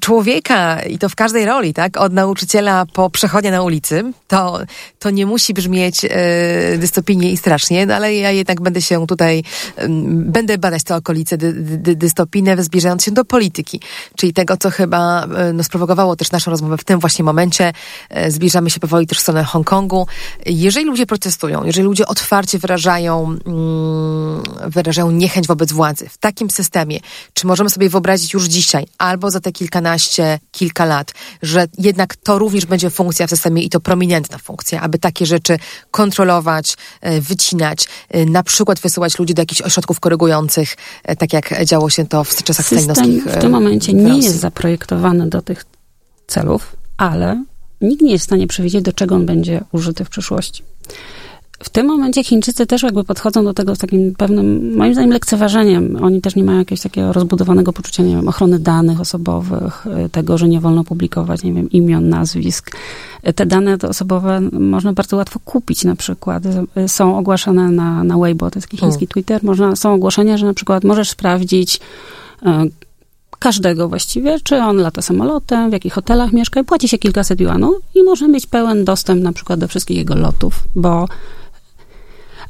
człowieka 0.00 0.82
i 0.82 0.98
to 0.98 1.08
w 1.08 1.14
każdej 1.14 1.44
roli, 1.44 1.74
tak? 1.74 1.96
Od 1.96 2.12
nauczyciela 2.12 2.86
po 2.92 3.10
przechodzenie 3.10 3.50
na 3.50 3.62
ulicy. 3.62 4.12
To, 4.28 4.60
to 4.98 5.10
nie 5.10 5.26
musi 5.26 5.54
brzmieć 5.54 6.04
e, 6.04 6.78
dystopijnie 6.78 7.32
i 7.32 7.36
strasznie, 7.36 7.86
no 7.86 7.94
ale 7.94 8.14
ja 8.14 8.30
jednak 8.30 8.60
będę 8.60 8.82
się 8.82 9.06
tutaj, 9.06 9.44
e, 9.76 9.88
będę 10.08 10.58
badać 10.58 10.82
te 10.82 10.96
okolice 10.96 11.38
dy, 11.38 11.52
dy, 11.52 11.96
dystopijne, 11.96 12.62
zbliżając 12.62 13.04
się 13.04 13.10
do 13.10 13.24
polityki, 13.24 13.80
czyli 14.16 14.32
tego, 14.32 14.56
co 14.56 14.70
chyba 14.70 15.24
e, 15.24 15.52
no, 15.52 15.64
sprowokowało 15.64 16.16
też 16.16 16.30
naszą 16.30 16.50
rozmowę 16.50 16.76
w 16.76 16.84
tym 16.84 17.00
właśnie 17.00 17.24
momencie. 17.24 17.72
E, 18.08 18.30
zbliżamy 18.30 18.70
się 18.70 18.80
powoli 18.80 19.06
też 19.06 19.18
w 19.18 19.20
stronę 19.20 19.44
Hongkongu. 19.44 20.06
Jeżeli 20.46 20.86
ludzie 20.86 21.06
protestują, 21.06 21.31
protestują, 21.32 21.64
jeżeli 21.64 21.84
ludzie 21.84 22.06
otwarcie 22.06 22.58
wyrażają, 22.58 23.36
mm, 23.46 24.42
wyrażają 24.70 25.10
niechęć 25.10 25.46
wobec 25.46 25.72
władzy 25.72 26.08
w 26.08 26.18
takim 26.18 26.50
systemie, 26.50 27.00
czy 27.34 27.46
możemy 27.46 27.70
sobie 27.70 27.88
wyobrazić 27.88 28.32
już 28.32 28.44
dzisiaj, 28.44 28.86
albo 28.98 29.30
za 29.30 29.40
te 29.40 29.52
kilkanaście, 29.52 30.38
kilka 30.50 30.84
lat, 30.84 31.12
że 31.42 31.66
jednak 31.78 32.16
to 32.16 32.38
również 32.38 32.66
będzie 32.66 32.90
funkcja 32.90 33.26
w 33.26 33.30
systemie 33.30 33.62
i 33.62 33.70
to 33.70 33.80
prominentna 33.80 34.38
funkcja, 34.38 34.80
aby 34.80 34.98
takie 34.98 35.26
rzeczy 35.26 35.58
kontrolować, 35.90 36.76
e, 37.00 37.20
wycinać, 37.20 37.88
e, 38.08 38.26
na 38.26 38.42
przykład 38.42 38.80
wysyłać 38.80 39.18
ludzi 39.18 39.34
do 39.34 39.42
jakichś 39.42 39.62
ośrodków 39.62 40.00
korygujących, 40.00 40.76
e, 41.04 41.16
tak 41.16 41.32
jak 41.32 41.64
działo 41.64 41.90
się 41.90 42.06
to 42.06 42.24
w 42.24 42.42
czasach 42.42 42.66
System 42.66 42.94
stalinowskich. 42.94 43.34
w 43.34 43.40
tym 43.40 43.52
momencie 43.52 43.92
nie 43.92 44.18
jest 44.18 44.40
zaprojektowany 44.40 45.28
do 45.28 45.42
tych 45.42 45.64
celów, 46.26 46.76
ale 46.96 47.44
nikt 47.82 48.02
nie 48.02 48.12
jest 48.12 48.24
w 48.24 48.26
stanie 48.26 48.46
przewidzieć, 48.46 48.82
do 48.82 48.92
czego 48.92 49.14
on 49.14 49.26
będzie 49.26 49.64
użyty 49.72 50.04
w 50.04 50.08
przyszłości 50.10 50.62
w 51.62 51.68
tym 51.68 51.86
momencie 51.86 52.24
Chińczycy 52.24 52.66
też 52.66 52.82
jakby 52.82 53.04
podchodzą 53.04 53.44
do 53.44 53.54
tego 53.54 53.74
z 53.74 53.78
takim 53.78 54.14
pewnym, 54.14 54.76
moim 54.76 54.94
zdaniem, 54.94 55.10
lekceważeniem. 55.10 55.98
Oni 56.02 56.20
też 56.20 56.36
nie 56.36 56.44
mają 56.44 56.58
jakiegoś 56.58 56.80
takiego 56.80 57.12
rozbudowanego 57.12 57.72
poczucia, 57.72 58.02
nie 58.02 58.16
wiem, 58.16 58.28
ochrony 58.28 58.58
danych 58.58 59.00
osobowych, 59.00 59.86
y, 60.06 60.08
tego, 60.08 60.38
że 60.38 60.48
nie 60.48 60.60
wolno 60.60 60.84
publikować, 60.84 61.42
nie 61.42 61.52
wiem, 61.52 61.70
imion, 61.70 62.08
nazwisk. 62.08 62.76
Te 63.34 63.46
dane 63.46 63.76
osobowe 63.88 64.40
można 64.52 64.92
bardzo 64.92 65.16
łatwo 65.16 65.40
kupić 65.44 65.84
na 65.84 65.96
przykład. 65.96 66.42
Y, 66.76 66.88
są 66.88 67.18
ogłaszane 67.18 67.68
na, 67.68 68.04
na 68.04 68.18
Weibo, 68.18 68.50
to 68.50 68.58
jest 68.58 68.68
taki 68.68 68.76
chiński 68.76 69.06
hmm. 69.06 69.12
Twitter, 69.12 69.44
można, 69.44 69.76
są 69.76 69.94
ogłoszenia, 69.94 70.36
że 70.36 70.46
na 70.46 70.54
przykład 70.54 70.84
możesz 70.84 71.10
sprawdzić 71.10 71.80
y, 72.42 72.46
każdego 73.42 73.88
właściwie, 73.88 74.40
czy 74.40 74.56
on 74.56 74.76
lata 74.76 75.02
samolotem, 75.02 75.70
w 75.70 75.72
jakich 75.72 75.92
hotelach 75.92 76.32
mieszka 76.32 76.60
i 76.60 76.64
płaci 76.64 76.88
się 76.88 76.98
kilkaset 76.98 77.40
juanów 77.40 77.76
i 77.94 78.02
można 78.02 78.28
mieć 78.28 78.46
pełen 78.46 78.84
dostęp 78.84 79.22
na 79.22 79.32
przykład 79.32 79.60
do 79.60 79.68
wszystkich 79.68 79.96
jego 79.96 80.14
lotów, 80.14 80.54
bo 80.74 81.08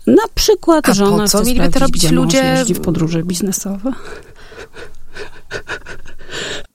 na 0.07 0.23
przykład 0.35 0.89
A 0.89 0.95
żona 0.95 1.23
po 1.23 1.29
co 1.29 1.45
mieliby 1.45 1.71
to 1.71 1.79
robić 1.79 2.11
ludzie? 2.11 2.65
w 2.75 2.81
podróże 2.81 3.23
biznesowe. 3.23 3.93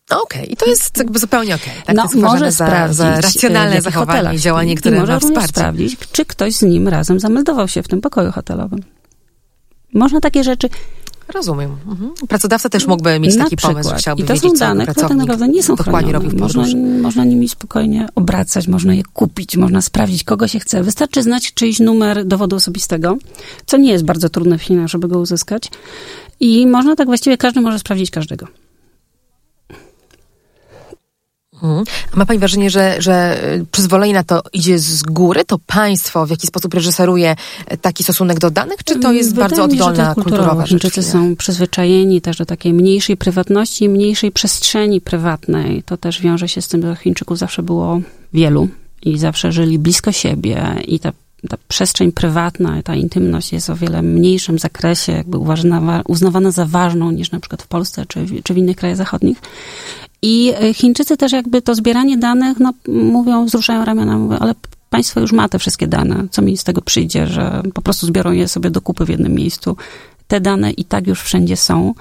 Okej, 0.09 0.41
okay. 0.41 0.45
i 0.45 0.57
to 0.57 0.65
jest 0.65 0.97
jakby 0.97 1.19
zupełnie 1.19 1.55
okej. 1.55 1.73
Okay. 1.83 1.95
Tak? 1.95 2.15
No, 2.15 2.21
może 2.21 2.51
sprawdzić, 2.51 2.97
za 2.97 3.21
racjonalne 3.21 3.81
zachowanie 3.81 4.35
i 4.35 4.39
działanie, 4.39 4.75
które 4.75 4.99
może 4.99 5.13
ma 5.13 5.19
wsparcie. 5.19 5.47
sprawdzić, 5.47 5.97
czy 6.11 6.25
ktoś 6.25 6.53
z 6.53 6.61
nim 6.61 6.87
razem 6.87 7.19
zameldował 7.19 7.67
się 7.67 7.83
w 7.83 7.87
tym 7.87 8.01
pokoju 8.01 8.31
hotelowym. 8.31 8.83
Można 9.93 10.19
takie 10.19 10.43
rzeczy 10.43 10.69
Rozumiem. 11.33 11.75
Mhm. 11.87 12.11
Pracodawca 12.27 12.69
też 12.69 12.87
mógłby 12.87 13.19
mieć 13.19 13.35
Na 13.35 13.43
taki 13.43 13.55
przykład. 13.55 13.83
pomysł, 13.83 13.95
chciałby 13.97 14.23
I 14.23 14.25
to 14.25 14.33
wiedzieć, 14.33 14.51
są 14.51 14.57
dane, 14.57 14.87
które 14.87 15.07
tak 15.07 15.17
naprawdę 15.17 15.47
nie 15.47 15.63
są 15.63 15.75
dokładnie 15.75 16.11
robi 16.13 16.37
można, 16.37 16.63
można 17.01 17.23
nimi 17.23 17.49
spokojnie 17.49 18.07
obracać, 18.15 18.67
można 18.67 18.93
je 18.93 19.03
kupić, 19.13 19.57
można 19.57 19.81
sprawdzić, 19.81 20.23
kogo 20.23 20.47
się 20.47 20.59
chce. 20.59 20.83
Wystarczy 20.83 21.23
znać 21.23 21.53
czyjś 21.53 21.79
numer 21.79 22.25
dowodu 22.25 22.55
osobistego, 22.55 23.17
co 23.65 23.77
nie 23.77 23.91
jest 23.91 24.05
bardzo 24.05 24.29
trudne 24.29 24.57
w 24.57 24.61
Chinach, 24.61 24.87
żeby 24.87 25.07
go 25.07 25.19
uzyskać. 25.19 25.71
I 26.39 26.67
można 26.67 26.95
tak 26.95 27.07
właściwie, 27.07 27.37
każdy 27.37 27.61
może 27.61 27.79
sprawdzić 27.79 28.11
każdego. 28.11 28.47
Mhm. 31.63 31.83
A 32.13 32.17
ma 32.17 32.25
Pani 32.25 32.39
wrażenie, 32.39 32.69
że, 32.69 32.95
że 32.99 33.43
y, 33.53 33.65
przyzwolenie 33.71 34.13
na 34.13 34.23
to 34.23 34.41
idzie 34.53 34.79
z 34.79 35.03
góry? 35.03 35.45
To 35.45 35.59
państwo 35.59 36.25
w 36.25 36.29
jakiś 36.29 36.47
sposób 36.47 36.73
reżyseruje 36.73 37.35
e, 37.67 37.77
taki 37.77 38.03
stosunek 38.03 38.39
do 38.39 38.51
danych, 38.51 38.83
czy 38.83 38.99
to 38.99 39.11
jest 39.11 39.29
Wydaje 39.29 39.49
bardzo 39.49 39.63
oddolna, 39.63 40.09
mi, 40.09 40.15
kulturowa 40.15 40.65
rzecz? 40.65 40.69
Chińczycy 40.69 41.03
są 41.03 41.35
przyzwyczajeni 41.35 42.21
też 42.21 42.37
do 42.37 42.45
takiej 42.45 42.73
mniejszej 42.73 43.17
prywatności 43.17 43.85
i 43.85 43.89
mniejszej 43.89 44.31
przestrzeni 44.31 45.01
prywatnej. 45.01 45.83
To 45.83 45.97
też 45.97 46.21
wiąże 46.21 46.47
się 46.47 46.61
z 46.61 46.67
tym, 46.67 46.81
że 46.81 46.95
Chińczyków 46.95 47.37
zawsze 47.37 47.63
było 47.63 48.01
wielu 48.33 48.67
i 49.03 49.17
zawsze 49.17 49.51
żyli 49.51 49.79
blisko 49.79 50.11
siebie 50.11 50.75
i 50.87 50.99
ta 50.99 51.11
ta 51.47 51.57
przestrzeń 51.67 52.11
prywatna, 52.11 52.83
ta 52.83 52.95
intymność 52.95 53.53
jest 53.53 53.69
o 53.69 53.75
wiele 53.75 54.01
mniejszym 54.01 54.59
zakresie, 54.59 55.11
jakby 55.11 55.37
uważana, 55.37 56.01
uznawana 56.07 56.51
za 56.51 56.65
ważną 56.65 57.11
niż 57.11 57.31
na 57.31 57.39
przykład 57.39 57.61
w 57.61 57.67
Polsce 57.67 58.05
czy, 58.05 58.25
czy 58.43 58.53
w 58.53 58.57
innych 58.57 58.77
krajach 58.77 58.97
zachodnich. 58.97 59.37
I 60.21 60.53
e, 60.59 60.73
Chińczycy 60.73 61.17
też 61.17 61.31
jakby 61.31 61.61
to 61.61 61.75
zbieranie 61.75 62.17
danych, 62.17 62.59
no 62.59 62.73
mówią, 62.87 63.45
wzruszają 63.45 63.85
ramiona, 63.85 64.17
mówią, 64.17 64.37
ale 64.37 64.55
państwo 64.89 65.19
już 65.19 65.31
ma 65.31 65.49
te 65.49 65.59
wszystkie 65.59 65.87
dane, 65.87 66.27
co 66.31 66.41
mi 66.41 66.57
z 66.57 66.63
tego 66.63 66.81
przyjdzie, 66.81 67.27
że 67.27 67.63
po 67.73 67.81
prostu 67.81 68.07
zbiorą 68.07 68.31
je 68.31 68.47
sobie 68.47 68.69
do 68.69 68.81
kupy 68.81 69.05
w 69.05 69.09
jednym 69.09 69.33
miejscu. 69.33 69.77
Te 70.27 70.41
dane 70.41 70.71
i 70.71 70.85
tak 70.85 71.07
już 71.07 71.21
wszędzie 71.21 71.57
są, 71.57 71.93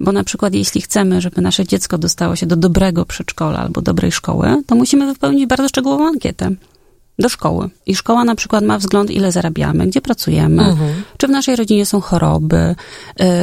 bo 0.00 0.12
na 0.12 0.24
przykład 0.24 0.54
jeśli 0.54 0.80
chcemy, 0.80 1.20
żeby 1.20 1.42
nasze 1.42 1.66
dziecko 1.66 1.98
dostało 1.98 2.36
się 2.36 2.46
do 2.46 2.56
dobrego 2.56 3.06
przedszkola 3.06 3.58
albo 3.58 3.82
dobrej 3.82 4.12
szkoły, 4.12 4.62
to 4.66 4.74
musimy 4.74 5.06
wypełnić 5.06 5.46
bardzo 5.46 5.68
szczegółową 5.68 6.08
ankietę 6.08 6.50
do 7.18 7.28
szkoły. 7.28 7.68
I 7.86 7.96
szkoła 7.96 8.24
na 8.24 8.34
przykład 8.34 8.64
ma 8.64 8.78
wzgląd, 8.78 9.10
ile 9.10 9.32
zarabiamy, 9.32 9.86
gdzie 9.86 10.00
pracujemy, 10.00 10.62
mhm. 10.62 11.02
czy 11.16 11.26
w 11.26 11.30
naszej 11.30 11.56
rodzinie 11.56 11.86
są 11.86 12.00
choroby, 12.00 12.74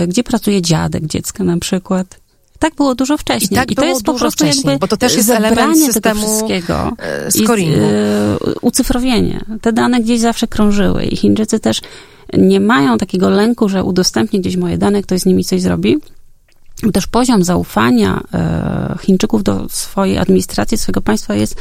y, 0.04 0.08
gdzie 0.08 0.24
pracuje 0.24 0.62
dziadek 0.62 1.06
dziecka 1.06 1.44
na 1.44 1.58
przykład. 1.58 2.20
Tak 2.60 2.76
było 2.76 2.96
dużo 2.96 3.18
wcześniej. 3.18 3.52
I, 3.52 3.56
tak 3.56 3.72
I 3.72 3.76
to 3.76 3.86
jest 3.86 4.04
po 4.04 4.14
prostu 4.14 4.46
jakby 4.46 4.78
bo 4.78 4.88
to 4.88 4.98
też 4.98 5.16
jest 5.16 5.30
element 5.30 5.78
systemu 5.78 6.22
tego 6.22 6.28
wszystkiego. 6.28 6.92
E, 6.98 7.32
scoringu. 7.32 7.80
Y, 7.80 8.60
ucyfrowienie. 8.62 9.46
Te 9.62 9.74
dane 9.74 10.02
gdzieś 10.02 10.20
zawsze 10.20 10.48
krążyły 10.48 11.04
i 11.04 11.18
Chińczycy 11.18 11.60
też 11.60 11.82
nie 12.34 12.60
mają 12.60 12.98
takiego 12.98 13.30
lęku, 13.30 13.70
że 13.70 13.84
udostępnię 13.84 14.40
gdzieś 14.40 14.58
moje 14.58 14.78
dane, 14.78 15.02
ktoś 15.02 15.20
z 15.20 15.26
nimi 15.26 15.44
coś 15.44 15.62
zrobi. 15.62 15.98
Też 16.94 17.08
poziom 17.08 17.44
zaufania 17.44 18.24
e, 18.34 18.96
Chińczyków 19.02 19.44
do 19.44 19.66
swojej 19.70 20.18
administracji, 20.18 20.78
swojego 20.78 21.02
państwa 21.02 21.36
jest 21.36 21.56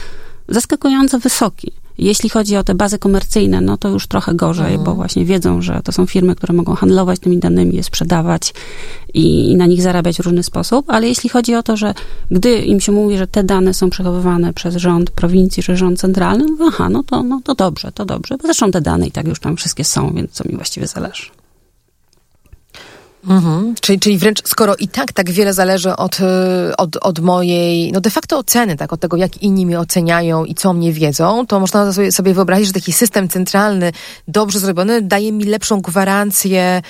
zaskakująco 0.48 1.18
wysoki. 1.18 1.72
Jeśli 1.98 2.28
chodzi 2.28 2.57
o 2.57 2.64
te 2.64 2.74
bazy 2.74 2.98
komercyjne, 2.98 3.61
no 3.61 3.76
to 3.76 3.88
już 3.88 4.07
trochę 4.07 4.35
gorzej, 4.35 4.66
mhm. 4.66 4.85
bo 4.85 4.94
właśnie 4.94 5.24
wiedzą, 5.24 5.62
że 5.62 5.80
to 5.85 5.92
są 5.92 6.07
firmy, 6.07 6.37
które 6.37 6.54
mogą 6.54 6.74
handlować 6.74 7.20
tymi 7.20 7.38
danymi, 7.38 7.76
je 7.76 7.83
sprzedawać 7.83 8.54
i, 9.14 9.50
i, 9.50 9.57
na 9.57 9.66
nich 9.66 9.83
zarabiać 9.83 10.16
w 10.16 10.20
różny 10.20 10.42
sposób, 10.42 10.90
ale 10.90 11.09
jeśli 11.09 11.30
chodzi 11.30 11.54
o 11.54 11.62
to, 11.62 11.76
że 11.76 11.94
gdy 12.30 12.59
im 12.59 12.80
się 12.80 12.92
mówi, 12.92 13.18
że 13.18 13.26
te 13.26 13.44
dane 13.44 13.74
są 13.74 13.90
przechowywane 13.90 14.52
przez 14.52 14.76
rząd 14.76 15.11
prowincji 15.11 15.62
czy 15.62 15.76
rząd 15.76 16.00
centralny, 16.00 16.44
mówię, 16.44 16.64
aha, 16.68 16.88
no 16.88 17.02
to, 17.02 17.22
no 17.22 17.40
to 17.44 17.54
dobrze, 17.54 17.92
to 17.92 18.04
dobrze, 18.04 18.37
bo 18.37 18.42
zresztą 18.42 18.70
te 18.70 18.80
dane 18.80 19.07
i 19.07 19.11
tak 19.11 19.26
już 19.26 19.40
tam 19.40 19.57
wszystkie 19.57 19.85
są, 19.85 20.14
więc 20.14 20.30
co 20.30 20.48
mi 20.48 20.57
właściwie 20.57 20.87
zależy. 20.87 21.43
Mhm. 23.28 23.74
Czyli, 23.80 24.00
czyli 24.00 24.18
wręcz, 24.18 24.42
skoro 24.44 24.76
i 24.76 24.88
tak 24.88 25.12
tak 25.12 25.30
wiele 25.30 25.54
zależy 25.54 25.96
od, 25.96 26.20
y, 26.20 26.76
od, 26.76 26.96
od 26.96 27.20
mojej, 27.20 27.92
no 27.92 28.00
de 28.00 28.10
facto 28.10 28.38
oceny, 28.38 28.76
tak, 28.76 28.92
od 28.92 29.00
tego, 29.00 29.16
jak 29.16 29.42
inni 29.42 29.66
mnie 29.66 29.80
oceniają 29.80 30.44
i 30.44 30.54
co 30.54 30.72
mnie 30.72 30.92
wiedzą, 30.92 31.46
to 31.46 31.60
można 31.60 31.92
sobie, 31.92 32.12
sobie 32.12 32.34
wyobrazić, 32.34 32.66
że 32.66 32.72
taki 32.72 32.92
system 32.92 33.28
centralny, 33.28 33.92
dobrze 34.28 34.58
zrobiony, 34.58 35.02
daje 35.02 35.32
mi 35.32 35.44
lepszą 35.44 35.80
gwarancję 35.80 36.82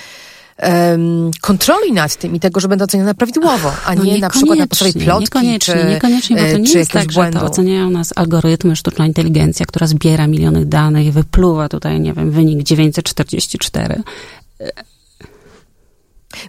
um, 0.63 1.31
kontroli 1.41 1.91
nad 1.91 2.15
tym 2.15 2.35
i 2.35 2.39
tego, 2.39 2.59
że 2.59 2.67
będę 2.67 2.85
oceniona 2.85 3.13
prawidłowo, 3.13 3.71
a 3.85 3.95
no 3.95 4.03
nie 4.03 4.19
na 4.19 4.29
przykład 4.29 4.59
na 4.59 4.67
podstawie 4.67 4.93
plotki 4.93 5.23
niekoniecznie, 5.23 5.75
czy, 5.75 5.85
niekoniecznie, 5.85 6.35
bo 6.35 6.41
to 6.51 6.57
nie 6.57 6.73
jest 6.73 6.91
tak, 6.91 7.13
błędu. 7.13 7.39
że 7.39 7.45
to 7.45 7.51
oceniają 7.51 7.89
nas 7.89 8.13
algorytmy, 8.15 8.75
sztuczna 8.75 9.05
inteligencja, 9.05 9.65
która 9.65 9.87
zbiera 9.87 10.27
miliony 10.27 10.65
danych 10.65 11.05
i 11.05 11.11
wypluwa 11.11 11.69
tutaj, 11.69 11.99
nie 11.99 12.13
wiem, 12.13 12.31
wynik 12.31 12.63
944 12.63 14.03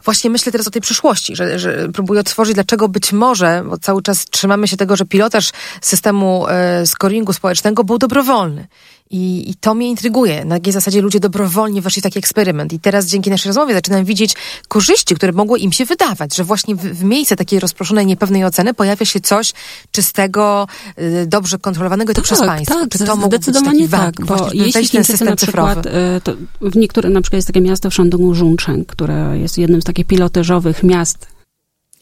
Właśnie 0.04 0.30
myślę 0.30 0.52
teraz 0.52 0.66
o 0.66 0.70
tej 0.70 0.82
przyszłości, 0.82 1.36
że, 1.36 1.58
że 1.58 1.88
próbuję 1.92 2.20
otworzyć, 2.20 2.54
dlaczego 2.54 2.88
być 2.88 3.12
może, 3.12 3.64
bo 3.68 3.78
cały 3.78 4.02
czas 4.02 4.24
trzymamy 4.24 4.68
się 4.68 4.76
tego, 4.76 4.96
że 4.96 5.04
pilotaż 5.04 5.50
systemu 5.80 6.46
e, 6.48 6.86
scoringu 6.86 7.32
społecznego 7.32 7.84
był 7.84 7.98
dobrowolny. 7.98 8.66
I, 9.10 9.50
I 9.50 9.54
to 9.54 9.74
mnie 9.74 9.88
intryguje. 9.88 10.44
Na 10.44 10.54
jakiej 10.54 10.72
zasadzie 10.72 11.00
ludzie 11.00 11.20
dobrowolnie 11.20 11.82
weszli 11.82 12.00
w 12.00 12.02
taki 12.02 12.18
eksperyment. 12.18 12.72
I 12.72 12.80
teraz 12.80 13.06
dzięki 13.06 13.30
naszej 13.30 13.48
rozmowie 13.48 13.74
zaczynam 13.74 14.04
widzieć 14.04 14.34
korzyści, 14.68 15.14
które 15.14 15.32
mogły 15.32 15.58
im 15.58 15.72
się 15.72 15.84
wydawać, 15.84 16.36
że 16.36 16.44
właśnie 16.44 16.74
w, 16.74 16.80
w 16.80 17.04
miejsce 17.04 17.36
takiej 17.36 17.60
rozproszonej, 17.60 18.06
niepewnej 18.06 18.44
oceny 18.44 18.74
pojawia 18.74 19.06
się 19.06 19.20
coś 19.20 19.52
czystego, 19.90 20.66
y, 20.98 21.26
dobrze 21.26 21.58
kontrolowanego 21.58 22.12
i 22.12 22.14
to 22.14 22.22
tak, 22.22 22.24
przez 22.24 22.40
państwo. 22.40 22.74
Tak, 22.74 22.88
Czy 22.90 22.98
to 22.98 23.16
zdecydowanie 23.16 23.88
tak, 23.88 24.24
bo 24.24 24.48
jeśli 24.52 24.88
ten 24.88 25.04
system 25.04 25.28
na 25.28 25.36
przykład, 25.36 25.86
y, 25.86 25.90
to 26.22 26.32
w 26.60 26.76
niektórych, 26.76 27.12
na 27.12 27.20
przykład 27.20 27.38
jest 27.38 27.48
takie 27.48 27.60
miasto 27.60 27.90
w 27.90 27.94
Shandongu, 27.94 28.34
Zhongcheng, 28.34 28.86
które 28.86 29.38
jest 29.38 29.58
jednym 29.58 29.82
z 29.82 29.84
takich 29.84 30.06
pilotażowych 30.06 30.82
miast 30.82 31.35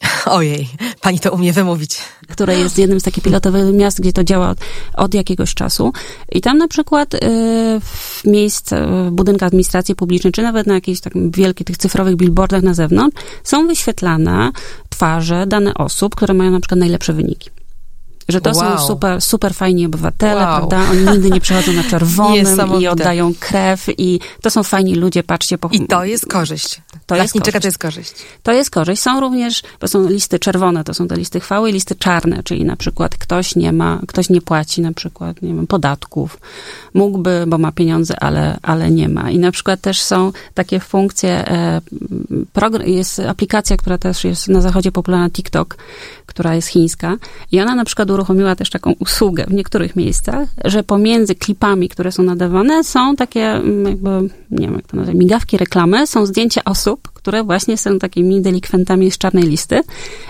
Ojej, 0.25 0.67
pani 1.01 1.19
to 1.19 1.31
umie 1.31 1.53
wymówić. 1.53 1.97
Które 2.29 2.59
jest 2.59 2.77
jednym 2.77 2.99
z 2.99 3.03
takich 3.03 3.23
pilotowych 3.23 3.73
miast, 3.73 4.01
gdzie 4.01 4.13
to 4.13 4.23
działa 4.23 4.55
od, 4.93 5.13
jakiegoś 5.13 5.53
czasu. 5.53 5.93
I 6.31 6.41
tam 6.41 6.57
na 6.57 6.67
przykład 6.67 7.13
y, 7.13 7.19
w 7.79 8.21
miejsce, 8.25 8.87
w 8.87 9.11
budynkach 9.11 9.47
administracji 9.47 9.95
publicznej, 9.95 10.33
czy 10.33 10.41
nawet 10.41 10.67
na 10.67 10.73
jakichś 10.73 10.99
tak 10.99 11.13
wielkich 11.31 11.67
tych 11.67 11.77
cyfrowych 11.77 12.15
billboardach 12.15 12.63
na 12.63 12.73
zewnątrz, 12.73 13.17
są 13.43 13.67
wyświetlane 13.67 14.51
twarze, 14.89 15.45
dane 15.47 15.73
osób, 15.73 16.15
które 16.15 16.33
mają 16.33 16.51
na 16.51 16.59
przykład 16.59 16.79
najlepsze 16.79 17.13
wyniki. 17.13 17.49
Że 18.29 18.41
to 18.41 18.51
wow. 18.55 18.77
są 18.77 18.87
super, 18.87 19.21
super 19.21 19.53
fajni 19.53 19.85
obywatele, 19.85 20.41
wow. 20.41 20.57
prawda? 20.57 20.91
Oni 20.91 21.05
nigdy 21.05 21.29
nie 21.29 21.41
przechodzą 21.41 21.73
na 21.73 21.83
czerwonym 21.83 22.81
i 22.81 22.87
oddają 22.87 23.33
krew 23.39 23.85
i 23.97 24.19
to 24.41 24.49
są 24.49 24.63
fajni 24.63 24.95
ludzie, 24.95 25.23
patrzcie 25.23 25.57
po... 25.57 25.69
I 25.71 25.87
to 25.87 26.05
jest 26.05 26.25
korzyść. 26.25 26.81
To 27.05 27.15
jest 27.15 27.33
korzyść. 27.33 27.61
to 27.61 27.67
jest 27.67 27.77
korzyść. 27.77 28.13
To 28.43 28.51
jest 28.51 28.69
korzyść. 28.69 29.01
Są 29.01 29.19
również, 29.19 29.63
bo 29.81 29.87
są 29.87 30.07
listy 30.07 30.39
czerwone, 30.39 30.83
to 30.83 30.93
są 30.93 31.07
te 31.07 31.17
listy 31.17 31.39
chwały 31.39 31.69
i 31.69 31.73
listy 31.73 31.95
czarne, 31.95 32.43
czyli 32.43 32.65
na 32.65 32.75
przykład 32.75 33.17
ktoś 33.17 33.55
nie 33.55 33.71
ma, 33.71 33.99
ktoś 34.07 34.29
nie 34.29 34.41
płaci 34.41 34.81
na 34.81 34.93
przykład, 34.93 35.41
nie 35.41 35.53
wiem, 35.53 35.67
podatków. 35.67 36.39
Mógłby, 36.93 37.43
bo 37.47 37.57
ma 37.57 37.71
pieniądze, 37.71 38.19
ale, 38.19 38.57
ale 38.61 38.91
nie 38.91 39.09
ma. 39.09 39.31
I 39.31 39.39
na 39.39 39.51
przykład 39.51 39.81
też 39.81 40.01
są 40.01 40.31
takie 40.53 40.79
funkcje, 40.79 41.47
e, 41.47 41.81
jest 42.85 43.19
aplikacja, 43.19 43.77
która 43.77 43.97
też 43.97 44.23
jest 44.23 44.47
na 44.47 44.61
zachodzie 44.61 44.91
popularna, 44.91 45.29
TikTok, 45.29 45.77
która 46.25 46.55
jest 46.55 46.67
chińska 46.67 47.17
i 47.51 47.61
ona 47.61 47.75
na 47.75 47.85
przykład 47.85 48.11
uruchomiła 48.15 48.55
też 48.55 48.69
taką 48.69 48.93
usługę 48.99 49.45
w 49.47 49.53
niektórych 49.53 49.95
miejscach, 49.95 50.49
że 50.65 50.83
pomiędzy 50.83 51.35
klipami, 51.35 51.89
które 51.89 52.11
są 52.11 52.23
nadawane, 52.23 52.83
są 52.83 53.15
takie 53.15 53.51
mm, 53.51 53.85
jakby, 53.85 54.09
nie 54.51 54.67
wiem 54.67 54.75
jak 54.75 54.87
to 54.87 54.97
nazwać, 54.97 55.15
migawki, 55.15 55.57
reklamy, 55.57 56.07
są 56.07 56.25
zdjęcia 56.25 56.61
osób, 56.65 57.09
które 57.13 57.43
właśnie 57.43 57.77
są 57.77 57.99
takimi 57.99 58.41
delikwentami 58.41 59.11
z 59.11 59.17
czarnej 59.17 59.43
listy 59.43 59.81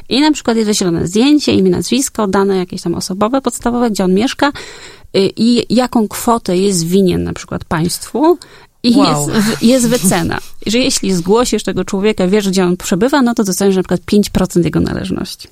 i 0.10 0.22
na 0.22 0.32
przykład 0.32 0.58
jest 0.58 0.68
wyświetlone 0.68 1.08
zdjęcie, 1.08 1.54
imię, 1.54 1.70
nazwisko, 1.70 2.28
dane 2.28 2.58
jakieś 2.58 2.82
tam 2.82 2.96
osobowe, 2.96 3.42
podstawowe, 3.42 3.92
gdzie 3.92 4.04
on 4.04 4.14
mieszka 4.14 4.50
y, 4.50 5.32
i 5.36 5.76
jaką 5.76 6.08
kwotę 6.08 6.58
jest 6.58 6.88
winien 6.88 7.24
na 7.24 7.34
przykład 7.34 7.66
państwu 7.66 8.38
i 8.84 8.96
wow. 8.98 9.30
jest, 9.30 9.62
jest 9.62 9.88
wycena. 9.88 10.38
Że 10.66 10.80
jeśli 10.80 11.14
zgłosisz 11.14 11.64
tego 11.64 11.86
człowieka, 11.86 12.28
wiesz, 12.28 12.50
gdzie 12.50 12.66
on 12.66 12.78
przebywa, 12.78 13.22
no 13.22 13.34
to 13.34 13.44
dostaniesz 13.44 13.76
na 13.76 13.84
przykład 13.84 14.02
5% 14.02 14.64
jego 14.66 14.80
należności. 14.80 15.48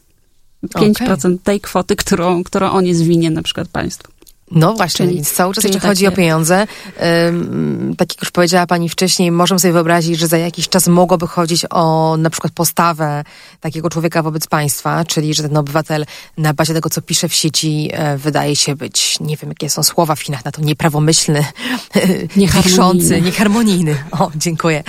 5% 0.63 1.11
okay. 1.11 1.37
tej 1.43 1.61
kwoty, 1.61 1.95
którą, 1.95 2.43
którą 2.43 2.69
on 2.69 2.85
jest 2.85 3.03
winien 3.03 3.33
na 3.33 3.43
przykład 3.43 3.67
państwu. 3.67 4.11
No 4.51 4.73
właśnie, 4.73 5.07
czyli, 5.07 5.25
cały 5.25 5.53
czas, 5.53 5.63
jeśli 5.63 5.79
takie... 5.79 5.87
chodzi 5.87 6.07
o 6.07 6.11
pieniądze, 6.11 6.67
um, 7.25 7.95
tak 7.97 8.13
jak 8.13 8.21
już 8.21 8.31
powiedziała 8.31 8.67
pani 8.67 8.89
wcześniej, 8.89 9.31
możemy 9.31 9.59
sobie 9.59 9.71
wyobrazić, 9.73 10.19
że 10.19 10.27
za 10.27 10.37
jakiś 10.37 10.69
czas 10.69 10.87
mogłoby 10.87 11.27
chodzić 11.27 11.65
o 11.69 12.15
na 12.17 12.29
przykład 12.29 12.53
postawę 12.53 13.23
takiego 13.59 13.89
człowieka 13.89 14.23
wobec 14.23 14.47
państwa, 14.47 15.05
czyli 15.05 15.33
że 15.33 15.43
ten 15.43 15.57
obywatel 15.57 16.05
na 16.37 16.53
bazie 16.53 16.73
tego, 16.73 16.89
co 16.89 17.01
pisze 17.01 17.29
w 17.29 17.33
sieci, 17.33 17.89
e, 17.93 18.17
wydaje 18.17 18.55
się 18.55 18.75
być, 18.75 19.19
nie 19.19 19.37
wiem 19.37 19.49
jakie 19.49 19.69
są 19.69 19.83
słowa 19.83 20.15
w 20.15 20.21
Chinach 20.21 20.45
na 20.45 20.51
to, 20.51 20.61
nieprawomyślny, 20.61 21.45
piszący, 22.63 23.21
nieharmonijny. 23.21 23.95
O, 24.11 24.31
dziękuję. 24.35 24.83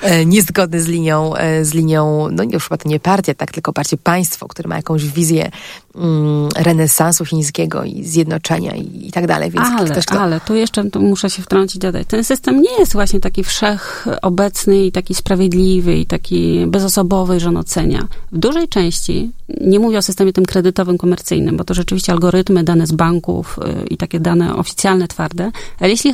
E, 0.00 0.24
niezgodny 0.24 0.80
z 0.80 0.86
linią, 0.86 1.34
e, 1.34 1.64
z 1.64 1.74
linią, 1.74 2.28
no 2.32 2.42
już 2.42 2.64
chyba 2.64 2.76
to 2.76 2.88
nie 2.88 3.00
partia, 3.00 3.34
tak, 3.34 3.52
tylko 3.52 3.72
bardziej 3.72 3.98
państwo, 3.98 4.48
które 4.48 4.68
ma 4.68 4.76
jakąś 4.76 5.04
wizję 5.04 5.50
mm, 5.94 6.48
renesansu 6.56 7.24
chińskiego 7.24 7.84
i 7.84 8.04
zjednoczenia 8.04 8.74
i 8.74 8.94
i 9.04 9.12
tak 9.12 9.26
dalej. 9.26 9.50
Więc 9.50 9.68
ale, 9.68 9.90
ktoś, 9.90 10.06
kto... 10.06 10.20
ale 10.20 10.40
tu 10.40 10.54
jeszcze 10.54 10.84
muszę 11.00 11.30
się 11.30 11.42
wtrącić, 11.42 11.78
dodać. 11.78 12.06
Ten 12.08 12.24
system 12.24 12.62
nie 12.62 12.78
jest 12.78 12.92
właśnie 12.92 13.20
taki 13.20 13.44
wszechobecny 13.44 14.86
i 14.86 14.92
taki 14.92 15.14
sprawiedliwy 15.14 15.96
i 15.96 16.06
taki 16.06 16.66
bezosobowy, 16.66 17.40
że 17.40 17.48
on 17.48 17.56
ocenia. 17.56 18.08
W 18.32 18.38
dużej 18.38 18.68
części, 18.68 19.30
nie 19.60 19.80
mówię 19.80 19.98
o 19.98 20.02
systemie 20.02 20.32
tym 20.32 20.44
kredytowym, 20.44 20.98
komercyjnym, 20.98 21.56
bo 21.56 21.64
to 21.64 21.74
rzeczywiście 21.74 22.12
algorytmy, 22.12 22.64
dane 22.64 22.86
z 22.86 22.92
banków 22.92 23.58
y, 23.58 23.86
i 23.86 23.96
takie 23.96 24.20
dane 24.20 24.56
oficjalne, 24.56 25.08
twarde, 25.08 25.50
ale 25.80 25.90
jeśli 25.90 26.12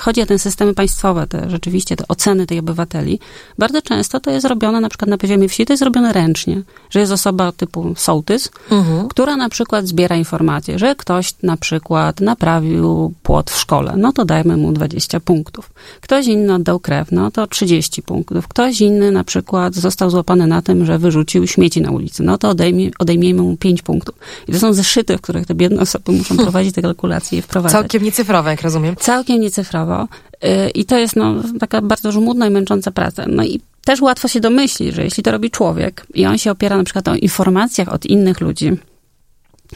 chodzi 0.00 0.22
o 0.22 0.26
te 0.26 0.38
systemy 0.38 0.74
państwowe, 0.74 1.26
te 1.26 1.50
rzeczywiście 1.50 1.96
te 1.96 2.08
oceny 2.08 2.46
tej 2.46 2.58
obywateli, 2.58 3.18
bardzo 3.58 3.82
często 3.82 4.20
to 4.20 4.30
jest 4.30 4.46
robione 4.46 4.80
na 4.80 4.88
przykład 4.88 5.10
na 5.10 5.18
poziomie 5.18 5.48
wsi, 5.48 5.66
to 5.66 5.72
jest 5.72 5.82
robione 5.82 6.12
ręcznie, 6.12 6.62
że 6.90 7.00
jest 7.00 7.12
osoba 7.12 7.52
typu 7.52 7.94
sołtys, 7.96 8.50
mhm. 8.70 9.07
Która 9.08 9.36
na 9.36 9.48
przykład 9.48 9.86
zbiera 9.86 10.16
informacje, 10.16 10.78
że 10.78 10.94
ktoś 10.94 11.34
na 11.42 11.56
przykład 11.56 12.20
naprawił 12.20 13.12
płot 13.22 13.50
w 13.50 13.58
szkole, 13.58 13.94
no 13.96 14.12
to 14.12 14.24
dajmy 14.24 14.56
mu 14.56 14.72
20 14.72 15.20
punktów. 15.20 15.70
Ktoś 16.00 16.26
inny 16.26 16.54
oddał 16.54 16.80
krew, 16.80 17.12
no 17.12 17.30
to 17.30 17.46
30 17.46 18.02
punktów. 18.02 18.48
Ktoś 18.48 18.80
inny 18.80 19.10
na 19.10 19.24
przykład 19.24 19.74
został 19.74 20.10
złapany 20.10 20.46
na 20.46 20.62
tym, 20.62 20.84
że 20.84 20.98
wyrzucił 20.98 21.46
śmieci 21.46 21.80
na 21.80 21.90
ulicy, 21.90 22.22
no 22.22 22.38
to 22.38 22.48
odejmie, 22.48 22.90
odejmiemy 22.98 23.42
mu 23.42 23.56
5 23.56 23.82
punktów. 23.82 24.14
I 24.48 24.52
to 24.52 24.58
są 24.58 24.72
zeszyty, 24.72 25.18
w 25.18 25.20
których 25.20 25.46
te 25.46 25.54
biedne 25.54 25.80
osoby 25.80 26.12
muszą 26.12 26.36
prowadzić 26.36 26.74
te 26.74 26.82
kalkulacje 26.82 27.38
i 27.38 27.42
wprowadzać. 27.42 27.80
Całkiem 27.80 28.02
niecyfrowe, 28.02 28.50
jak 28.50 28.62
rozumiem. 28.62 28.96
Całkiem 28.96 29.40
niecyfrowo. 29.40 30.08
Y, 30.44 30.70
I 30.70 30.84
to 30.84 30.98
jest 30.98 31.16
no, 31.16 31.34
taka 31.60 31.82
bardzo 31.82 32.12
żmudna 32.12 32.46
i 32.46 32.50
męcząca 32.50 32.90
praca. 32.90 33.24
No 33.28 33.44
i 33.44 33.60
też 33.84 34.00
łatwo 34.00 34.28
się 34.28 34.40
domyślić, 34.40 34.94
że 34.94 35.04
jeśli 35.04 35.22
to 35.22 35.30
robi 35.30 35.50
człowiek 35.50 36.06
i 36.14 36.26
on 36.26 36.38
się 36.38 36.50
opiera 36.50 36.76
na 36.76 36.84
przykład 36.84 37.08
o 37.08 37.14
informacjach 37.14 37.88
od 37.88 38.06
innych 38.06 38.40
ludzi, 38.40 38.72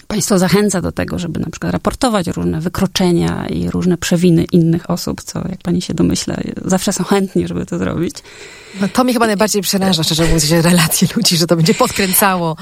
Państwo 0.07 0.39
zachęca 0.39 0.81
do 0.81 0.93
tego, 0.93 1.19
żeby 1.19 1.41
na 1.41 1.51
przykład 1.51 1.73
raportować 1.73 2.27
różne 2.27 2.61
wykroczenia 2.61 3.47
i 3.47 3.71
różne 3.71 3.99
przewiny 3.99 4.45
innych 4.53 4.91
osób, 4.91 5.23
co 5.23 5.39
jak 5.49 5.59
pani 5.63 5.83
się 5.83 5.95
domyśla, 5.95 6.37
zawsze 6.65 6.93
są 6.93 7.05
chętni, 7.05 7.49
żeby 7.49 7.67
to 7.67 7.79
zrobić. 7.79 8.15
No 8.81 8.89
to 8.89 9.05
mnie 9.05 9.13
chyba 9.13 9.27
najbardziej 9.27 9.63
przeraża, 9.63 10.03
szczerze 10.03 10.23
mówiąc, 10.23 10.51
relacje 10.51 11.09
ludzi, 11.17 11.37
że 11.37 11.47
to 11.47 11.57
będzie 11.57 11.75
podkręcało 11.75 12.57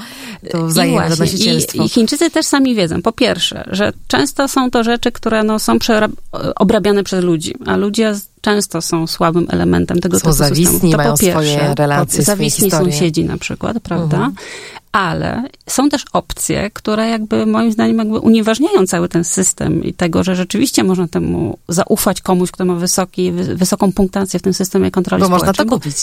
to 0.51 0.65
wzajemne 0.65 1.09
donosicielstwo. 1.09 1.83
I, 1.83 1.85
I 1.85 1.89
Chińczycy 1.89 2.29
też 2.29 2.45
sami 2.45 2.75
wiedzą, 2.75 3.01
po 3.01 3.11
pierwsze, 3.11 3.63
że 3.71 3.93
często 4.07 4.47
są 4.47 4.71
to 4.71 4.83
rzeczy, 4.83 5.11
które 5.11 5.43
no, 5.43 5.59
są 5.59 5.77
obrabiane 6.55 7.03
przez 7.03 7.23
ludzi, 7.23 7.55
a 7.65 7.77
ludzie 7.77 8.15
często 8.41 8.81
są 8.81 9.07
słabym 9.07 9.47
elementem 9.49 9.99
tego 9.99 10.19
są 10.19 10.23
typu 10.23 10.33
zawisni, 10.33 10.65
systemu. 10.65 10.91
To 10.91 10.97
mają 10.97 11.11
po 11.11 11.17
pierwsze, 11.17 11.53
swoje 11.53 11.75
relacje, 11.75 12.23
zawisni 12.23 12.71
swoje 12.71 12.91
sąsiedzi 12.91 13.25
na 13.25 13.37
przykład, 13.37 13.79
prawda? 13.79 14.17
Mhm 14.17 14.35
ale 14.91 15.43
są 15.67 15.89
też 15.89 16.05
opcje, 16.13 16.69
które 16.73 17.09
jakby 17.09 17.45
moim 17.45 17.71
zdaniem 17.71 17.97
jakby 17.97 18.19
unieważniają 18.19 18.87
cały 18.87 19.09
ten 19.09 19.23
system 19.23 19.83
i 19.83 19.93
tego, 19.93 20.23
że 20.23 20.35
rzeczywiście 20.35 20.83
można 20.83 21.07
temu 21.07 21.57
zaufać 21.67 22.21
komuś, 22.21 22.51
kto 22.51 22.65
ma 22.65 22.75
wysoki, 22.75 23.31
wysoką 23.31 23.91
punktację 23.91 24.39
w 24.39 24.43
tym 24.43 24.53
systemie 24.53 24.91
kontroli 24.91 25.23
Bo 25.23 25.29
można 25.29 25.53
to 25.53 25.65
kupić. 25.65 25.95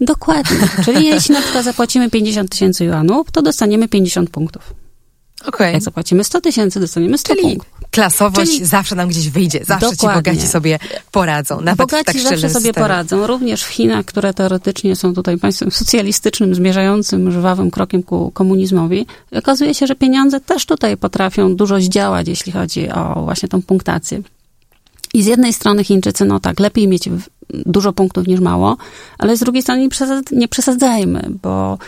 Dokładnie. 0.00 0.68
Czyli 0.84 1.06
jeśli 1.06 1.34
na 1.34 1.40
przykład 1.40 1.64
zapłacimy 1.64 2.10
50 2.10 2.50
tysięcy 2.50 2.84
juanów, 2.84 3.30
to 3.30 3.42
dostaniemy 3.42 3.88
50 3.88 4.30
punktów. 4.30 4.83
Okay. 5.46 5.72
Jak 5.72 5.82
zapłacimy 5.82 6.24
100 6.24 6.40
tysięcy, 6.40 6.80
dostaniemy 6.80 7.18
100 7.18 7.34
Czyli 7.34 7.42
punktów. 7.42 7.68
klasowość 7.90 8.52
Czyli 8.52 8.64
zawsze 8.64 8.94
nam 8.94 9.08
gdzieś 9.08 9.30
wyjdzie. 9.30 9.64
Zawsze 9.64 9.90
Dokładnie. 9.90 10.22
ci 10.22 10.30
bogaci 10.30 10.48
sobie 10.48 10.78
poradzą. 11.10 11.60
Nawet 11.60 11.78
bogaci 11.78 12.04
tak 12.04 12.18
zawsze 12.18 12.50
sobie 12.50 12.72
poradzą. 12.72 13.26
Również 13.26 13.62
w 13.64 13.68
Chinach, 13.68 14.04
które 14.04 14.34
teoretycznie 14.34 14.96
są 14.96 15.14
tutaj 15.14 15.38
państwem 15.38 15.70
socjalistycznym, 15.70 16.54
zmierzającym 16.54 17.32
żwawym 17.32 17.70
krokiem 17.70 18.02
ku 18.02 18.30
komunizmowi, 18.30 19.06
okazuje 19.32 19.74
się, 19.74 19.86
że 19.86 19.94
pieniądze 19.94 20.40
też 20.40 20.66
tutaj 20.66 20.96
potrafią 20.96 21.56
dużo 21.56 21.80
zdziałać, 21.80 22.28
jeśli 22.28 22.52
chodzi 22.52 22.90
o 22.90 23.22
właśnie 23.24 23.48
tą 23.48 23.62
punktację. 23.62 24.22
I 25.14 25.22
z 25.22 25.26
jednej 25.26 25.52
strony 25.52 25.84
Chińczycy, 25.84 26.24
no 26.24 26.40
tak, 26.40 26.60
lepiej 26.60 26.88
mieć 26.88 27.08
dużo 27.50 27.92
punktów 27.92 28.26
niż 28.26 28.40
mało, 28.40 28.76
ale 29.18 29.36
z 29.36 29.40
drugiej 29.40 29.62
strony 29.62 29.80
nie, 29.80 29.88
przesad, 29.88 30.32
nie 30.32 30.48
przesadzajmy, 30.48 31.30
bo, 31.42 31.78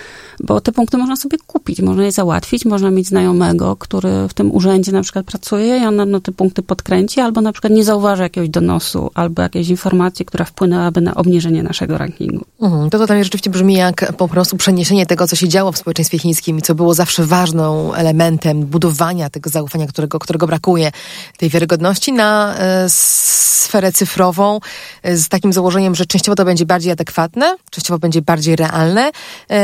bo 0.41 0.61
te 0.61 0.73
punkty 0.73 0.97
można 0.97 1.17
sobie 1.17 1.39
kupić, 1.47 1.81
można 1.81 2.05
je 2.05 2.13
załatwić, 2.13 2.65
można 2.65 2.91
mieć 2.91 3.07
znajomego, 3.07 3.77
który 3.77 4.29
w 4.29 4.35
tym 4.35 4.55
urzędzie 4.55 4.93
na 4.93 5.03
przykład 5.03 5.27
pracuje 5.27 5.79
i 5.79 5.85
on 5.85 6.11
no, 6.11 6.21
te 6.21 6.33
punkty 6.33 6.63
podkręci, 6.63 7.21
albo 7.21 7.41
na 7.41 7.53
przykład 7.53 7.73
nie 7.73 7.85
zauważy 7.85 8.23
jakiegoś 8.23 8.49
donosu, 8.49 9.11
albo 9.15 9.43
jakiejś 9.43 9.69
informacji, 9.69 10.25
która 10.25 10.45
wpłynęłaby 10.45 11.01
na 11.01 11.15
obniżenie 11.15 11.63
naszego 11.63 11.99
rankingu. 11.99 12.45
Mhm, 12.63 12.91
to 12.91 12.99
to 12.99 13.07
tam 13.07 13.25
rzeczywiście 13.25 13.51
brzmi 13.51 13.75
jak 13.75 14.13
po 14.17 14.29
prostu 14.29 14.57
przeniesienie 14.57 15.07
tego, 15.07 15.27
co 15.27 15.37
się 15.37 15.49
działo 15.49 15.73
w 15.73 15.79
społeczeństwie 15.79 16.19
chińskim 16.19 16.59
i 16.59 16.63
co 16.63 16.75
było 16.75 16.95
zawsze 16.95 17.25
ważną 17.25 17.95
elementem 17.95 18.61
budowania 18.67 19.31
tego 19.31 19.51
zaufania, 19.51 19.87
którego, 19.87 20.19
którego 20.19 20.47
brakuje, 20.47 20.93
tej 21.37 21.51
wiarygodności 21.51 22.13
na 22.13 22.59
e, 22.59 22.87
sferę 22.89 23.93
cyfrową 23.93 24.61
e, 25.03 25.17
z 25.17 25.29
takim 25.29 25.46
takim 25.47 25.53
założeniem, 25.53 25.95
że 25.95 26.07
częściowo 26.07 26.37
to 26.37 26.45
będzie 26.45 26.67
bardziej 26.67 26.93
adekwatne, 26.93 27.57
częściowo 27.71 27.99
będzie 27.99 28.23
bardziej 28.23 28.57
realne 28.57 29.11
yy, 29.51 29.57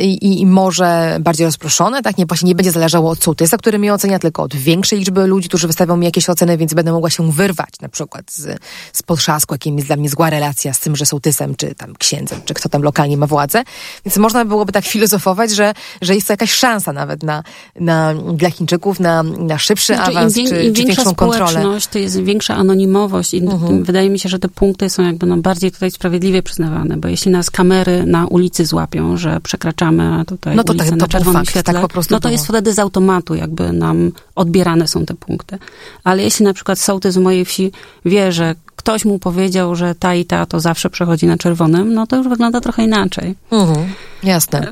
i, 0.00 0.40
i, 0.40 0.46
może 0.46 1.16
bardziej 1.20 1.46
rozproszone, 1.46 2.02
tak? 2.02 2.18
Nie, 2.18 2.26
właśnie 2.26 2.48
nie 2.48 2.54
będzie 2.54 2.70
zależało 2.70 3.10
od 3.10 3.22
sołtysa, 3.22 3.56
który 3.56 3.78
mnie 3.78 3.94
ocenia, 3.94 4.18
tylko 4.18 4.42
od 4.42 4.56
większej 4.56 4.98
liczby 4.98 5.26
ludzi, 5.26 5.48
którzy 5.48 5.66
wystawią 5.66 5.96
mi 5.96 6.06
jakieś 6.06 6.30
oceny, 6.30 6.56
więc 6.56 6.74
będę 6.74 6.92
mogła 6.92 7.10
się 7.10 7.32
wyrwać 7.32 7.68
na 7.80 7.88
przykład 7.88 8.32
z, 8.32 8.58
z 8.92 9.02
potrzasku, 9.02 9.54
jakim 9.54 9.76
jest 9.76 9.86
dla 9.86 9.96
mnie 9.96 10.08
zła 10.08 10.30
relacja 10.30 10.72
z 10.72 10.80
tym, 10.80 10.96
że 10.96 11.06
sołtysem, 11.06 11.54
czy 11.56 11.74
tam 11.74 11.94
księdzem, 11.98 12.40
czy 12.44 12.54
kto 12.54 12.68
tam 12.68 12.82
lokalnie 12.82 13.16
ma 13.16 13.26
władzę. 13.26 13.62
Więc 14.04 14.16
można 14.16 14.44
byłoby 14.44 14.72
tak 14.72 14.84
filozofować, 14.84 15.50
że, 15.50 15.74
że 16.02 16.14
jest 16.14 16.26
to 16.26 16.32
jakaś 16.32 16.52
szansa 16.52 16.92
nawet 16.92 17.22
na, 17.22 17.42
na, 17.80 18.14
dla 18.14 18.50
Chińczyków 18.50 19.00
na, 19.00 19.22
na 19.22 19.58
szybszy 19.58 19.94
znaczy, 19.94 20.10
awans, 20.10 20.36
im, 20.36 20.48
czy, 20.48 20.62
im 20.62 20.74
czy 20.74 20.82
większą 20.82 21.14
kontrolę. 21.14 21.78
to 21.90 21.98
jest 21.98 22.22
większa 22.22 22.54
anonimowość 22.54 23.34
i 23.34 23.38
mhm. 23.38 23.84
wydaje 23.84 24.10
mi 24.10 24.18
się, 24.18 24.28
że 24.28 24.38
te 24.38 24.48
punkty 24.48 24.90
są 24.90 25.02
jakby 25.02 25.26
bardziej 25.36 25.72
tutaj 25.72 25.90
sprawiedliwie 25.90 26.42
przyznawane, 26.42 26.96
bo 26.96 27.08
jeśli 27.08 27.30
nas 27.30 27.50
kamery 27.50 28.06
na 28.06 28.26
ulicy 28.26 28.66
złapią, 28.66 29.16
że 29.16 29.40
przekraczamy 29.40 30.24
tutaj 30.26 30.56
no 30.56 30.64
to 30.64 30.72
ulicę 30.72 30.90
tak, 30.90 30.98
na 30.98 31.08
czerwonym 31.08 31.40
fakt, 31.40 31.50
świetle, 31.50 31.72
tak 31.72 31.82
po 31.82 31.88
prostu 31.88 32.14
no 32.14 32.20
to 32.20 32.28
było. 32.28 32.32
jest 32.32 32.46
wtedy 32.46 32.72
z 32.72 32.78
automatu 32.78 33.34
jakby 33.34 33.72
nam 33.72 34.12
odbierane 34.34 34.88
są 34.88 35.06
te 35.06 35.14
punkty. 35.14 35.58
Ale 36.04 36.22
jeśli 36.22 36.44
na 36.44 36.54
przykład 36.54 36.78
sołtys 36.78 37.14
z 37.14 37.18
mojej 37.18 37.44
wsi 37.44 37.72
wie, 38.04 38.32
że 38.32 38.54
ktoś 38.78 39.04
mu 39.04 39.18
powiedział, 39.18 39.76
że 39.76 39.94
ta 39.94 40.14
i 40.14 40.24
ta 40.24 40.46
to 40.46 40.60
zawsze 40.60 40.90
przechodzi 40.90 41.26
na 41.26 41.36
czerwonym, 41.36 41.94
no 41.94 42.06
to 42.06 42.16
już 42.16 42.28
wygląda 42.28 42.60
trochę 42.60 42.84
inaczej. 42.84 43.34
Mhm, 43.50 43.94
jasne. 44.22 44.70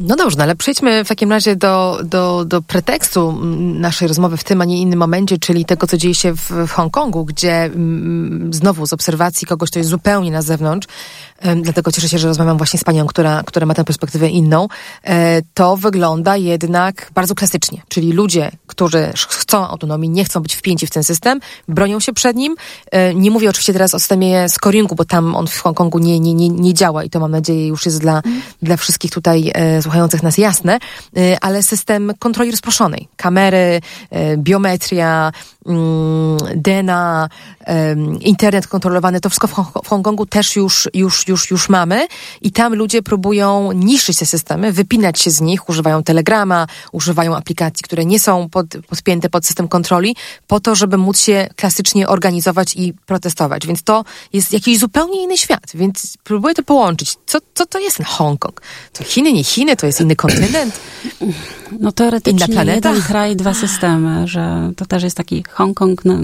No 0.00 0.16
dobrze, 0.16 0.36
no 0.36 0.44
ale 0.44 0.56
przejdźmy 0.56 1.04
w 1.04 1.08
takim 1.08 1.30
razie 1.30 1.56
do, 1.56 2.00
do, 2.04 2.44
do 2.44 2.62
pretekstu 2.62 3.38
naszej 3.58 4.08
rozmowy 4.08 4.36
w 4.36 4.44
tym, 4.44 4.60
a 4.60 4.64
nie 4.64 4.80
innym 4.80 4.98
momencie, 4.98 5.38
czyli 5.38 5.64
tego, 5.64 5.86
co 5.86 5.96
dzieje 5.96 6.14
się 6.14 6.36
w, 6.36 6.50
w 6.50 6.70
Hongkongu, 6.70 7.24
gdzie 7.24 7.64
mm, 7.64 8.54
znowu 8.54 8.86
z 8.86 8.92
obserwacji 8.92 9.46
kogoś, 9.46 9.70
kto 9.70 9.78
jest 9.78 9.90
zupełnie 9.90 10.30
na 10.30 10.42
zewnątrz, 10.42 10.88
dlatego 11.62 11.92
cieszę 11.92 12.08
się, 12.08 12.18
że 12.18 12.28
rozmawiam 12.28 12.56
właśnie 12.56 12.78
z 12.78 12.84
panią, 12.84 13.06
która, 13.06 13.42
która 13.46 13.66
ma 13.66 13.74
tę 13.74 13.84
perspektywę 13.84 14.28
inną, 14.28 14.68
e, 15.04 15.42
to 15.54 15.76
wygląda 15.76 16.36
jednak 16.36 17.10
bardzo 17.14 17.34
klasycznie. 17.34 17.82
Czyli 17.88 18.12
ludzie, 18.12 18.50
którzy 18.66 19.12
chcą 19.28 19.68
autonomii, 19.68 20.10
nie 20.10 20.24
chcą 20.24 20.40
być 20.40 20.54
wpięci 20.54 20.86
w 20.86 20.90
ten 20.90 21.04
system, 21.04 21.40
bronią 21.68 22.00
się 22.00 22.12
przed 22.12 22.36
nim. 22.36 22.54
E, 22.90 23.14
nie 23.14 23.30
mówię 23.42 23.50
oczywiście 23.50 23.72
teraz 23.72 23.94
o 23.94 23.98
systemie 23.98 24.48
scoringu, 24.48 24.94
bo 24.94 25.04
tam 25.04 25.36
on 25.36 25.46
w 25.46 25.58
Hongkongu 25.58 25.98
nie, 25.98 26.20
nie, 26.20 26.34
nie, 26.34 26.48
nie 26.48 26.74
działa 26.74 27.04
i 27.04 27.10
to 27.10 27.20
mam 27.20 27.30
nadzieję 27.30 27.66
już 27.66 27.86
jest 27.86 28.00
dla, 28.00 28.22
mm. 28.24 28.42
dla 28.62 28.76
wszystkich 28.76 29.10
tutaj 29.10 29.50
e, 29.54 29.82
słuchających 29.82 30.22
nas 30.22 30.38
jasne, 30.38 30.78
ale 31.40 31.62
system 31.62 32.12
kontroli 32.18 32.50
rozproszonej. 32.50 33.08
Kamery, 33.16 33.80
biometria, 34.36 35.32
mm, 35.66 36.38
DNA, 36.56 37.28
internet 38.20 38.66
kontrolowany, 38.66 39.20
to 39.20 39.30
wszystko 39.30 39.48
w 39.84 39.88
Hongkongu 39.88 40.26
też 40.26 40.56
już, 40.56 40.88
już, 40.94 41.28
już, 41.28 41.50
już 41.50 41.68
mamy 41.68 42.06
i 42.40 42.52
tam 42.52 42.74
ludzie 42.74 43.02
próbują 43.02 43.72
niszczyć 43.72 44.18
te 44.18 44.26
systemy, 44.26 44.72
wypinać 44.72 45.20
się 45.20 45.30
z 45.30 45.40
nich, 45.40 45.68
używają 45.68 46.02
telegrama, 46.02 46.66
używają 46.92 47.36
aplikacji, 47.36 47.82
które 47.84 48.04
nie 48.04 48.20
są 48.20 48.48
pod, 48.48 48.66
podpięte 48.88 49.30
pod 49.30 49.46
system 49.46 49.68
kontroli, 49.68 50.16
po 50.46 50.60
to, 50.60 50.74
żeby 50.74 50.96
móc 50.96 51.18
się 51.20 51.48
klasycznie 51.56 52.08
organizować 52.08 52.76
i 52.76 52.94
protestować. 53.06 53.31
Więc 53.66 53.82
to 53.82 54.04
jest 54.32 54.52
jakiś 54.52 54.78
zupełnie 54.78 55.22
inny 55.22 55.38
świat, 55.38 55.70
więc 55.74 56.16
próbuję 56.24 56.54
to 56.54 56.62
połączyć. 56.62 57.16
Co, 57.26 57.38
co 57.54 57.66
to 57.66 57.78
jest 57.78 57.96
ten 57.96 58.06
Hongkong? 58.06 58.60
To 58.92 59.04
Chiny, 59.04 59.32
nie 59.32 59.44
Chiny, 59.44 59.76
to 59.76 59.86
jest 59.86 60.00
inny 60.00 60.16
kontynent? 60.16 60.80
No 61.80 61.92
teoretycznie 61.92 62.46
Inna 62.46 62.54
planeta? 62.54 62.88
jeden 62.88 63.02
kraj, 63.02 63.36
dwa 63.36 63.54
systemy, 63.54 64.28
że 64.28 64.72
to 64.76 64.86
też 64.86 65.02
jest 65.02 65.16
taki 65.16 65.44
Hongkong, 65.50 66.04
no, 66.04 66.18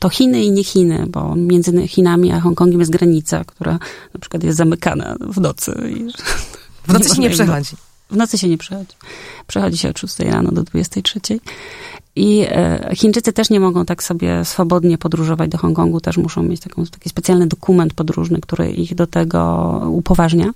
to 0.00 0.08
Chiny 0.08 0.44
i 0.44 0.50
nie 0.50 0.64
Chiny, 0.64 1.04
bo 1.08 1.34
między 1.36 1.88
Chinami 1.88 2.32
a 2.32 2.40
Hongkongiem 2.40 2.80
jest 2.80 2.92
granica, 2.92 3.44
która 3.44 3.72
na 4.14 4.20
przykład 4.20 4.44
jest 4.44 4.58
zamykana 4.58 5.16
w 5.20 5.40
nocy. 5.40 5.72
W 6.88 6.92
nocy 6.92 7.14
się 7.14 7.20
nie 7.20 7.30
przechodzi. 7.30 7.76
W 8.10 8.16
nocy 8.16 8.38
się 8.38 8.48
nie 8.48 8.58
przechodzi. 8.58 8.92
Przechodzi 9.46 9.78
się 9.78 9.88
od 9.88 9.98
6 9.98 10.18
rano 10.18 10.52
do 10.52 10.62
23. 10.62 11.20
I 12.16 12.44
e, 12.48 12.90
Chińczycy 12.94 13.32
też 13.32 13.50
nie 13.50 13.60
mogą 13.60 13.84
tak 13.84 14.02
sobie 14.02 14.44
swobodnie 14.44 14.98
podróżować 14.98 15.50
do 15.50 15.58
Hongkongu, 15.58 16.00
też 16.00 16.16
muszą 16.16 16.42
mieć 16.42 16.60
taką, 16.60 16.86
taki 16.86 17.08
specjalny 17.08 17.46
dokument 17.46 17.94
podróżny, 17.94 18.40
który 18.40 18.70
ich 18.70 18.94
do 18.94 19.06
tego 19.06 19.82
upoważnia. 19.92 20.50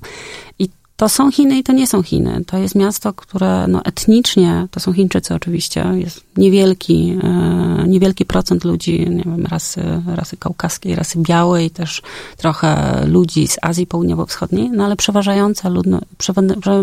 I 0.58 0.68
to 0.96 1.08
są 1.08 1.30
Chiny 1.30 1.58
i 1.58 1.62
to 1.62 1.72
nie 1.72 1.86
są 1.86 2.02
Chiny. 2.02 2.44
To 2.46 2.58
jest 2.58 2.74
miasto, 2.74 3.12
które 3.12 3.66
no, 3.68 3.84
etnicznie, 3.84 4.66
to 4.70 4.80
są 4.80 4.92
Chińczycy 4.92 5.34
oczywiście, 5.34 5.86
jest 5.94 6.24
niewielki, 6.36 7.18
e, 7.22 7.84
niewielki 7.88 8.24
procent 8.24 8.64
ludzi, 8.64 9.10
nie 9.10 9.24
wiem, 9.24 9.46
rasy, 9.46 9.82
rasy 10.06 10.36
kaukaskiej, 10.36 10.94
rasy 10.94 11.18
białej, 11.18 11.70
też 11.70 12.02
trochę 12.36 13.02
ludzi 13.06 13.48
z 13.48 13.58
Azji 13.62 13.86
Południowo-Wschodniej, 13.86 14.70
no 14.72 14.84
ale 14.84 14.96
przeważająca 14.96 15.68
ludno, 15.68 16.00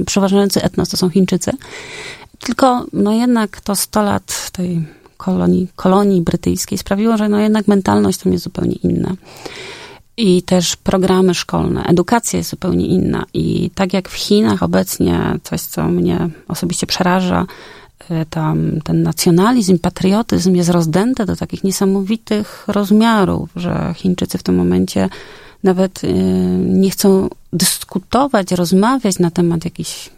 przeważający 0.06 0.64
etnos 0.64 0.90
to 0.90 0.98
są 0.98 1.10
Chińczycy. 1.10 1.52
Tylko, 2.40 2.86
no 2.94 3.12
jednak 3.12 3.62
to 3.62 3.76
100 3.76 4.04
lat 4.04 4.52
tej 4.52 4.86
kolonii, 5.18 5.68
kolonii 5.76 6.22
brytyjskiej 6.22 6.78
sprawiło, 6.78 7.18
że 7.18 7.30
no 7.30 7.40
jednak 7.40 7.68
mentalność 7.68 8.18
tam 8.18 8.34
jest 8.34 8.44
zupełnie 8.44 8.76
inna 8.76 9.16
i 10.20 10.44
też 10.44 10.76
programy 10.76 11.34
szkolne. 11.34 11.84
Edukacja 11.84 12.38
jest 12.38 12.50
zupełnie 12.50 12.86
inna. 12.86 13.26
I 13.34 13.72
tak 13.76 13.94
jak 13.94 14.10
w 14.10 14.14
Chinach 14.14 14.64
obecnie, 14.64 15.20
coś 15.44 15.62
co 15.62 15.88
mnie 15.88 16.30
osobiście 16.48 16.88
przeraża, 16.88 17.46
y, 18.12 18.26
tam 18.30 18.82
ten 18.84 19.04
nacjonalizm, 19.04 19.80
patriotyzm 19.80 20.56
jest 20.56 20.70
rozdęty 20.70 21.26
do 21.26 21.36
takich 21.36 21.64
niesamowitych 21.64 22.64
rozmiarów, 22.68 23.50
że 23.56 23.94
Chińczycy 23.98 24.38
w 24.38 24.44
tym 24.44 24.56
momencie 24.56 25.10
nawet 25.64 26.04
y, 26.04 26.14
nie 26.60 26.90
chcą 26.90 27.30
dyskutować, 27.54 28.52
rozmawiać 28.52 29.20
na 29.20 29.32
temat 29.32 29.66
jakichś 29.66 30.10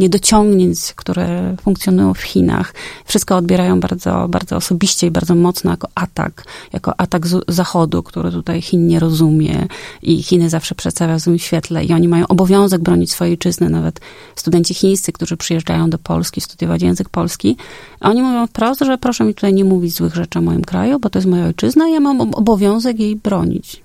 niedociągnięć, 0.00 0.78
które 0.96 1.56
funkcjonują 1.62 2.14
w 2.14 2.22
Chinach. 2.22 2.74
Wszystko 3.04 3.36
odbierają 3.36 3.80
bardzo, 3.80 4.28
bardzo 4.28 4.56
osobiście 4.56 5.06
i 5.06 5.10
bardzo 5.10 5.34
mocno 5.34 5.70
jako 5.70 5.88
atak, 5.94 6.44
jako 6.72 7.00
atak 7.00 7.26
Zachodu, 7.48 8.02
który 8.02 8.30
tutaj 8.30 8.62
Chin 8.62 8.86
nie 8.86 9.00
rozumie 9.00 9.66
i 10.02 10.22
Chiny 10.22 10.50
zawsze 10.50 10.74
przedstawia 10.74 11.16
w 11.16 11.20
złym 11.20 11.38
świetle 11.38 11.84
i 11.84 11.92
oni 11.92 12.08
mają 12.08 12.28
obowiązek 12.28 12.80
bronić 12.82 13.12
swojej 13.12 13.32
ojczyzny. 13.32 13.68
Nawet 13.68 14.00
studenci 14.36 14.74
chińscy, 14.74 15.12
którzy 15.12 15.36
przyjeżdżają 15.36 15.90
do 15.90 15.98
Polski 15.98 16.40
studiować 16.40 16.82
język 16.82 17.08
polski, 17.08 17.56
oni 18.00 18.22
mówią 18.22 18.46
wprost, 18.46 18.80
że 18.80 18.98
proszę 18.98 19.24
mi 19.24 19.34
tutaj 19.34 19.54
nie 19.54 19.64
mówić 19.64 19.94
złych 19.94 20.14
rzeczy 20.14 20.38
o 20.38 20.42
moim 20.42 20.64
kraju, 20.64 21.00
bo 21.00 21.10
to 21.10 21.18
jest 21.18 21.28
moja 21.28 21.46
ojczyzna 21.46 21.88
i 21.88 21.92
ja 21.92 22.00
mam 22.00 22.20
obowiązek 22.20 23.00
jej 23.00 23.16
bronić. 23.16 23.81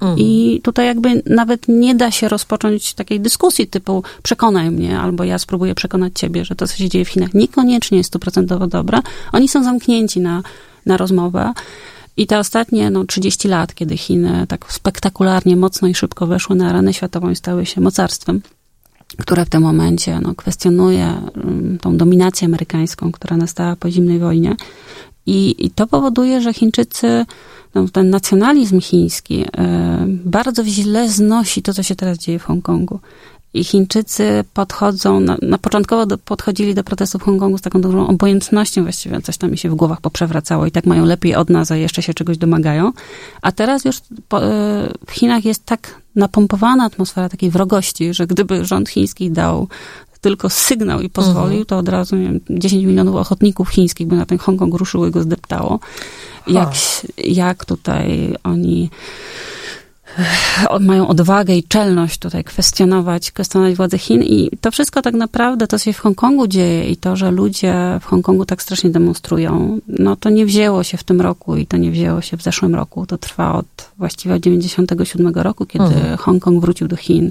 Mhm. 0.00 0.18
I 0.18 0.60
tutaj 0.62 0.86
jakby 0.86 1.22
nawet 1.26 1.68
nie 1.68 1.94
da 1.94 2.10
się 2.10 2.28
rozpocząć 2.28 2.94
takiej 2.94 3.20
dyskusji 3.20 3.66
typu 3.66 4.02
przekonaj 4.22 4.70
mnie, 4.70 5.00
albo 5.00 5.24
ja 5.24 5.38
spróbuję 5.38 5.74
przekonać 5.74 6.12
ciebie, 6.14 6.44
że 6.44 6.54
to, 6.54 6.68
co 6.68 6.76
się 6.76 6.88
dzieje 6.88 7.04
w 7.04 7.08
Chinach, 7.08 7.34
niekoniecznie 7.34 7.98
jest 7.98 8.08
stuprocentowo 8.08 8.66
dobre. 8.66 8.98
Oni 9.32 9.48
są 9.48 9.64
zamknięci 9.64 10.20
na, 10.20 10.42
na 10.86 10.96
rozmowę. 10.96 11.52
I 12.16 12.26
te 12.26 12.38
ostatnie 12.38 12.90
no, 12.90 13.04
30 13.04 13.48
lat, 13.48 13.74
kiedy 13.74 13.96
Chiny 13.96 14.46
tak 14.48 14.72
spektakularnie, 14.72 15.56
mocno 15.56 15.88
i 15.88 15.94
szybko 15.94 16.26
weszły 16.26 16.56
na 16.56 16.68
arenę 16.68 16.94
światową 16.94 17.30
i 17.30 17.36
stały 17.36 17.66
się 17.66 17.80
mocarstwem, 17.80 18.40
które 19.18 19.44
w 19.44 19.48
tym 19.48 19.62
momencie 19.62 20.20
no, 20.20 20.34
kwestionuje 20.34 21.14
um, 21.44 21.78
tą 21.80 21.96
dominację 21.96 22.46
amerykańską, 22.46 23.12
która 23.12 23.36
nastała 23.36 23.76
po 23.76 23.90
zimnej 23.90 24.18
wojnie. 24.18 24.56
I, 25.26 25.66
I 25.66 25.70
to 25.70 25.86
powoduje, 25.86 26.40
że 26.40 26.54
Chińczycy 26.54 27.26
no, 27.74 27.88
ten 27.88 28.10
nacjonalizm 28.10 28.80
chiński 28.80 29.44
e, 29.56 30.04
bardzo 30.08 30.64
źle 30.64 31.08
znosi 31.08 31.62
to, 31.62 31.74
co 31.74 31.82
się 31.82 31.96
teraz 31.96 32.18
dzieje 32.18 32.38
w 32.38 32.44
Hongkongu. 32.44 33.00
I 33.54 33.64
Chińczycy 33.64 34.44
podchodzą, 34.54 35.20
na, 35.20 35.36
na 35.42 35.58
początkowo 35.58 36.06
do, 36.06 36.18
podchodzili 36.18 36.74
do 36.74 36.84
protestów 36.84 37.22
w 37.22 37.24
Hongkongu 37.24 37.58
z 37.58 37.60
taką 37.60 37.80
dużą 37.80 38.08
obojętnością 38.08 38.82
właściwie, 38.82 39.20
coś 39.20 39.36
tam 39.36 39.50
mi 39.50 39.58
się 39.58 39.70
w 39.70 39.74
głowach 39.74 40.00
poprzewracało 40.00 40.66
i 40.66 40.70
tak 40.70 40.86
mają 40.86 41.04
lepiej 41.04 41.34
od 41.34 41.50
nas, 41.50 41.70
a 41.70 41.76
jeszcze 41.76 42.02
się 42.02 42.14
czegoś 42.14 42.38
domagają. 42.38 42.92
A 43.42 43.52
teraz 43.52 43.84
już 43.84 44.00
po, 44.28 44.44
e, 44.44 44.48
w 45.06 45.10
Chinach 45.10 45.44
jest 45.44 45.64
tak 45.64 46.00
napompowana 46.16 46.84
atmosfera 46.84 47.28
takiej 47.28 47.50
wrogości, 47.50 48.14
że 48.14 48.26
gdyby 48.26 48.64
rząd 48.64 48.88
chiński 48.88 49.30
dał 49.30 49.68
tylko 50.20 50.50
sygnał 50.50 51.00
i 51.00 51.08
pozwolił, 51.08 51.60
mhm. 51.60 51.64
to 51.64 51.78
od 51.78 51.88
razu 51.88 52.16
nie 52.16 52.24
wiem, 52.24 52.40
10 52.50 52.84
milionów 52.84 53.16
ochotników 53.16 53.68
chińskich 53.68 54.06
by 54.06 54.16
na 54.16 54.26
ten 54.26 54.38
Hongkong 54.38 54.74
ruszyły, 54.74 55.10
go 55.10 55.22
zdeptało 55.22 55.80
jak, 56.46 56.68
jak 57.18 57.64
tutaj 57.64 58.34
oni 58.44 58.90
mają 60.80 61.08
odwagę 61.08 61.54
i 61.54 61.62
czelność 61.62 62.18
tutaj 62.18 62.44
kwestionować, 62.44 63.30
kwestionować 63.30 63.74
władzę 63.74 63.98
Chin 63.98 64.22
i 64.22 64.50
to 64.60 64.70
wszystko 64.70 65.02
tak 65.02 65.14
naprawdę, 65.14 65.66
to 65.66 65.78
co 65.78 65.84
się 65.84 65.92
w 65.92 65.98
Hongkongu 65.98 66.46
dzieje 66.46 66.90
i 66.90 66.96
to, 66.96 67.16
że 67.16 67.30
ludzie 67.30 67.74
w 68.00 68.04
Hongkongu 68.04 68.44
tak 68.44 68.62
strasznie 68.62 68.90
demonstrują, 68.90 69.78
no 69.88 70.16
to 70.16 70.30
nie 70.30 70.46
wzięło 70.46 70.82
się 70.82 70.96
w 70.96 71.04
tym 71.04 71.20
roku 71.20 71.56
i 71.56 71.66
to 71.66 71.76
nie 71.76 71.90
wzięło 71.90 72.20
się 72.20 72.36
w 72.36 72.42
zeszłym 72.42 72.74
roku. 72.74 73.06
To 73.06 73.18
trwa 73.18 73.54
od 73.54 73.90
właściwie 73.98 74.34
od 74.34 74.40
97 74.40 75.34
roku, 75.34 75.66
kiedy 75.66 75.84
mhm. 75.84 76.16
Hongkong 76.16 76.60
wrócił 76.60 76.88
do 76.88 76.96
Chin. 76.96 77.30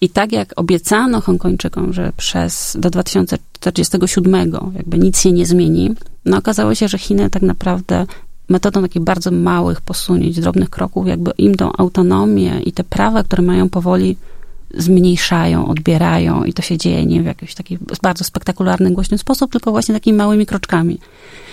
I 0.00 0.08
tak 0.08 0.32
jak 0.32 0.52
obiecano 0.56 1.20
Hongkończykom, 1.20 1.92
że 1.92 2.12
przez 2.16 2.76
do 2.80 2.90
2047 2.90 4.52
jakby 4.76 4.98
nic 4.98 5.20
się 5.20 5.32
nie 5.32 5.46
zmieni, 5.46 5.94
no 6.24 6.36
okazało 6.36 6.74
się, 6.74 6.88
że 6.88 6.98
Chiny 6.98 7.30
tak 7.30 7.42
naprawdę 7.42 8.06
metodą 8.52 8.82
takich 8.82 9.02
bardzo 9.02 9.30
małych 9.30 9.80
posunięć, 9.80 10.40
drobnych 10.40 10.70
kroków, 10.70 11.08
jakby 11.08 11.30
im 11.38 11.54
tą 11.54 11.72
autonomię 11.72 12.60
i 12.60 12.72
te 12.72 12.84
prawa, 12.84 13.22
które 13.22 13.42
mają 13.42 13.68
powoli 13.68 14.16
zmniejszają, 14.74 15.68
odbierają 15.68 16.44
i 16.44 16.52
to 16.52 16.62
się 16.62 16.78
dzieje 16.78 17.06
nie 17.06 17.22
w 17.22 17.26
jakiś 17.26 17.54
taki 17.54 17.78
bardzo 18.02 18.24
spektakularny, 18.24 18.90
głośny 18.90 19.18
sposób, 19.18 19.52
tylko 19.52 19.70
właśnie 19.70 19.94
takimi 19.94 20.18
małymi 20.18 20.46
kroczkami. 20.46 20.98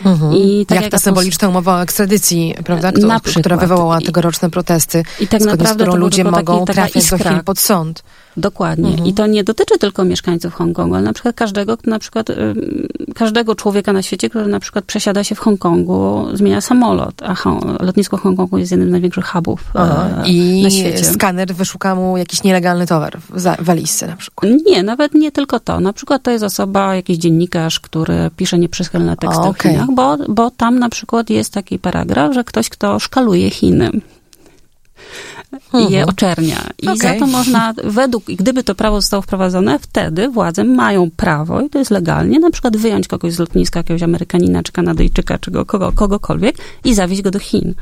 Mhm. 0.06 0.34
I 0.34 0.66
tak 0.66 0.76
jak, 0.76 0.84
jak 0.84 0.91
ta 0.91 1.00
symboliczna 1.00 1.50
umowa 1.50 1.76
o 1.76 1.82
ekstradycji, 1.82 2.56
prawda, 2.66 2.91
która, 2.91 3.20
która 3.20 3.58
wywołała 3.58 4.02
tegoroczne 4.02 4.50
protesty, 4.50 5.04
I 5.20 5.28
tak 5.28 5.41
naprawdę 5.41 5.74
z 5.74 5.76
którą 5.76 5.95
ludzie 5.95 6.24
mogą 6.24 6.66
trafić 6.66 7.10
do 7.10 7.18
Chin 7.18 7.39
pod 7.45 7.60
sąd. 7.60 8.04
Dokładnie. 8.40 8.90
Mhm. 8.90 9.08
I 9.08 9.14
to 9.14 9.28
nie 9.28 9.44
dotyczy 9.44 9.78
tylko 9.80 10.06
mieszkańców 10.06 10.54
Hongkongu, 10.54 10.96
ale 10.96 11.04
na 11.04 11.14
przykład 11.14 11.36
każdego, 11.36 11.78
na 11.86 12.00
przykład, 12.00 12.28
każdego 13.16 13.56
człowieka 13.56 13.94
na 13.94 14.02
świecie, 14.02 14.30
który 14.30 14.48
na 14.48 14.60
przykład 14.60 14.86
przesiada 14.86 15.24
się 15.24 15.36
w 15.36 15.40
Hongkongu, 15.40 16.28
zmienia 16.34 16.62
samolot, 16.62 17.24
a 17.24 17.36
lotnisko 17.80 18.18
Hongkongu 18.18 18.58
jest 18.58 18.72
jednym 18.72 18.90
z 18.90 18.92
największych 18.92 19.26
hubów 19.26 19.72
e, 19.76 20.24
I 20.28 20.64
na 20.64 20.70
świecie. 20.70 21.06
skaner 21.06 21.56
wyszuka 21.56 21.96
mu 21.96 22.18
jakiś 22.18 22.44
nielegalny 22.44 22.88
towar 22.88 23.20
w 23.20 23.64
walizce 23.66 24.08
na 24.08 24.16
przykład. 24.16 24.52
Nie, 24.66 24.84
nawet 24.84 25.14
nie 25.14 25.32
tylko 25.32 25.60
to. 25.60 25.80
Na 25.80 25.94
przykład 25.94 26.24
to 26.24 26.32
jest 26.32 26.44
osoba, 26.44 26.96
jakiś 26.96 27.18
dziennikarz, 27.18 27.80
który 27.80 28.30
pisze 28.38 28.60
nieprzychylne 28.60 29.18
teksty 29.18 29.42
o, 29.42 29.48
okay. 29.48 29.72
w 29.72 29.76
Chinach, 29.76 29.92
bo, 29.96 30.18
bo 30.30 30.52
tam 30.52 30.80
na 30.80 30.90
przykład 30.90 31.30
jest 31.30 31.54
taki 31.54 31.80
paragraf, 31.80 32.34
że 32.34 32.44
ktoś, 32.44 32.70
kto 32.70 33.00
szkaluje 33.00 33.50
Chiny 33.50 33.92
i 35.74 35.78
je 35.78 36.00
mhm. 36.00 36.10
oczernia. 36.10 36.70
I 36.82 36.88
okay. 36.88 36.97
za 36.97 37.20
to 37.20 37.28
można, 37.28 37.74
według, 37.84 38.24
gdyby 38.26 38.64
to 38.64 38.76
prawo 38.76 39.02
zostało 39.02 39.22
wprowadzone, 39.22 39.80
wtedy 39.80 40.30
władze 40.30 40.64
mają 40.64 41.12
prawo, 41.12 41.62
i 41.62 41.70
to 41.70 41.80
jest 41.80 41.91
legalnie, 41.91 42.39
na 42.39 42.52
przykład 42.52 42.78
wyjąć 42.78 43.08
kogoś 43.08 43.34
z 43.34 43.39
lotniska, 43.39 43.80
jakiegoś 43.80 44.04
Amerykanina, 44.04 44.64
czy 44.64 44.72
Kanadyjczyka, 44.72 45.38
czy 45.38 45.52
kogo, 45.52 45.91
kogokolwiek 45.91 46.56
i 46.84 46.93
zawieźć 46.93 47.22
go 47.22 47.32
do 47.32 47.39
Chin. 47.39 47.74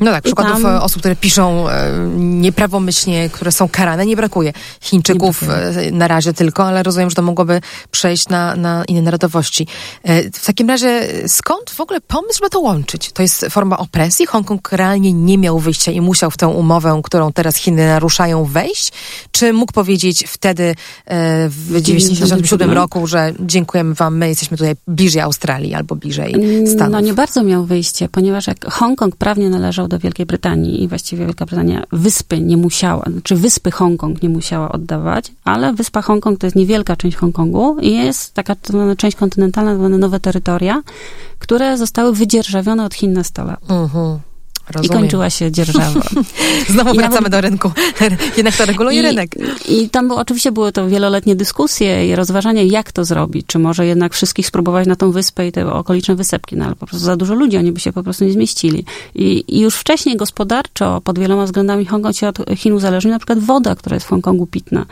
No 0.00 0.10
tak, 0.10 0.24
przykładów 0.24 0.62
tam... 0.62 0.76
osób, 0.76 1.02
które 1.02 1.16
piszą 1.16 1.68
e, 1.68 1.92
nieprawomyślnie, 2.18 3.30
które 3.30 3.52
są 3.52 3.68
karane, 3.68 4.06
nie 4.06 4.16
brakuje. 4.16 4.52
Chińczyków 4.80 5.42
nie 5.42 5.48
brakuje. 5.48 5.92
na 5.92 6.08
razie 6.08 6.32
tylko, 6.32 6.66
ale 6.66 6.82
rozumiem, 6.82 7.10
że 7.10 7.16
to 7.16 7.22
mogłoby 7.22 7.60
przejść 7.90 8.28
na, 8.28 8.56
na 8.56 8.84
inne 8.84 9.02
narodowości. 9.02 9.66
E, 10.02 10.30
w 10.30 10.46
takim 10.46 10.68
razie 10.68 11.08
skąd 11.26 11.70
w 11.70 11.80
ogóle 11.80 12.00
pomysł, 12.00 12.38
żeby 12.38 12.50
to 12.50 12.60
łączyć? 12.60 13.12
To 13.12 13.22
jest 13.22 13.46
forma 13.50 13.78
opresji? 13.78 14.26
Hongkong 14.26 14.72
realnie 14.72 15.12
nie 15.12 15.38
miał 15.38 15.58
wyjścia 15.58 15.92
i 15.92 16.00
musiał 16.00 16.30
w 16.30 16.36
tę 16.36 16.48
umowę, 16.48 17.00
którą 17.04 17.32
teraz 17.32 17.56
Chiny 17.56 17.86
naruszają, 17.86 18.44
wejść? 18.44 18.92
Czy 19.30 19.52
mógł 19.52 19.72
powiedzieć 19.72 20.24
wtedy 20.26 20.74
e, 21.06 21.48
w 21.48 21.66
1997 21.66 22.70
roku, 22.70 23.06
że 23.06 23.32
dziękujemy 23.40 23.94
wam, 23.94 24.16
my 24.16 24.28
jesteśmy 24.28 24.56
tutaj 24.56 24.74
bliżej 24.86 25.22
Australii 25.22 25.74
albo 25.74 25.96
bliżej 25.96 26.34
Stanów? 26.66 26.92
No 26.92 27.00
nie 27.00 27.14
bardzo 27.14 27.42
miał 27.42 27.64
wyjście, 27.64 28.08
ponieważ 28.08 28.46
jak 28.46 28.66
Hongkong 28.72 29.16
prawnie 29.16 29.50
należał 29.50 29.87
do 29.88 29.98
Wielkiej 29.98 30.26
Brytanii 30.26 30.82
i 30.82 30.88
właściwie 30.88 31.24
Wielka 31.24 31.46
Brytania 31.46 31.84
wyspy 31.92 32.40
nie 32.40 32.56
musiała, 32.56 33.04
czy 33.04 33.10
znaczy 33.10 33.36
wyspy 33.36 33.70
Hongkong 33.70 34.22
nie 34.22 34.28
musiała 34.28 34.72
oddawać, 34.72 35.32
ale 35.44 35.72
wyspa 35.72 36.02
Hongkong 36.02 36.38
to 36.38 36.46
jest 36.46 36.56
niewielka 36.56 36.96
część 36.96 37.16
Hongkongu 37.16 37.78
i 37.80 37.94
jest 37.94 38.34
taka 38.34 38.56
część 38.96 39.16
kontynentalna, 39.16 39.88
nowe 39.88 40.20
terytoria, 40.20 40.82
które 41.38 41.76
zostały 41.76 42.12
wydzierżawione 42.12 42.84
od 42.84 42.94
Chin 42.94 43.12
na 43.12 43.24
stole. 43.24 43.56
Uh 43.62 43.70
mhm. 43.70 43.88
-huh. 43.88 44.27
Rozumiem. 44.70 44.98
I 44.98 45.00
kończyła 45.00 45.30
się 45.30 45.52
dzierżawa. 45.52 46.00
Znowu 46.68 46.94
I 46.94 46.98
wracamy 46.98 47.30
do 47.30 47.40
rynku. 47.40 47.70
Jednak 48.36 48.56
to 48.56 48.64
reguluje 48.64 48.98
I, 48.98 49.02
rynek. 49.02 49.30
I 49.68 49.88
tam 49.88 50.08
było, 50.08 50.20
oczywiście 50.20 50.52
były 50.52 50.72
to 50.72 50.88
wieloletnie 50.88 51.36
dyskusje 51.36 52.08
i 52.08 52.16
rozważania, 52.16 52.62
jak 52.62 52.92
to 52.92 53.04
zrobić. 53.04 53.46
Czy 53.46 53.58
może 53.58 53.86
jednak 53.86 54.14
wszystkich 54.14 54.46
spróbować 54.46 54.86
na 54.86 54.96
tą 54.96 55.12
wyspę 55.12 55.48
i 55.48 55.52
te 55.52 55.72
okoliczne 55.72 56.14
wysepki, 56.14 56.56
no 56.56 56.64
ale 56.64 56.76
po 56.76 56.86
prostu 56.86 57.06
za 57.06 57.16
dużo 57.16 57.34
ludzi, 57.34 57.56
oni 57.56 57.72
by 57.72 57.80
się 57.80 57.92
po 57.92 58.02
prostu 58.02 58.24
nie 58.24 58.32
zmieścili. 58.32 58.84
I, 59.14 59.44
i 59.48 59.60
już 59.60 59.74
wcześniej 59.74 60.16
gospodarczo, 60.16 61.00
pod 61.00 61.18
wieloma 61.18 61.44
względami 61.44 61.86
Hongkong 61.86 62.16
się 62.16 62.28
od 62.28 62.38
Chin 62.56 62.72
uzależnił, 62.72 63.12
na 63.12 63.18
przykład 63.18 63.38
woda, 63.38 63.74
która 63.74 63.94
jest 63.94 64.06
w 64.06 64.08
Hongkongu 64.08 64.46
pitna 64.46 64.86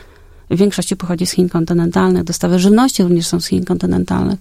w 0.51 0.57
większości 0.57 0.97
pochodzi 0.97 1.27
z 1.27 1.31
Chin 1.31 1.49
kontynentalnych, 1.49 2.25
dostawy 2.25 2.59
żywności 2.59 3.03
również 3.03 3.27
są 3.27 3.41
z 3.41 3.47
Chin 3.47 3.65
kontynentalnych. 3.65 4.39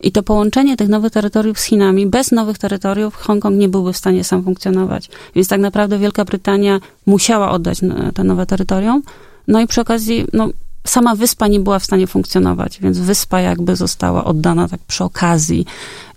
I 0.00 0.12
to 0.12 0.22
połączenie 0.22 0.76
tych 0.76 0.88
nowych 0.88 1.12
terytoriów 1.12 1.58
z 1.58 1.62
Chinami, 1.62 2.06
bez 2.06 2.32
nowych 2.32 2.58
terytoriów 2.58 3.16
Hongkong 3.16 3.56
nie 3.56 3.68
byłby 3.68 3.92
w 3.92 3.96
stanie 3.96 4.24
sam 4.24 4.44
funkcjonować. 4.44 5.08
Więc 5.34 5.48
tak 5.48 5.60
naprawdę 5.60 5.98
Wielka 5.98 6.24
Brytania 6.24 6.80
musiała 7.06 7.50
oddać 7.50 7.80
te 8.14 8.24
nowe 8.24 8.46
terytorium. 8.46 9.02
No 9.48 9.60
i 9.60 9.66
przy 9.66 9.80
okazji, 9.80 10.26
no, 10.32 10.48
sama 10.86 11.14
wyspa 11.14 11.46
nie 11.46 11.60
była 11.60 11.78
w 11.78 11.84
stanie 11.84 12.06
funkcjonować, 12.06 12.80
więc 12.80 12.98
wyspa 12.98 13.40
jakby 13.40 13.76
została 13.76 14.24
oddana 14.24 14.68
tak 14.68 14.80
przy 14.86 15.04
okazji 15.04 15.66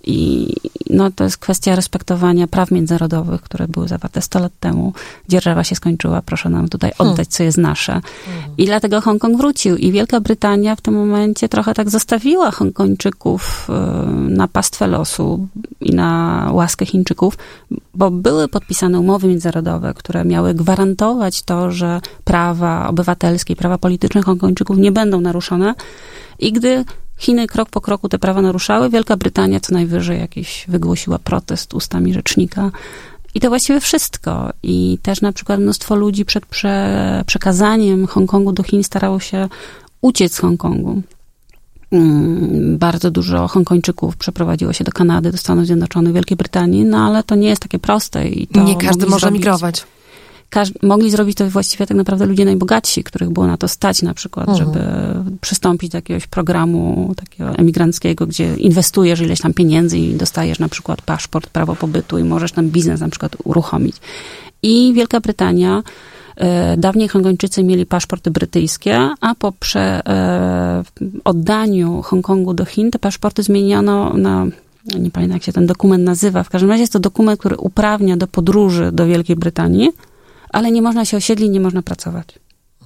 i 0.08 0.53
no, 0.89 1.12
to 1.12 1.24
jest 1.24 1.38
kwestia 1.38 1.76
respektowania 1.76 2.47
praw 2.47 2.72
międzynarodowych, 2.72 3.41
które 3.41 3.68
były 3.68 3.88
zawarte 3.88 4.22
100 4.22 4.39
lat 4.39 4.51
temu. 4.60 4.93
Dzierżawa 5.30 5.64
się 5.64 5.76
skończyła, 5.76 6.22
proszę 6.22 6.49
nam 6.49 6.70
tutaj 6.70 6.91
hmm. 6.97 7.14
oddać, 7.14 7.28
co 7.28 7.43
jest 7.43 7.58
nasze. 7.58 8.01
Hmm. 8.26 8.43
I 8.58 8.66
dlatego 8.66 9.01
Hongkong 9.01 9.38
wrócił. 9.38 9.78
I 9.78 9.91
Wielka 9.91 10.20
Brytania 10.20 10.76
w 10.76 10.82
tym 10.82 10.93
momencie 10.93 11.49
trochę 11.49 11.74
tak 11.74 11.89
zostawiła 11.89 12.51
Hongkończyków 12.51 13.70
y, 13.70 14.20
na 14.30 14.47
pastwę 14.47 14.88
losu 14.88 15.47
i 15.82 15.95
na 15.95 16.49
łaskę 16.51 16.86
Chińczyków, 16.86 17.38
bo 17.93 18.12
były 18.12 18.47
podpisane 18.47 18.99
umowy 18.99 19.28
międzynarodowe, 19.28 19.93
które 19.93 20.26
miały 20.26 20.53
gwarantować 20.53 21.41
to, 21.41 21.72
że 21.72 22.01
prawa 22.24 22.88
obywatelskie, 22.88 23.55
prawa 23.55 23.78
polityczne 23.78 24.22
Hongkończyków 24.22 24.78
nie 24.78 24.91
będą 24.91 25.22
naruszone. 25.22 25.74
I 26.39 26.51
gdy 26.51 26.86
Chiny 27.18 27.47
krok 27.47 27.70
po 27.70 27.82
kroku 27.82 28.09
te 28.09 28.20
prawa 28.20 28.41
naruszały. 28.41 28.89
Wielka 28.89 29.18
Brytania 29.18 29.59
co 29.59 29.74
najwyżej 29.74 30.20
jakiś 30.20 30.65
wygłosiła 30.68 31.20
protest 31.20 31.74
ustami 31.74 32.13
rzecznika. 32.13 32.72
I 33.36 33.39
to 33.39 33.49
właściwie 33.49 33.80
wszystko. 33.80 34.49
I 34.63 34.97
też 35.01 35.22
na 35.22 35.32
przykład 35.32 35.59
mnóstwo 35.59 35.95
ludzi 35.95 36.26
przed 36.26 36.45
prze, 36.45 37.24
przekazaniem 37.28 38.07
Hongkongu 38.07 38.51
do 38.51 38.63
Chin 38.63 38.84
starało 38.84 39.20
się 39.20 39.49
uciec 40.01 40.34
z 40.34 40.39
Hongkongu. 40.39 41.01
Mm, 41.91 42.78
bardzo 42.78 43.11
dużo 43.11 43.47
Hongkończyków 43.47 44.18
przeprowadziło 44.18 44.74
się 44.74 44.84
do 44.84 44.91
Kanady, 44.91 45.32
do 45.32 45.38
Stanów 45.38 45.65
Zjednoczonych, 45.65 46.13
Wielkiej 46.13 46.38
Brytanii, 46.38 46.86
no 46.86 46.97
ale 46.97 47.24
to 47.24 47.36
nie 47.36 47.47
jest 47.47 47.61
takie 47.61 47.80
proste. 47.80 48.28
I 48.28 48.47
to 48.47 48.63
nie 48.63 48.76
każdy 48.76 49.05
może 49.05 49.20
zrobić, 49.20 49.39
migrować. 49.39 49.86
Mogli 50.83 51.11
zrobić 51.11 51.37
to 51.37 51.49
właściwie 51.49 51.87
tak 51.87 51.97
naprawdę 51.97 52.25
ludzie 52.25 52.45
najbogatsi, 52.45 53.03
których 53.03 53.29
było 53.29 53.47
na 53.47 53.57
to 53.57 53.67
stać 53.67 54.01
na 54.01 54.13
przykład, 54.13 54.49
mhm. 54.49 54.67
żeby 54.67 54.85
przystąpić 55.41 55.91
do 55.91 55.97
jakiegoś 55.97 56.27
programu 56.27 57.13
takiego 57.17 57.49
emigranckiego, 57.49 58.27
gdzie 58.27 58.55
inwestujesz 58.55 59.19
ileś 59.21 59.41
tam 59.41 59.53
pieniędzy 59.53 59.97
i 59.97 60.15
dostajesz 60.15 60.59
na 60.59 60.69
przykład 60.69 61.01
paszport, 61.01 61.49
prawo 61.49 61.75
pobytu 61.75 62.17
i 62.17 62.23
możesz 62.23 62.51
tam 62.51 62.69
biznes 62.69 63.01
na 63.01 63.09
przykład 63.09 63.35
uruchomić. 63.43 63.95
I 64.63 64.93
Wielka 64.93 65.19
Brytania 65.19 65.83
E, 66.37 66.77
dawniej 66.77 67.07
Hongkończycy 67.07 67.63
mieli 67.63 67.85
paszporty 67.85 68.31
brytyjskie, 68.31 69.09
a 69.21 69.35
po 69.35 69.51
prze, 69.51 70.01
e, 70.07 70.83
oddaniu 71.23 72.01
Hongkongu 72.01 72.53
do 72.53 72.65
Chin 72.65 72.91
te 72.91 72.99
paszporty 72.99 73.43
zmieniono 73.43 74.13
na 74.13 74.45
nie 74.99 75.11
pamiętam 75.11 75.35
jak 75.35 75.43
się 75.43 75.53
ten 75.53 75.65
dokument 75.65 76.03
nazywa, 76.03 76.43
w 76.43 76.49
każdym 76.49 76.69
razie 76.69 76.81
jest 76.81 76.93
to 76.93 76.99
dokument, 76.99 77.39
który 77.39 77.57
uprawnia 77.57 78.17
do 78.17 78.27
podróży 78.27 78.89
do 78.93 79.05
Wielkiej 79.05 79.35
Brytanii, 79.35 79.89
ale 80.49 80.71
nie 80.71 80.81
można 80.81 81.05
się 81.05 81.17
osiedlić, 81.17 81.51
nie 81.51 81.59
można 81.59 81.81
pracować. 81.81 82.27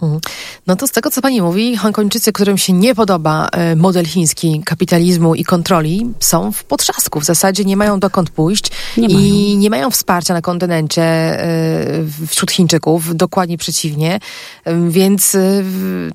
Mhm. 0.01 0.19
No 0.67 0.75
to 0.75 0.87
z 0.87 0.91
tego, 0.91 1.09
co 1.09 1.21
pani 1.21 1.41
mówi, 1.41 1.77
Hongkończycy, 1.77 2.31
którym 2.31 2.57
się 2.57 2.73
nie 2.73 2.95
podoba 2.95 3.47
e, 3.51 3.75
model 3.75 4.05
chiński 4.05 4.61
kapitalizmu 4.65 5.35
i 5.35 5.43
kontroli, 5.43 6.13
są 6.19 6.51
w 6.51 6.63
potrzasku. 6.63 7.19
W 7.19 7.25
zasadzie 7.25 7.65
nie 7.65 7.77
mają 7.77 7.99
dokąd 7.99 8.29
pójść 8.29 8.71
nie 8.97 9.07
i 9.07 9.13
mają. 9.13 9.59
nie 9.59 9.69
mają 9.69 9.91
wsparcia 9.91 10.33
na 10.33 10.41
kontynencie 10.41 11.03
e, 11.03 11.45
wśród 12.27 12.51
Chińczyków, 12.51 13.15
dokładnie 13.15 13.57
przeciwnie. 13.57 14.19
E, 14.65 14.89
więc 14.89 15.37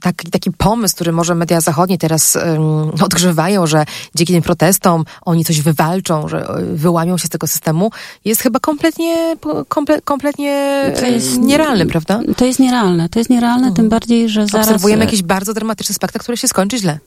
taki, 0.01 0.31
taki 0.31 0.51
pomysł, 0.53 0.95
który 0.95 1.13
może 1.13 1.35
media 1.35 1.61
zachodnie 1.61 1.99
teraz 1.99 2.39
odgrzewają, 3.03 3.67
że 3.67 3.85
dzięki 4.15 4.33
tym 4.33 4.43
protestom 4.43 5.05
oni 5.23 5.45
coś 5.45 5.61
wywalczą, 5.61 6.29
że 6.29 6.47
wyłamią 6.75 7.19
się 7.19 7.27
z 7.27 7.31
tego 7.31 7.47
systemu, 7.47 7.91
jest 8.25 8.41
chyba 8.43 8.61
kompletnie, 8.61 9.37
komple, 9.69 10.01
kompletnie 10.01 10.93
jest, 11.03 11.39
nierealny, 11.39 11.87
prawda? 11.87 12.21
To 12.37 12.45
jest 12.45 12.59
nierealne. 12.59 13.09
To 13.09 13.19
jest 13.19 13.31
nierealne, 13.31 13.73
tym 13.77 13.89
bardziej, 13.89 14.29
że 14.29 14.47
zaraz... 14.47 14.67
Obserwujemy 14.67 15.03
e, 15.03 15.05
jakiś 15.05 15.23
bardzo 15.23 15.55
dramatyczny 15.55 15.95
spektakl, 15.95 16.23
który 16.23 16.37
się 16.37 16.49
skończy 16.49 16.79
źle. 16.79 16.99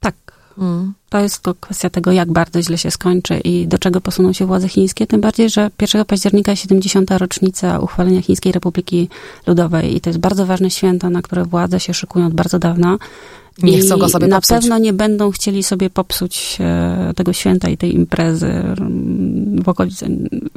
Tak. 0.00 0.14
Mm. 0.58 0.94
To 1.08 1.20
jest 1.20 1.42
to 1.42 1.54
kwestia 1.54 1.90
tego, 1.90 2.12
jak 2.12 2.32
bardzo 2.32 2.62
źle 2.62 2.78
się 2.78 2.90
skończy 2.90 3.38
i 3.38 3.66
do 3.66 3.78
czego 3.78 4.00
posuną 4.00 4.32
się 4.32 4.46
władze 4.46 4.68
chińskie. 4.68 5.06
Tym 5.06 5.20
bardziej, 5.20 5.50
że 5.50 5.70
1 5.80 6.04
października 6.04 6.56
70. 6.56 7.10
rocznica 7.10 7.78
uchwalenia 7.78 8.22
Chińskiej 8.22 8.52
Republiki 8.52 9.08
Ludowej 9.46 9.96
i 9.96 10.00
to 10.00 10.10
jest 10.10 10.20
bardzo 10.20 10.46
ważne 10.46 10.70
święto, 10.70 11.10
na 11.10 11.22
które 11.22 11.44
władze 11.44 11.80
się 11.80 11.94
szykują 11.94 12.26
od 12.26 12.34
bardzo 12.34 12.58
dawna. 12.58 12.98
Nie 13.62 13.78
chcą 13.78 13.98
go 13.98 14.08
sobie 14.08 14.26
na 14.26 14.36
popsuć. 14.36 14.56
pewno 14.56 14.78
nie 14.78 14.92
będą 14.92 15.30
chcieli 15.30 15.62
sobie 15.62 15.90
popsuć 15.90 16.56
e, 16.60 17.12
tego 17.16 17.32
święta 17.32 17.68
i 17.68 17.76
tej 17.76 17.94
imprezy 17.94 18.46
mm, 18.46 19.62
w 19.62 19.68
okolicy. 19.68 20.06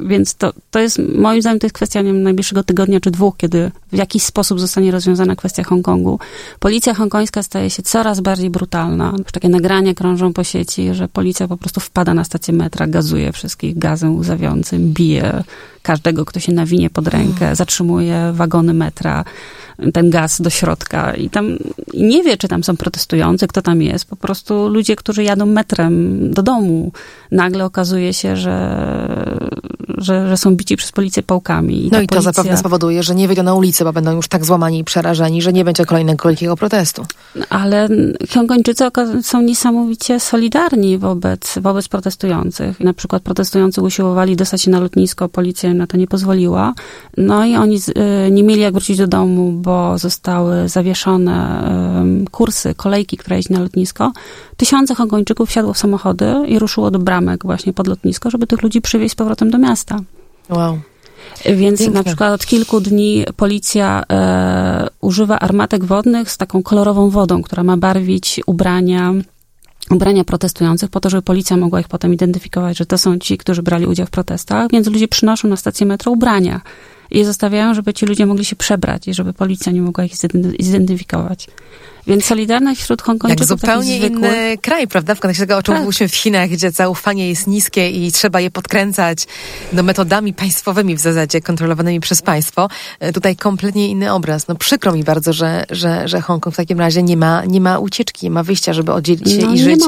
Więc 0.00 0.34
to, 0.34 0.52
to 0.70 0.78
jest, 0.78 0.98
moim 1.14 1.40
zdaniem, 1.40 1.58
to 1.58 1.66
jest 1.66 1.74
kwestia 1.74 2.02
wiem, 2.02 2.22
najbliższego 2.22 2.62
tygodnia 2.62 3.00
czy 3.00 3.10
dwóch, 3.10 3.36
kiedy 3.36 3.70
w 3.92 3.96
jakiś 3.96 4.22
sposób 4.22 4.60
zostanie 4.60 4.90
rozwiązana 4.90 5.36
kwestia 5.36 5.64
Hongkongu. 5.64 6.18
Policja 6.58 6.94
hongkońska 6.94 7.42
staje 7.42 7.70
się 7.70 7.82
coraz 7.82 8.20
bardziej 8.20 8.50
brutalna. 8.50 9.14
Takie 9.32 9.48
nagrania 9.48 9.94
krążą 9.94 10.32
po 10.32 10.44
sieci, 10.44 10.94
że 10.94 11.08
policja 11.08 11.48
po 11.48 11.56
prostu 11.56 11.80
wpada 11.80 12.14
na 12.14 12.24
stację 12.24 12.54
metra, 12.54 12.86
gazuje 12.86 13.32
wszystkich 13.32 13.78
gazem 13.78 14.18
łzawiącym, 14.18 14.92
bije 14.92 15.44
każdego, 15.88 16.24
kto 16.24 16.40
się 16.40 16.52
nawinie 16.52 16.90
pod 16.90 17.08
rękę, 17.08 17.56
zatrzymuje 17.56 18.32
wagony 18.32 18.74
metra 18.74 19.24
ten 19.92 20.10
gaz 20.10 20.40
do 20.40 20.50
środka 20.50 21.14
i 21.14 21.30
tam 21.30 21.56
nie 21.94 22.22
wie, 22.22 22.36
czy 22.36 22.48
tam 22.48 22.64
są 22.64 22.76
protestujący, 22.76 23.46
kto 23.46 23.62
tam 23.62 23.82
jest. 23.82 24.04
Po 24.04 24.16
prostu 24.16 24.68
ludzie, 24.68 24.96
którzy 24.96 25.24
jadą 25.24 25.46
metrem 25.46 25.94
do 26.30 26.42
domu, 26.42 26.92
nagle 27.30 27.64
okazuje 27.64 28.12
się, 28.12 28.36
że, 28.36 28.54
że, 29.98 30.28
że 30.28 30.36
są 30.36 30.56
bici 30.56 30.76
przez 30.76 30.92
policję 30.92 31.22
pałkami. 31.22 31.86
I 31.86 31.90
no 31.92 32.00
i 32.00 32.06
policja... 32.06 32.16
to 32.16 32.22
zapewne 32.22 32.56
spowoduje, 32.56 33.02
że 33.02 33.14
nie 33.14 33.26
wyjdą 33.26 33.42
na 33.42 33.54
ulicę, 33.54 33.84
bo 33.84 33.92
będą 33.92 34.16
już 34.16 34.28
tak 34.28 34.44
złamani 34.44 34.78
i 34.78 34.84
przerażeni, 34.84 35.42
że 35.42 35.52
nie 35.52 35.64
będzie 35.64 35.84
kolejnego 35.86 36.28
wielkiego 36.28 36.56
protestu. 36.56 37.06
Ale 37.50 37.88
Hongkończycy 38.34 38.84
są 39.22 39.42
niesamowicie 39.42 40.20
solidarni 40.20 40.98
wobec, 40.98 41.58
wobec 41.62 41.88
protestujących. 41.88 42.80
Na 42.80 42.92
przykład 42.92 43.22
protestujący 43.22 43.82
usiłowali 43.82 44.36
dostać 44.36 44.62
się 44.62 44.70
na 44.70 44.80
lotnisko, 44.80 45.28
policja 45.28 45.74
na 45.74 45.86
to 45.86 45.96
nie 45.96 46.06
pozwoliła. 46.06 46.74
No 47.16 47.44
i 47.44 47.56
oni 47.56 47.76
y, 47.76 48.30
nie 48.30 48.42
mieli 48.42 48.60
jak 48.60 48.72
wrócić 48.72 48.98
do 48.98 49.06
domu, 49.06 49.52
bo 49.52 49.98
zostały 49.98 50.68
zawieszone 50.68 51.38
kursy, 52.30 52.74
kolejki, 52.74 53.16
które 53.16 53.36
jeździ 53.36 53.52
na 53.52 53.60
lotnisko. 53.60 54.12
Tysiące 54.56 54.94
Hongkończyków 54.94 55.48
wsiadło 55.48 55.72
w 55.72 55.78
samochody 55.78 56.34
i 56.48 56.58
ruszyło 56.58 56.90
do 56.90 56.98
bramek 56.98 57.44
właśnie 57.44 57.72
pod 57.72 57.86
lotnisko, 57.86 58.30
żeby 58.30 58.46
tych 58.46 58.62
ludzi 58.62 58.80
przywieźć 58.80 59.12
z 59.12 59.16
powrotem 59.16 59.50
do 59.50 59.58
miasta. 59.58 59.87
Wow. 60.48 60.78
Więc 61.44 61.80
Piękne. 61.80 61.98
na 61.98 62.04
przykład 62.04 62.32
od 62.32 62.46
kilku 62.46 62.80
dni 62.80 63.24
policja 63.36 64.04
e, 64.12 64.88
używa 65.00 65.38
armatek 65.38 65.84
wodnych 65.84 66.30
z 66.30 66.36
taką 66.36 66.62
kolorową 66.62 67.10
wodą, 67.10 67.42
która 67.42 67.62
ma 67.62 67.76
barwić 67.76 68.40
ubrania 68.46 69.14
ubrania 69.90 70.24
protestujących 70.24 70.90
po 70.90 71.00
to, 71.00 71.10
żeby 71.10 71.22
policja 71.22 71.56
mogła 71.56 71.80
ich 71.80 71.88
potem 71.88 72.14
identyfikować, 72.14 72.78
że 72.78 72.86
to 72.86 72.98
są 72.98 73.18
ci, 73.18 73.38
którzy 73.38 73.62
brali 73.62 73.86
udział 73.86 74.06
w 74.06 74.10
protestach, 74.10 74.70
więc 74.70 74.86
ludzie 74.86 75.08
przynoszą 75.08 75.48
na 75.48 75.56
stację 75.56 75.86
metro 75.86 76.12
ubrania 76.12 76.60
i 77.10 77.18
je 77.18 77.24
zostawiają, 77.24 77.74
żeby 77.74 77.94
ci 77.94 78.06
ludzie 78.06 78.26
mogli 78.26 78.44
się 78.44 78.56
przebrać 78.56 79.08
i 79.08 79.14
żeby 79.14 79.32
policja 79.32 79.72
nie 79.72 79.82
mogła 79.82 80.04
ich 80.04 80.14
zidentyfikować. 80.60 81.46
Więc 82.08 82.24
solidarność 82.24 82.82
wśród 82.82 83.02
Hongkończyków 83.02 83.50
Jak 83.50 83.58
zupełnie 83.58 83.98
inny 83.98 84.58
kraj, 84.62 84.88
prawda? 84.88 85.14
W 85.14 85.20
kontekście 85.20 85.46
tego, 85.46 85.58
o 85.58 85.62
czym 85.62 85.74
tak. 85.74 85.82
mówiliśmy 85.82 86.08
w 86.08 86.14
Chinach, 86.14 86.48
gdzie 86.48 86.70
zaufanie 86.70 87.28
jest 87.28 87.46
niskie 87.46 87.90
i 87.90 88.12
trzeba 88.12 88.40
je 88.40 88.50
podkręcać 88.50 89.26
no, 89.72 89.82
metodami 89.82 90.34
państwowymi 90.34 90.96
w 90.96 91.00
zasadzie, 91.00 91.40
kontrolowanymi 91.40 92.00
przez 92.00 92.22
państwo. 92.22 92.68
E, 93.00 93.12
tutaj 93.12 93.36
kompletnie 93.36 93.88
inny 93.88 94.12
obraz. 94.12 94.48
No 94.48 94.54
przykro 94.54 94.92
mi 94.92 95.04
bardzo, 95.04 95.32
że, 95.32 95.64
że, 95.70 96.08
że 96.08 96.20
Hongkong 96.20 96.54
w 96.54 96.56
takim 96.56 96.78
razie 96.78 97.02
nie 97.02 97.16
ma, 97.16 97.44
nie 97.44 97.60
ma 97.60 97.78
ucieczki, 97.78 98.26
nie 98.26 98.30
ma 98.30 98.42
wyjścia, 98.42 98.72
żeby 98.72 98.92
oddzielić 98.92 99.30
się 99.30 99.46
no, 99.46 99.54
i 99.54 99.58
żyć 99.58 99.80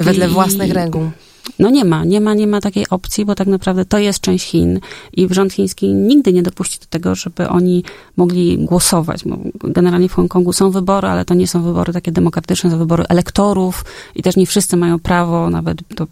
wedle 0.00 0.28
własnych 0.28 0.72
reguł. 0.72 1.10
No 1.58 1.70
nie 1.70 1.84
ma, 1.84 2.04
nie 2.04 2.20
ma, 2.20 2.34
nie 2.34 2.46
ma 2.46 2.60
takiej 2.60 2.88
opcji, 2.90 3.24
bo 3.24 3.34
tak 3.34 3.46
naprawdę 3.46 3.84
to 3.84 3.98
jest 3.98 4.20
część 4.20 4.44
Chin 4.46 4.80
i 5.12 5.28
rząd 5.30 5.52
chiński 5.52 5.94
nigdy 5.94 6.32
nie 6.32 6.42
dopuści 6.42 6.78
do 6.80 6.86
tego, 6.86 7.14
żeby 7.14 7.48
oni 7.48 7.84
mogli 8.16 8.58
głosować. 8.58 9.24
Generalnie 9.64 10.08
w 10.08 10.12
Hongkongu 10.12 10.52
są 10.52 10.70
wybory, 10.70 11.08
ale 11.08 11.24
to 11.24 11.34
nie 11.34 11.48
są 11.48 11.62
wybory 11.62 11.92
takie 11.92 12.12
demokratyczne, 12.12 12.70
to 12.70 12.78
wybory 12.78 13.04
elektorów 13.08 13.84
i 14.14 14.22
też 14.22 14.36
nie 14.36 14.46
wszyscy 14.46 14.76
mają 14.76 14.98
prawo 14.98 15.50
nawet 15.50 15.78
do 15.96 16.06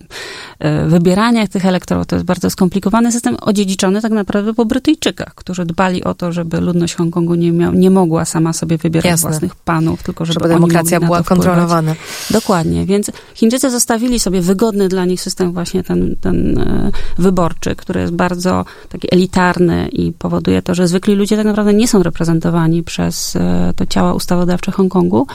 e, 0.59 0.89
wybierania 0.89 1.47
tych 1.47 1.66
elektorów. 1.66 2.07
To 2.07 2.16
jest 2.16 2.26
bardzo 2.26 2.51
skomplikowany 2.51 3.12
system, 3.12 3.37
odziedziczony 3.41 4.03
tak 4.03 4.12
naprawdę 4.12 4.55
po 4.55 4.64
Brytyjczykach, 4.64 5.35
którzy 5.35 5.64
dbali 5.64 6.05
o 6.05 6.14
to, 6.14 6.32
żeby 6.32 6.61
ludność 6.61 6.95
Hongkongu 6.95 7.35
nie, 7.35 7.53
miał, 7.53 7.72
nie 7.72 7.91
mogła 7.91 8.24
sama 8.24 8.53
sobie 8.53 8.78
wybierać 8.78 9.11
Jasne. 9.11 9.30
własnych 9.30 9.55
panów, 9.55 10.03
tylko 10.03 10.24
żeby, 10.24 10.35
żeby 10.35 10.49
demokracja 10.49 11.01
była 11.01 11.22
kontrolowana. 11.22 11.95
Dokładnie, 12.30 12.87
więc 12.87 13.11
Chińczycy 13.35 13.70
zostawili 13.70 14.20
sobie 14.20 14.41
wygodny 14.41 14.89
dla 14.89 15.05
nich 15.05 15.20
system 15.24 15.52
właśnie 15.52 15.82
ten, 15.82 16.16
ten 16.20 16.58
e, 16.58 16.90
wyborczy, 17.18 17.76
który 17.76 18.00
jest 18.00 18.12
bardzo 18.12 18.64
taki 18.88 19.08
elitarny 19.14 19.88
i 19.88 20.12
powoduje 20.12 20.62
to, 20.62 20.74
że 20.74 20.88
zwykli 20.88 21.14
ludzie 21.14 21.36
tak 21.36 21.46
naprawdę 21.46 21.74
nie 21.74 21.88
są 21.88 22.02
reprezentowani 22.02 22.82
przez 22.82 23.36
e, 23.36 23.72
to 23.76 23.86
ciała 23.86 24.14
ustawodawcze 24.14 24.72
Hongkongu. 24.72 25.26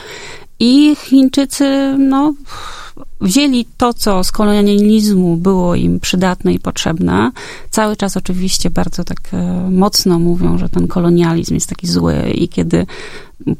I 0.58 0.96
Chińczycy, 0.96 1.94
no, 1.98 2.34
wzięli 3.20 3.66
to, 3.76 3.94
co 3.94 4.24
z 4.24 4.32
kolonializmu 4.32 5.36
było 5.36 5.74
im 5.74 6.00
przydatne 6.00 6.52
i 6.52 6.58
potrzebne. 6.58 7.30
Cały 7.70 7.96
czas 7.96 8.16
oczywiście 8.16 8.70
bardzo 8.70 9.04
tak 9.04 9.20
e, 9.32 9.70
mocno 9.70 10.18
mówią, 10.18 10.58
że 10.58 10.68
ten 10.68 10.88
kolonializm 10.88 11.54
jest 11.54 11.68
taki 11.68 11.86
zły 11.86 12.14
i 12.34 12.48
kiedy 12.48 12.86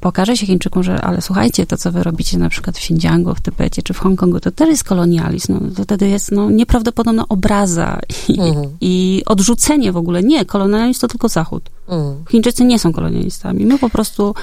pokaże 0.00 0.36
się 0.36 0.46
Chińczykom, 0.46 0.82
że 0.82 1.00
ale 1.00 1.22
słuchajcie, 1.22 1.66
to 1.66 1.76
co 1.76 1.92
wy 1.92 2.02
robicie 2.02 2.38
na 2.38 2.48
przykład 2.48 2.76
w 2.76 2.78
Xinjiangu, 2.78 3.34
w 3.34 3.40
Tybecie 3.40 3.82
czy 3.82 3.94
w 3.94 3.98
Hongkongu, 3.98 4.40
to 4.40 4.50
też 4.50 4.68
jest 4.68 4.84
kolonializm. 4.84 5.52
No, 5.52 5.60
to 5.76 5.82
wtedy 5.84 6.08
jest 6.08 6.32
no, 6.32 6.50
nieprawdopodobna 6.50 7.24
obraza 7.28 8.00
i, 8.28 8.40
mhm. 8.40 8.66
i 8.80 9.22
odrzucenie 9.26 9.92
w 9.92 9.96
ogóle. 9.96 10.22
Nie, 10.22 10.44
kolonializm 10.44 11.00
to 11.00 11.08
tylko 11.08 11.28
Zachód. 11.28 11.70
Mhm. 11.88 12.24
Chińczycy 12.30 12.64
nie 12.64 12.78
są 12.78 12.92
kolonialistami. 12.92 13.66
My 13.66 13.78
po 13.78 13.90
prostu 13.90 14.34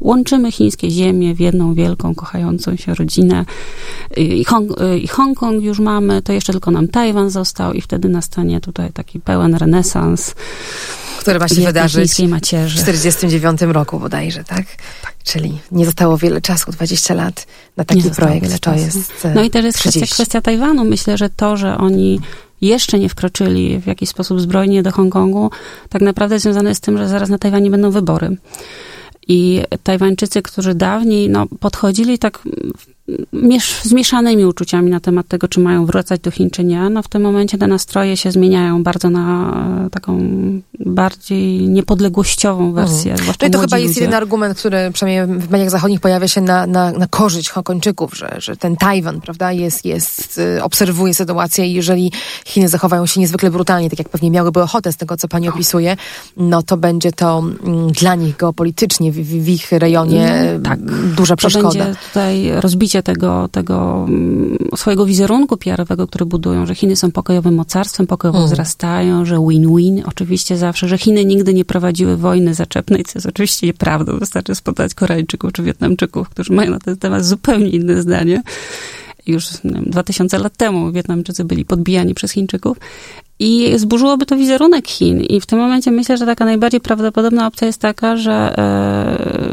łączymy 0.00 0.52
chińskie 0.52 0.90
ziemie 0.90 1.34
w 1.34 1.40
jedną 1.40 1.74
wielką, 1.74 2.14
kochającą 2.14 2.76
się 2.76 2.94
rodzinę. 2.94 3.44
I, 4.16 4.44
Hong, 4.68 5.02
I 5.02 5.08
Hongkong 5.08 5.62
już 5.62 5.78
mamy, 5.78 6.22
to 6.22 6.32
jeszcze 6.32 6.52
tylko 6.52 6.70
nam 6.70 6.88
Tajwan 6.88 7.30
został 7.30 7.72
i 7.72 7.80
wtedy 7.80 8.08
nastanie 8.08 8.60
tutaj 8.60 8.92
taki 8.92 9.20
pełen 9.20 9.54
renesans 9.54 10.34
które 11.22 11.38
ma 11.38 11.48
się 11.48 11.60
wydarzyć 11.60 12.18
macierzy. 12.18 12.78
w 12.78 12.82
49 12.82 13.60
roku 13.60 14.00
bodajże, 14.00 14.44
tak? 14.44 14.66
tak? 15.02 15.14
Czyli 15.24 15.58
nie 15.72 15.86
zostało 15.86 16.18
wiele 16.18 16.40
czasu, 16.40 16.72
20 16.72 17.14
lat 17.14 17.46
na 17.76 17.84
taki 17.84 18.10
projekt. 18.10 18.60
To 18.60 18.74
jest 18.74 19.26
No 19.34 19.42
i 19.42 19.50
też 19.50 19.64
jest 19.64 19.78
kwestia, 19.78 20.06
kwestia 20.06 20.40
Tajwanu. 20.40 20.84
Myślę, 20.84 21.18
że 21.18 21.30
to, 21.30 21.56
że 21.56 21.78
oni 21.78 22.20
jeszcze 22.60 22.98
nie 22.98 23.08
wkroczyli 23.08 23.80
w 23.80 23.86
jakiś 23.86 24.08
sposób 24.08 24.40
zbrojnie 24.40 24.82
do 24.82 24.92
Hongkongu, 24.92 25.50
tak 25.88 26.02
naprawdę 26.02 26.38
związane 26.38 26.68
jest 26.68 26.82
z 26.82 26.84
tym, 26.84 26.98
że 26.98 27.08
zaraz 27.08 27.28
na 27.28 27.38
Tajwanie 27.38 27.70
będą 27.70 27.90
wybory. 27.90 28.36
I 29.28 29.62
Tajwańczycy, 29.82 30.42
którzy 30.42 30.74
dawniej 30.74 31.30
no, 31.30 31.46
podchodzili 31.60 32.18
tak 32.18 32.38
miesz, 33.32 33.80
z 33.82 33.92
mieszanymi 33.92 34.44
uczuciami 34.44 34.90
na 34.90 35.00
temat 35.00 35.28
tego, 35.28 35.48
czy 35.48 35.60
mają 35.60 35.86
wracać 35.86 36.20
do 36.20 36.30
Chin, 36.30 36.50
czy 36.50 36.64
nie. 36.64 36.90
No 36.90 37.02
w 37.02 37.08
tym 37.08 37.22
momencie 37.22 37.58
te 37.58 37.66
nastroje 37.66 38.16
się 38.16 38.32
zmieniają 38.32 38.82
bardzo 38.82 39.10
na 39.10 39.54
e, 39.86 39.90
taką 39.90 40.20
bardziej 40.78 41.68
niepodległościową 41.68 42.72
wersję. 42.72 43.12
Mhm. 43.12 43.34
No 43.40 43.46
i 43.46 43.50
to 43.50 43.58
chyba 43.58 43.78
jest 43.78 43.96
jeden 43.96 44.14
argument, 44.14 44.58
który 44.58 44.90
przynajmniej 44.92 45.40
w 45.40 45.50
mediach 45.50 45.70
zachodnich 45.70 46.00
pojawia 46.00 46.28
się 46.28 46.40
na, 46.40 46.66
na, 46.66 46.92
na 46.92 47.06
korzyść 47.06 47.50
Hongkończyków, 47.50 48.16
że, 48.16 48.34
że 48.38 48.56
ten 48.56 48.76
Tajwan, 48.76 49.20
prawda, 49.20 49.52
jest, 49.52 49.84
jest, 49.84 50.38
y, 50.38 50.62
obserwuje 50.62 51.14
sytuację 51.14 51.66
i 51.66 51.72
jeżeli 51.72 52.12
Chiny 52.46 52.68
zachowają 52.68 53.06
się 53.06 53.20
niezwykle 53.20 53.50
brutalnie, 53.50 53.90
tak 53.90 53.98
jak 53.98 54.08
pewnie 54.08 54.30
miałyby 54.30 54.62
ochotę 54.62 54.92
z 54.92 54.96
tego, 54.96 55.16
co 55.16 55.28
pani 55.28 55.48
opisuje, 55.48 55.96
no 56.36 56.62
to 56.62 56.76
będzie 56.76 57.12
to 57.12 57.38
mm, 57.38 57.92
dla 57.92 58.14
nich 58.14 58.36
geopolitycznie 58.36 59.12
w, 59.12 59.16
w 59.16 59.48
ich 59.48 59.72
rejonie 59.72 60.44
no, 60.54 60.70
tak. 60.70 60.80
duża 61.14 61.36
przeszkoda. 61.36 61.68
To 61.68 61.78
będzie 61.78 62.00
tutaj 62.08 62.50
rozbicie 62.60 62.91
tego, 63.00 63.48
tego 63.48 64.06
mm, 64.08 64.58
swojego 64.76 65.06
wizerunku 65.06 65.56
PR-owego, 65.56 66.06
który 66.06 66.26
budują, 66.26 66.66
że 66.66 66.74
Chiny 66.74 66.96
są 66.96 67.10
pokojowym 67.10 67.54
mocarstwem, 67.54 68.06
pokojowo 68.06 68.38
mm. 68.38 68.50
wzrastają, 68.50 69.24
że 69.24 69.38
win-win, 69.48 70.02
oczywiście 70.06 70.56
zawsze, 70.56 70.88
że 70.88 70.98
Chiny 70.98 71.24
nigdy 71.24 71.54
nie 71.54 71.64
prowadziły 71.64 72.16
wojny 72.16 72.54
zaczepnej, 72.54 73.04
co 73.04 73.12
jest 73.14 73.26
oczywiście 73.26 73.66
nieprawdą. 73.66 74.18
Wystarczy 74.18 74.54
spotkać 74.54 74.94
Koreańczyków 74.94 75.52
czy 75.52 75.62
Wietnamczyków, 75.62 76.28
którzy 76.28 76.52
mają 76.52 76.70
na 76.70 76.78
ten 76.78 76.96
temat 76.96 77.24
zupełnie 77.24 77.68
inne 77.68 78.02
zdanie 78.02 78.42
już 79.26 79.46
wiem, 79.64 79.84
2000 79.86 80.38
lat 80.38 80.56
temu 80.56 80.92
Wietnamczycy 80.92 81.44
byli 81.44 81.64
podbijani 81.64 82.14
przez 82.14 82.32
Chińczyków. 82.32 82.78
I 83.38 83.78
zburzyłoby 83.78 84.26
to 84.26 84.36
wizerunek 84.36 84.88
Chin. 84.88 85.20
I 85.20 85.40
w 85.40 85.46
tym 85.46 85.58
momencie 85.58 85.90
myślę, 85.90 86.16
że 86.16 86.26
taka 86.26 86.44
najbardziej 86.44 86.80
prawdopodobna 86.80 87.46
opcja 87.46 87.66
jest 87.66 87.80
taka, 87.80 88.16
że 88.16 88.58
e, 88.58 89.52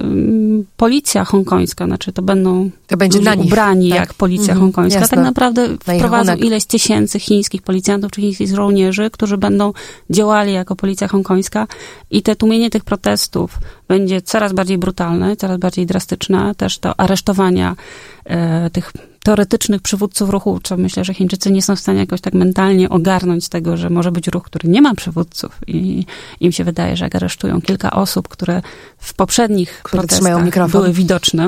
policja 0.77 1.25
hongkońska, 1.25 1.85
znaczy 1.85 2.13
to 2.13 2.21
będą 2.21 2.69
to 2.87 2.97
będzie 2.97 3.19
ludzie 3.19 3.31
ubrani 3.37 3.89
tak. 3.89 3.99
jak 3.99 4.13
policja 4.13 4.53
mm, 4.53 4.61
hongkońska, 4.61 4.99
jasne. 4.99 5.15
tak 5.15 5.25
naprawdę 5.25 5.67
wprowadzą 5.77 6.35
ileś 6.35 6.65
tysięcy 6.65 7.19
chińskich 7.19 7.61
policjantów 7.61 8.11
czy 8.11 8.21
chińskich 8.21 8.55
żołnierzy, 8.55 9.09
którzy 9.09 9.37
będą 9.37 9.73
działali 10.09 10.53
jako 10.53 10.75
policja 10.75 11.07
hongkońska 11.07 11.67
i 12.11 12.21
te 12.21 12.35
tłumienie 12.35 12.69
tych 12.69 12.83
protestów 12.83 13.59
będzie 13.87 14.21
coraz 14.21 14.53
bardziej 14.53 14.77
brutalne, 14.77 15.35
coraz 15.35 15.57
bardziej 15.57 15.85
drastyczne. 15.85 16.55
Też 16.55 16.77
to 16.79 16.99
aresztowania 16.99 17.75
e, 18.25 18.69
tych 18.69 18.93
teoretycznych 19.29 19.81
przywódców 19.81 20.29
ruchu, 20.29 20.59
co 20.63 20.77
myślę, 20.77 21.05
że 21.05 21.13
Chińczycy 21.13 21.51
nie 21.51 21.61
są 21.61 21.75
w 21.75 21.79
stanie 21.79 21.99
jakoś 21.99 22.21
tak 22.21 22.33
mentalnie 22.33 22.89
ogarnąć 22.89 23.49
tego, 23.49 23.77
że 23.77 23.89
może 23.89 24.11
być 24.11 24.27
ruch, 24.27 24.43
który 24.43 24.69
nie 24.69 24.81
ma 24.81 24.95
przywódców 24.95 25.59
i 25.67 26.05
im 26.39 26.51
się 26.51 26.63
wydaje, 26.63 26.97
że 26.97 27.05
jak 27.05 27.15
aresztują 27.15 27.61
kilka 27.61 27.91
osób, 27.91 28.27
które 28.27 28.61
w 28.97 29.13
poprzednich 29.13 29.79
które 29.83 30.01
protestach 30.01 30.69
były 30.71 30.93
widoczne, 30.93 31.47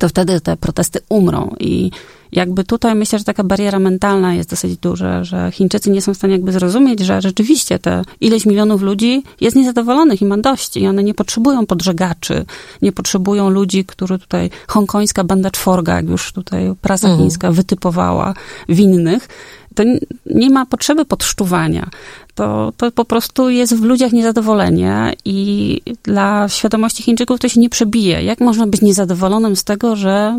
to 0.00 0.08
wtedy 0.08 0.40
te 0.40 0.56
protesty 0.56 1.00
umrą. 1.08 1.54
I 1.60 1.90
jakby 2.32 2.64
tutaj 2.64 2.94
myślę, 2.94 3.18
że 3.18 3.24
taka 3.24 3.44
bariera 3.44 3.78
mentalna 3.78 4.34
jest 4.34 4.50
dosyć 4.50 4.76
duża, 4.76 5.24
że 5.24 5.50
Chińczycy 5.52 5.90
nie 5.90 6.02
są 6.02 6.14
w 6.14 6.16
stanie 6.16 6.32
jakby 6.32 6.52
zrozumieć, 6.52 7.00
że 7.00 7.20
rzeczywiście 7.20 7.78
te 7.78 8.02
ileś 8.20 8.46
milionów 8.46 8.82
ludzi 8.82 9.22
jest 9.40 9.56
niezadowolonych 9.56 10.22
i 10.22 10.24
ma 10.24 10.38
dość. 10.38 10.76
I 10.76 10.86
one 10.86 11.02
nie 11.02 11.14
potrzebują 11.14 11.66
podżegaczy, 11.66 12.44
nie 12.82 12.92
potrzebują 12.92 13.50
ludzi, 13.50 13.84
którzy 13.84 14.18
tutaj 14.18 14.50
hongkońska 14.66 15.24
banda 15.24 15.50
czworga, 15.50 15.96
jak 15.96 16.08
już 16.08 16.32
tutaj 16.32 16.74
prasa 16.80 17.08
mhm. 17.08 17.22
chińska 17.22 17.52
wytypowała, 17.52 18.34
winnych, 18.68 19.28
to 19.74 19.82
nie 20.26 20.50
ma 20.50 20.66
potrzeby 20.66 21.04
podszczuwania. 21.04 21.90
To, 22.34 22.72
to 22.76 22.90
po 22.90 23.04
prostu 23.04 23.50
jest 23.50 23.76
w 23.76 23.82
ludziach 23.82 24.12
niezadowolenie 24.12 25.12
i 25.24 25.80
dla 26.02 26.48
świadomości 26.48 27.02
Chińczyków 27.02 27.40
to 27.40 27.48
się 27.48 27.60
nie 27.60 27.70
przebije. 27.70 28.22
Jak 28.22 28.40
można 28.40 28.66
być 28.66 28.80
niezadowolonym 28.82 29.56
z 29.56 29.64
tego, 29.64 29.96
że 29.96 30.38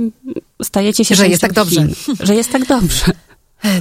stajecie 0.63 1.05
się 1.05 1.15
że 1.15 1.27
jest 1.27 1.41
tak 1.41 1.53
dobrze. 1.53 1.81
Chin, 1.81 2.15
że 2.19 2.35
jest 2.35 2.51
tak 2.51 2.65
dobrze. 2.65 3.05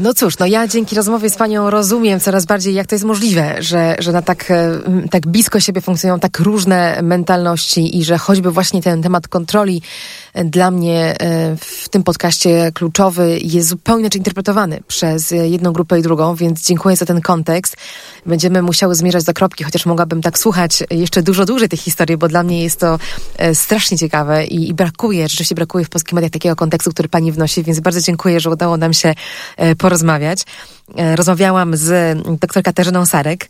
No 0.01 0.15
cóż, 0.15 0.39
no 0.39 0.47
ja 0.47 0.69
dzięki 0.69 0.97
rozmowie 0.97 1.31
z 1.31 1.37
panią 1.37 1.71
rozumiem 1.71 2.21
coraz 2.21 2.47
bardziej, 2.47 2.75
jak 2.75 2.87
to 2.87 2.95
jest 2.95 3.05
możliwe, 3.05 3.63
że, 3.63 3.97
że 3.99 4.13
na 4.13 4.23
tak, 4.23 4.51
e, 4.51 4.81
tak 5.11 5.27
blisko 5.27 5.61
siebie 5.61 5.81
funkcjonują 5.81 6.21
tak 6.21 6.39
różne 6.39 7.03
mentalności 7.03 7.99
i 7.99 8.05
że 8.05 8.19
choćby 8.19 8.51
właśnie 8.51 8.83
ten 8.83 9.03
temat 9.03 9.29
kontroli 9.29 9.83
e, 10.35 10.45
dla 10.45 10.71
mnie 10.71 11.15
e, 11.21 11.57
w 11.57 11.89
tym 11.89 12.03
podcaście 12.03 12.73
kluczowy 12.75 13.39
jest 13.43 13.69
zupełnie 13.69 14.01
inaczej 14.01 14.21
interpretowany 14.21 14.81
przez 14.87 15.31
jedną 15.31 15.73
grupę 15.73 15.99
i 15.99 16.03
drugą, 16.03 16.35
więc 16.35 16.67
dziękuję 16.67 16.97
za 16.97 17.07
ten 17.07 17.21
kontekst. 17.21 17.77
Będziemy 18.27 18.63
musiały 18.63 18.95
zmierzać 18.95 19.25
do 19.25 19.35
kropki, 19.35 19.65
chociaż 19.65 19.87
mogłabym 19.87 20.23
tak 20.23 20.39
słuchać 20.39 20.83
jeszcze 20.91 21.23
dużo 21.23 21.45
dłużej 21.45 21.69
tych 21.69 21.81
historii, 21.81 22.17
bo 22.17 22.29
dla 22.29 22.43
mnie 22.43 22.63
jest 22.63 22.81
to 22.81 22.99
strasznie 23.55 23.99
ciekawe 23.99 24.45
i, 24.45 24.69
i 24.69 24.75
brakuje, 24.75 25.29
rzeczywiście 25.29 25.55
brakuje 25.55 25.85
w 25.85 25.89
polskich 25.89 26.13
mediach 26.13 26.31
takiego 26.31 26.57
kontekstu, 26.57 26.91
który 26.91 27.09
pani 27.09 27.33
wnosi, 27.33 27.63
więc 27.63 27.81
bardzo 27.81 28.01
dziękuję, 28.01 28.41
że 28.41 28.51
udało 28.51 28.77
nam 28.77 28.93
się 28.93 29.15
porozmawiać. 29.77 30.43
E, 30.97 31.17
rozmawiałam 31.17 31.77
z 31.77 32.19
dr 32.41 32.63
Katarzyną 32.63 33.07
Sarek, 33.07 33.49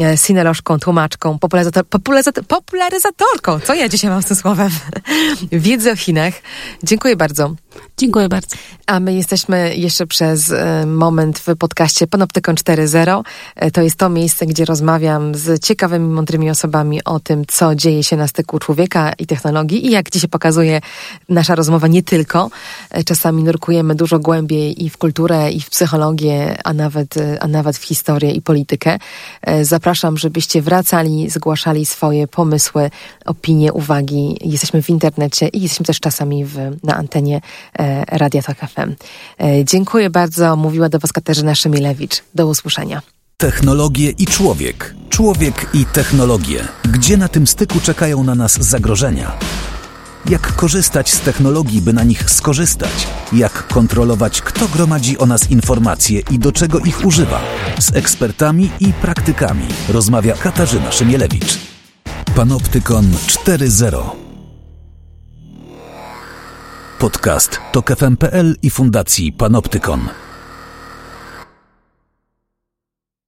e, 0.00 0.16
sinolożką, 0.16 0.78
tłumaczką, 0.78 1.38
popularyzator, 1.38 1.86
popularyzator, 1.86 2.44
popularyzatorką, 2.44 3.60
co 3.60 3.74
ja 3.74 3.88
dzisiaj 3.88 4.10
mam 4.10 4.22
z 4.22 4.26
tym 4.26 4.36
słowem, 4.36 4.70
wiedzy 5.52 5.92
o 5.92 5.96
Chinach. 5.96 6.34
Dziękuję 6.82 7.16
bardzo. 7.16 7.54
Dziękuję 7.96 8.28
bardzo. 8.28 8.56
A 8.86 9.00
my 9.00 9.14
jesteśmy 9.14 9.76
jeszcze 9.76 10.06
przez 10.06 10.50
e, 10.50 10.86
moment 10.86 11.38
w 11.38 11.56
podcaście 11.56 12.06
Panoptykon 12.06 12.54
4.0. 12.54 13.22
To 13.72 13.82
jest 13.82 13.96
to 13.96 14.08
miejsce, 14.08 14.46
gdzie 14.46 14.64
rozmawiam 14.64 15.34
z 15.34 15.64
ciekawymi, 15.64 16.08
mądrymi 16.08 16.50
osobami 16.50 17.04
o 17.04 17.20
tym, 17.20 17.44
co 17.48 17.74
dzieje 17.74 18.04
się 18.04 18.16
na 18.16 18.28
styku 18.28 18.58
człowieka 18.58 19.12
i 19.18 19.26
technologii 19.26 19.86
i 19.86 19.90
jak 19.90 20.10
dzisiaj 20.10 20.28
pokazuje 20.28 20.80
nasza 21.28 21.54
rozmowa 21.54 21.88
nie 21.88 22.02
tylko. 22.02 22.50
Czasami 23.06 23.44
nurkujemy 23.44 23.94
dużo 23.94 24.18
głębiej 24.18 24.84
i 24.84 24.90
w 24.90 24.98
kulturę, 24.98 25.50
i 25.50 25.60
w 25.60 25.70
psychologię, 25.70 26.56
a 26.64 26.73
nawet, 26.74 27.14
a 27.40 27.48
nawet 27.48 27.78
w 27.78 27.84
historię 27.84 28.32
i 28.32 28.42
politykę. 28.42 28.98
E, 29.42 29.64
zapraszam, 29.64 30.18
żebyście 30.18 30.62
wracali, 30.62 31.30
zgłaszali 31.30 31.86
swoje 31.86 32.28
pomysły, 32.28 32.90
opinie, 33.24 33.72
uwagi. 33.72 34.36
Jesteśmy 34.40 34.82
w 34.82 34.90
internecie 34.90 35.48
i 35.48 35.62
jesteśmy 35.62 35.86
też 35.86 36.00
czasami 36.00 36.44
w, 36.44 36.56
na 36.82 36.96
antenie 36.96 37.40
e, 37.78 38.04
Radia 38.18 38.42
Tok 38.42 38.58
FM. 38.58 38.94
E, 39.40 39.64
dziękuję 39.64 40.10
bardzo. 40.10 40.56
Mówiła 40.56 40.88
do 40.88 40.98
Was 40.98 41.12
Katarzyna 41.12 41.54
Szymilewicz. 41.54 42.22
Do 42.34 42.46
usłyszenia. 42.46 43.02
Technologie 43.36 44.10
i 44.10 44.26
człowiek. 44.26 44.94
Człowiek 45.08 45.66
i 45.74 45.84
technologie. 45.84 46.68
Gdzie 46.84 47.16
na 47.16 47.28
tym 47.28 47.46
styku 47.46 47.80
czekają 47.80 48.24
na 48.24 48.34
nas 48.34 48.52
zagrożenia? 48.52 49.38
Jak 50.30 50.56
korzystać 50.56 51.12
z 51.12 51.20
technologii, 51.20 51.82
by 51.82 51.92
na 51.92 52.04
nich 52.04 52.30
skorzystać, 52.30 53.06
jak 53.32 53.66
kontrolować, 53.66 54.42
kto 54.42 54.68
gromadzi 54.68 55.18
o 55.18 55.26
nas 55.26 55.50
informacje 55.50 56.20
i 56.30 56.38
do 56.38 56.52
czego 56.52 56.78
ich 56.78 57.04
używa. 57.04 57.40
Z 57.78 57.96
ekspertami 57.96 58.70
i 58.80 58.92
praktykami 58.92 59.66
rozmawia 59.88 60.34
Katarzyna 60.34 60.92
Szymielewicz. 60.92 61.58
Panoptykon 62.36 63.04
4.0 63.26 64.24
Podcast 66.98 67.60
to 67.72 67.82
KFM.pl 67.82 68.56
i 68.62 68.70
Fundacji 68.70 69.32
Panoptykon. 69.32 70.23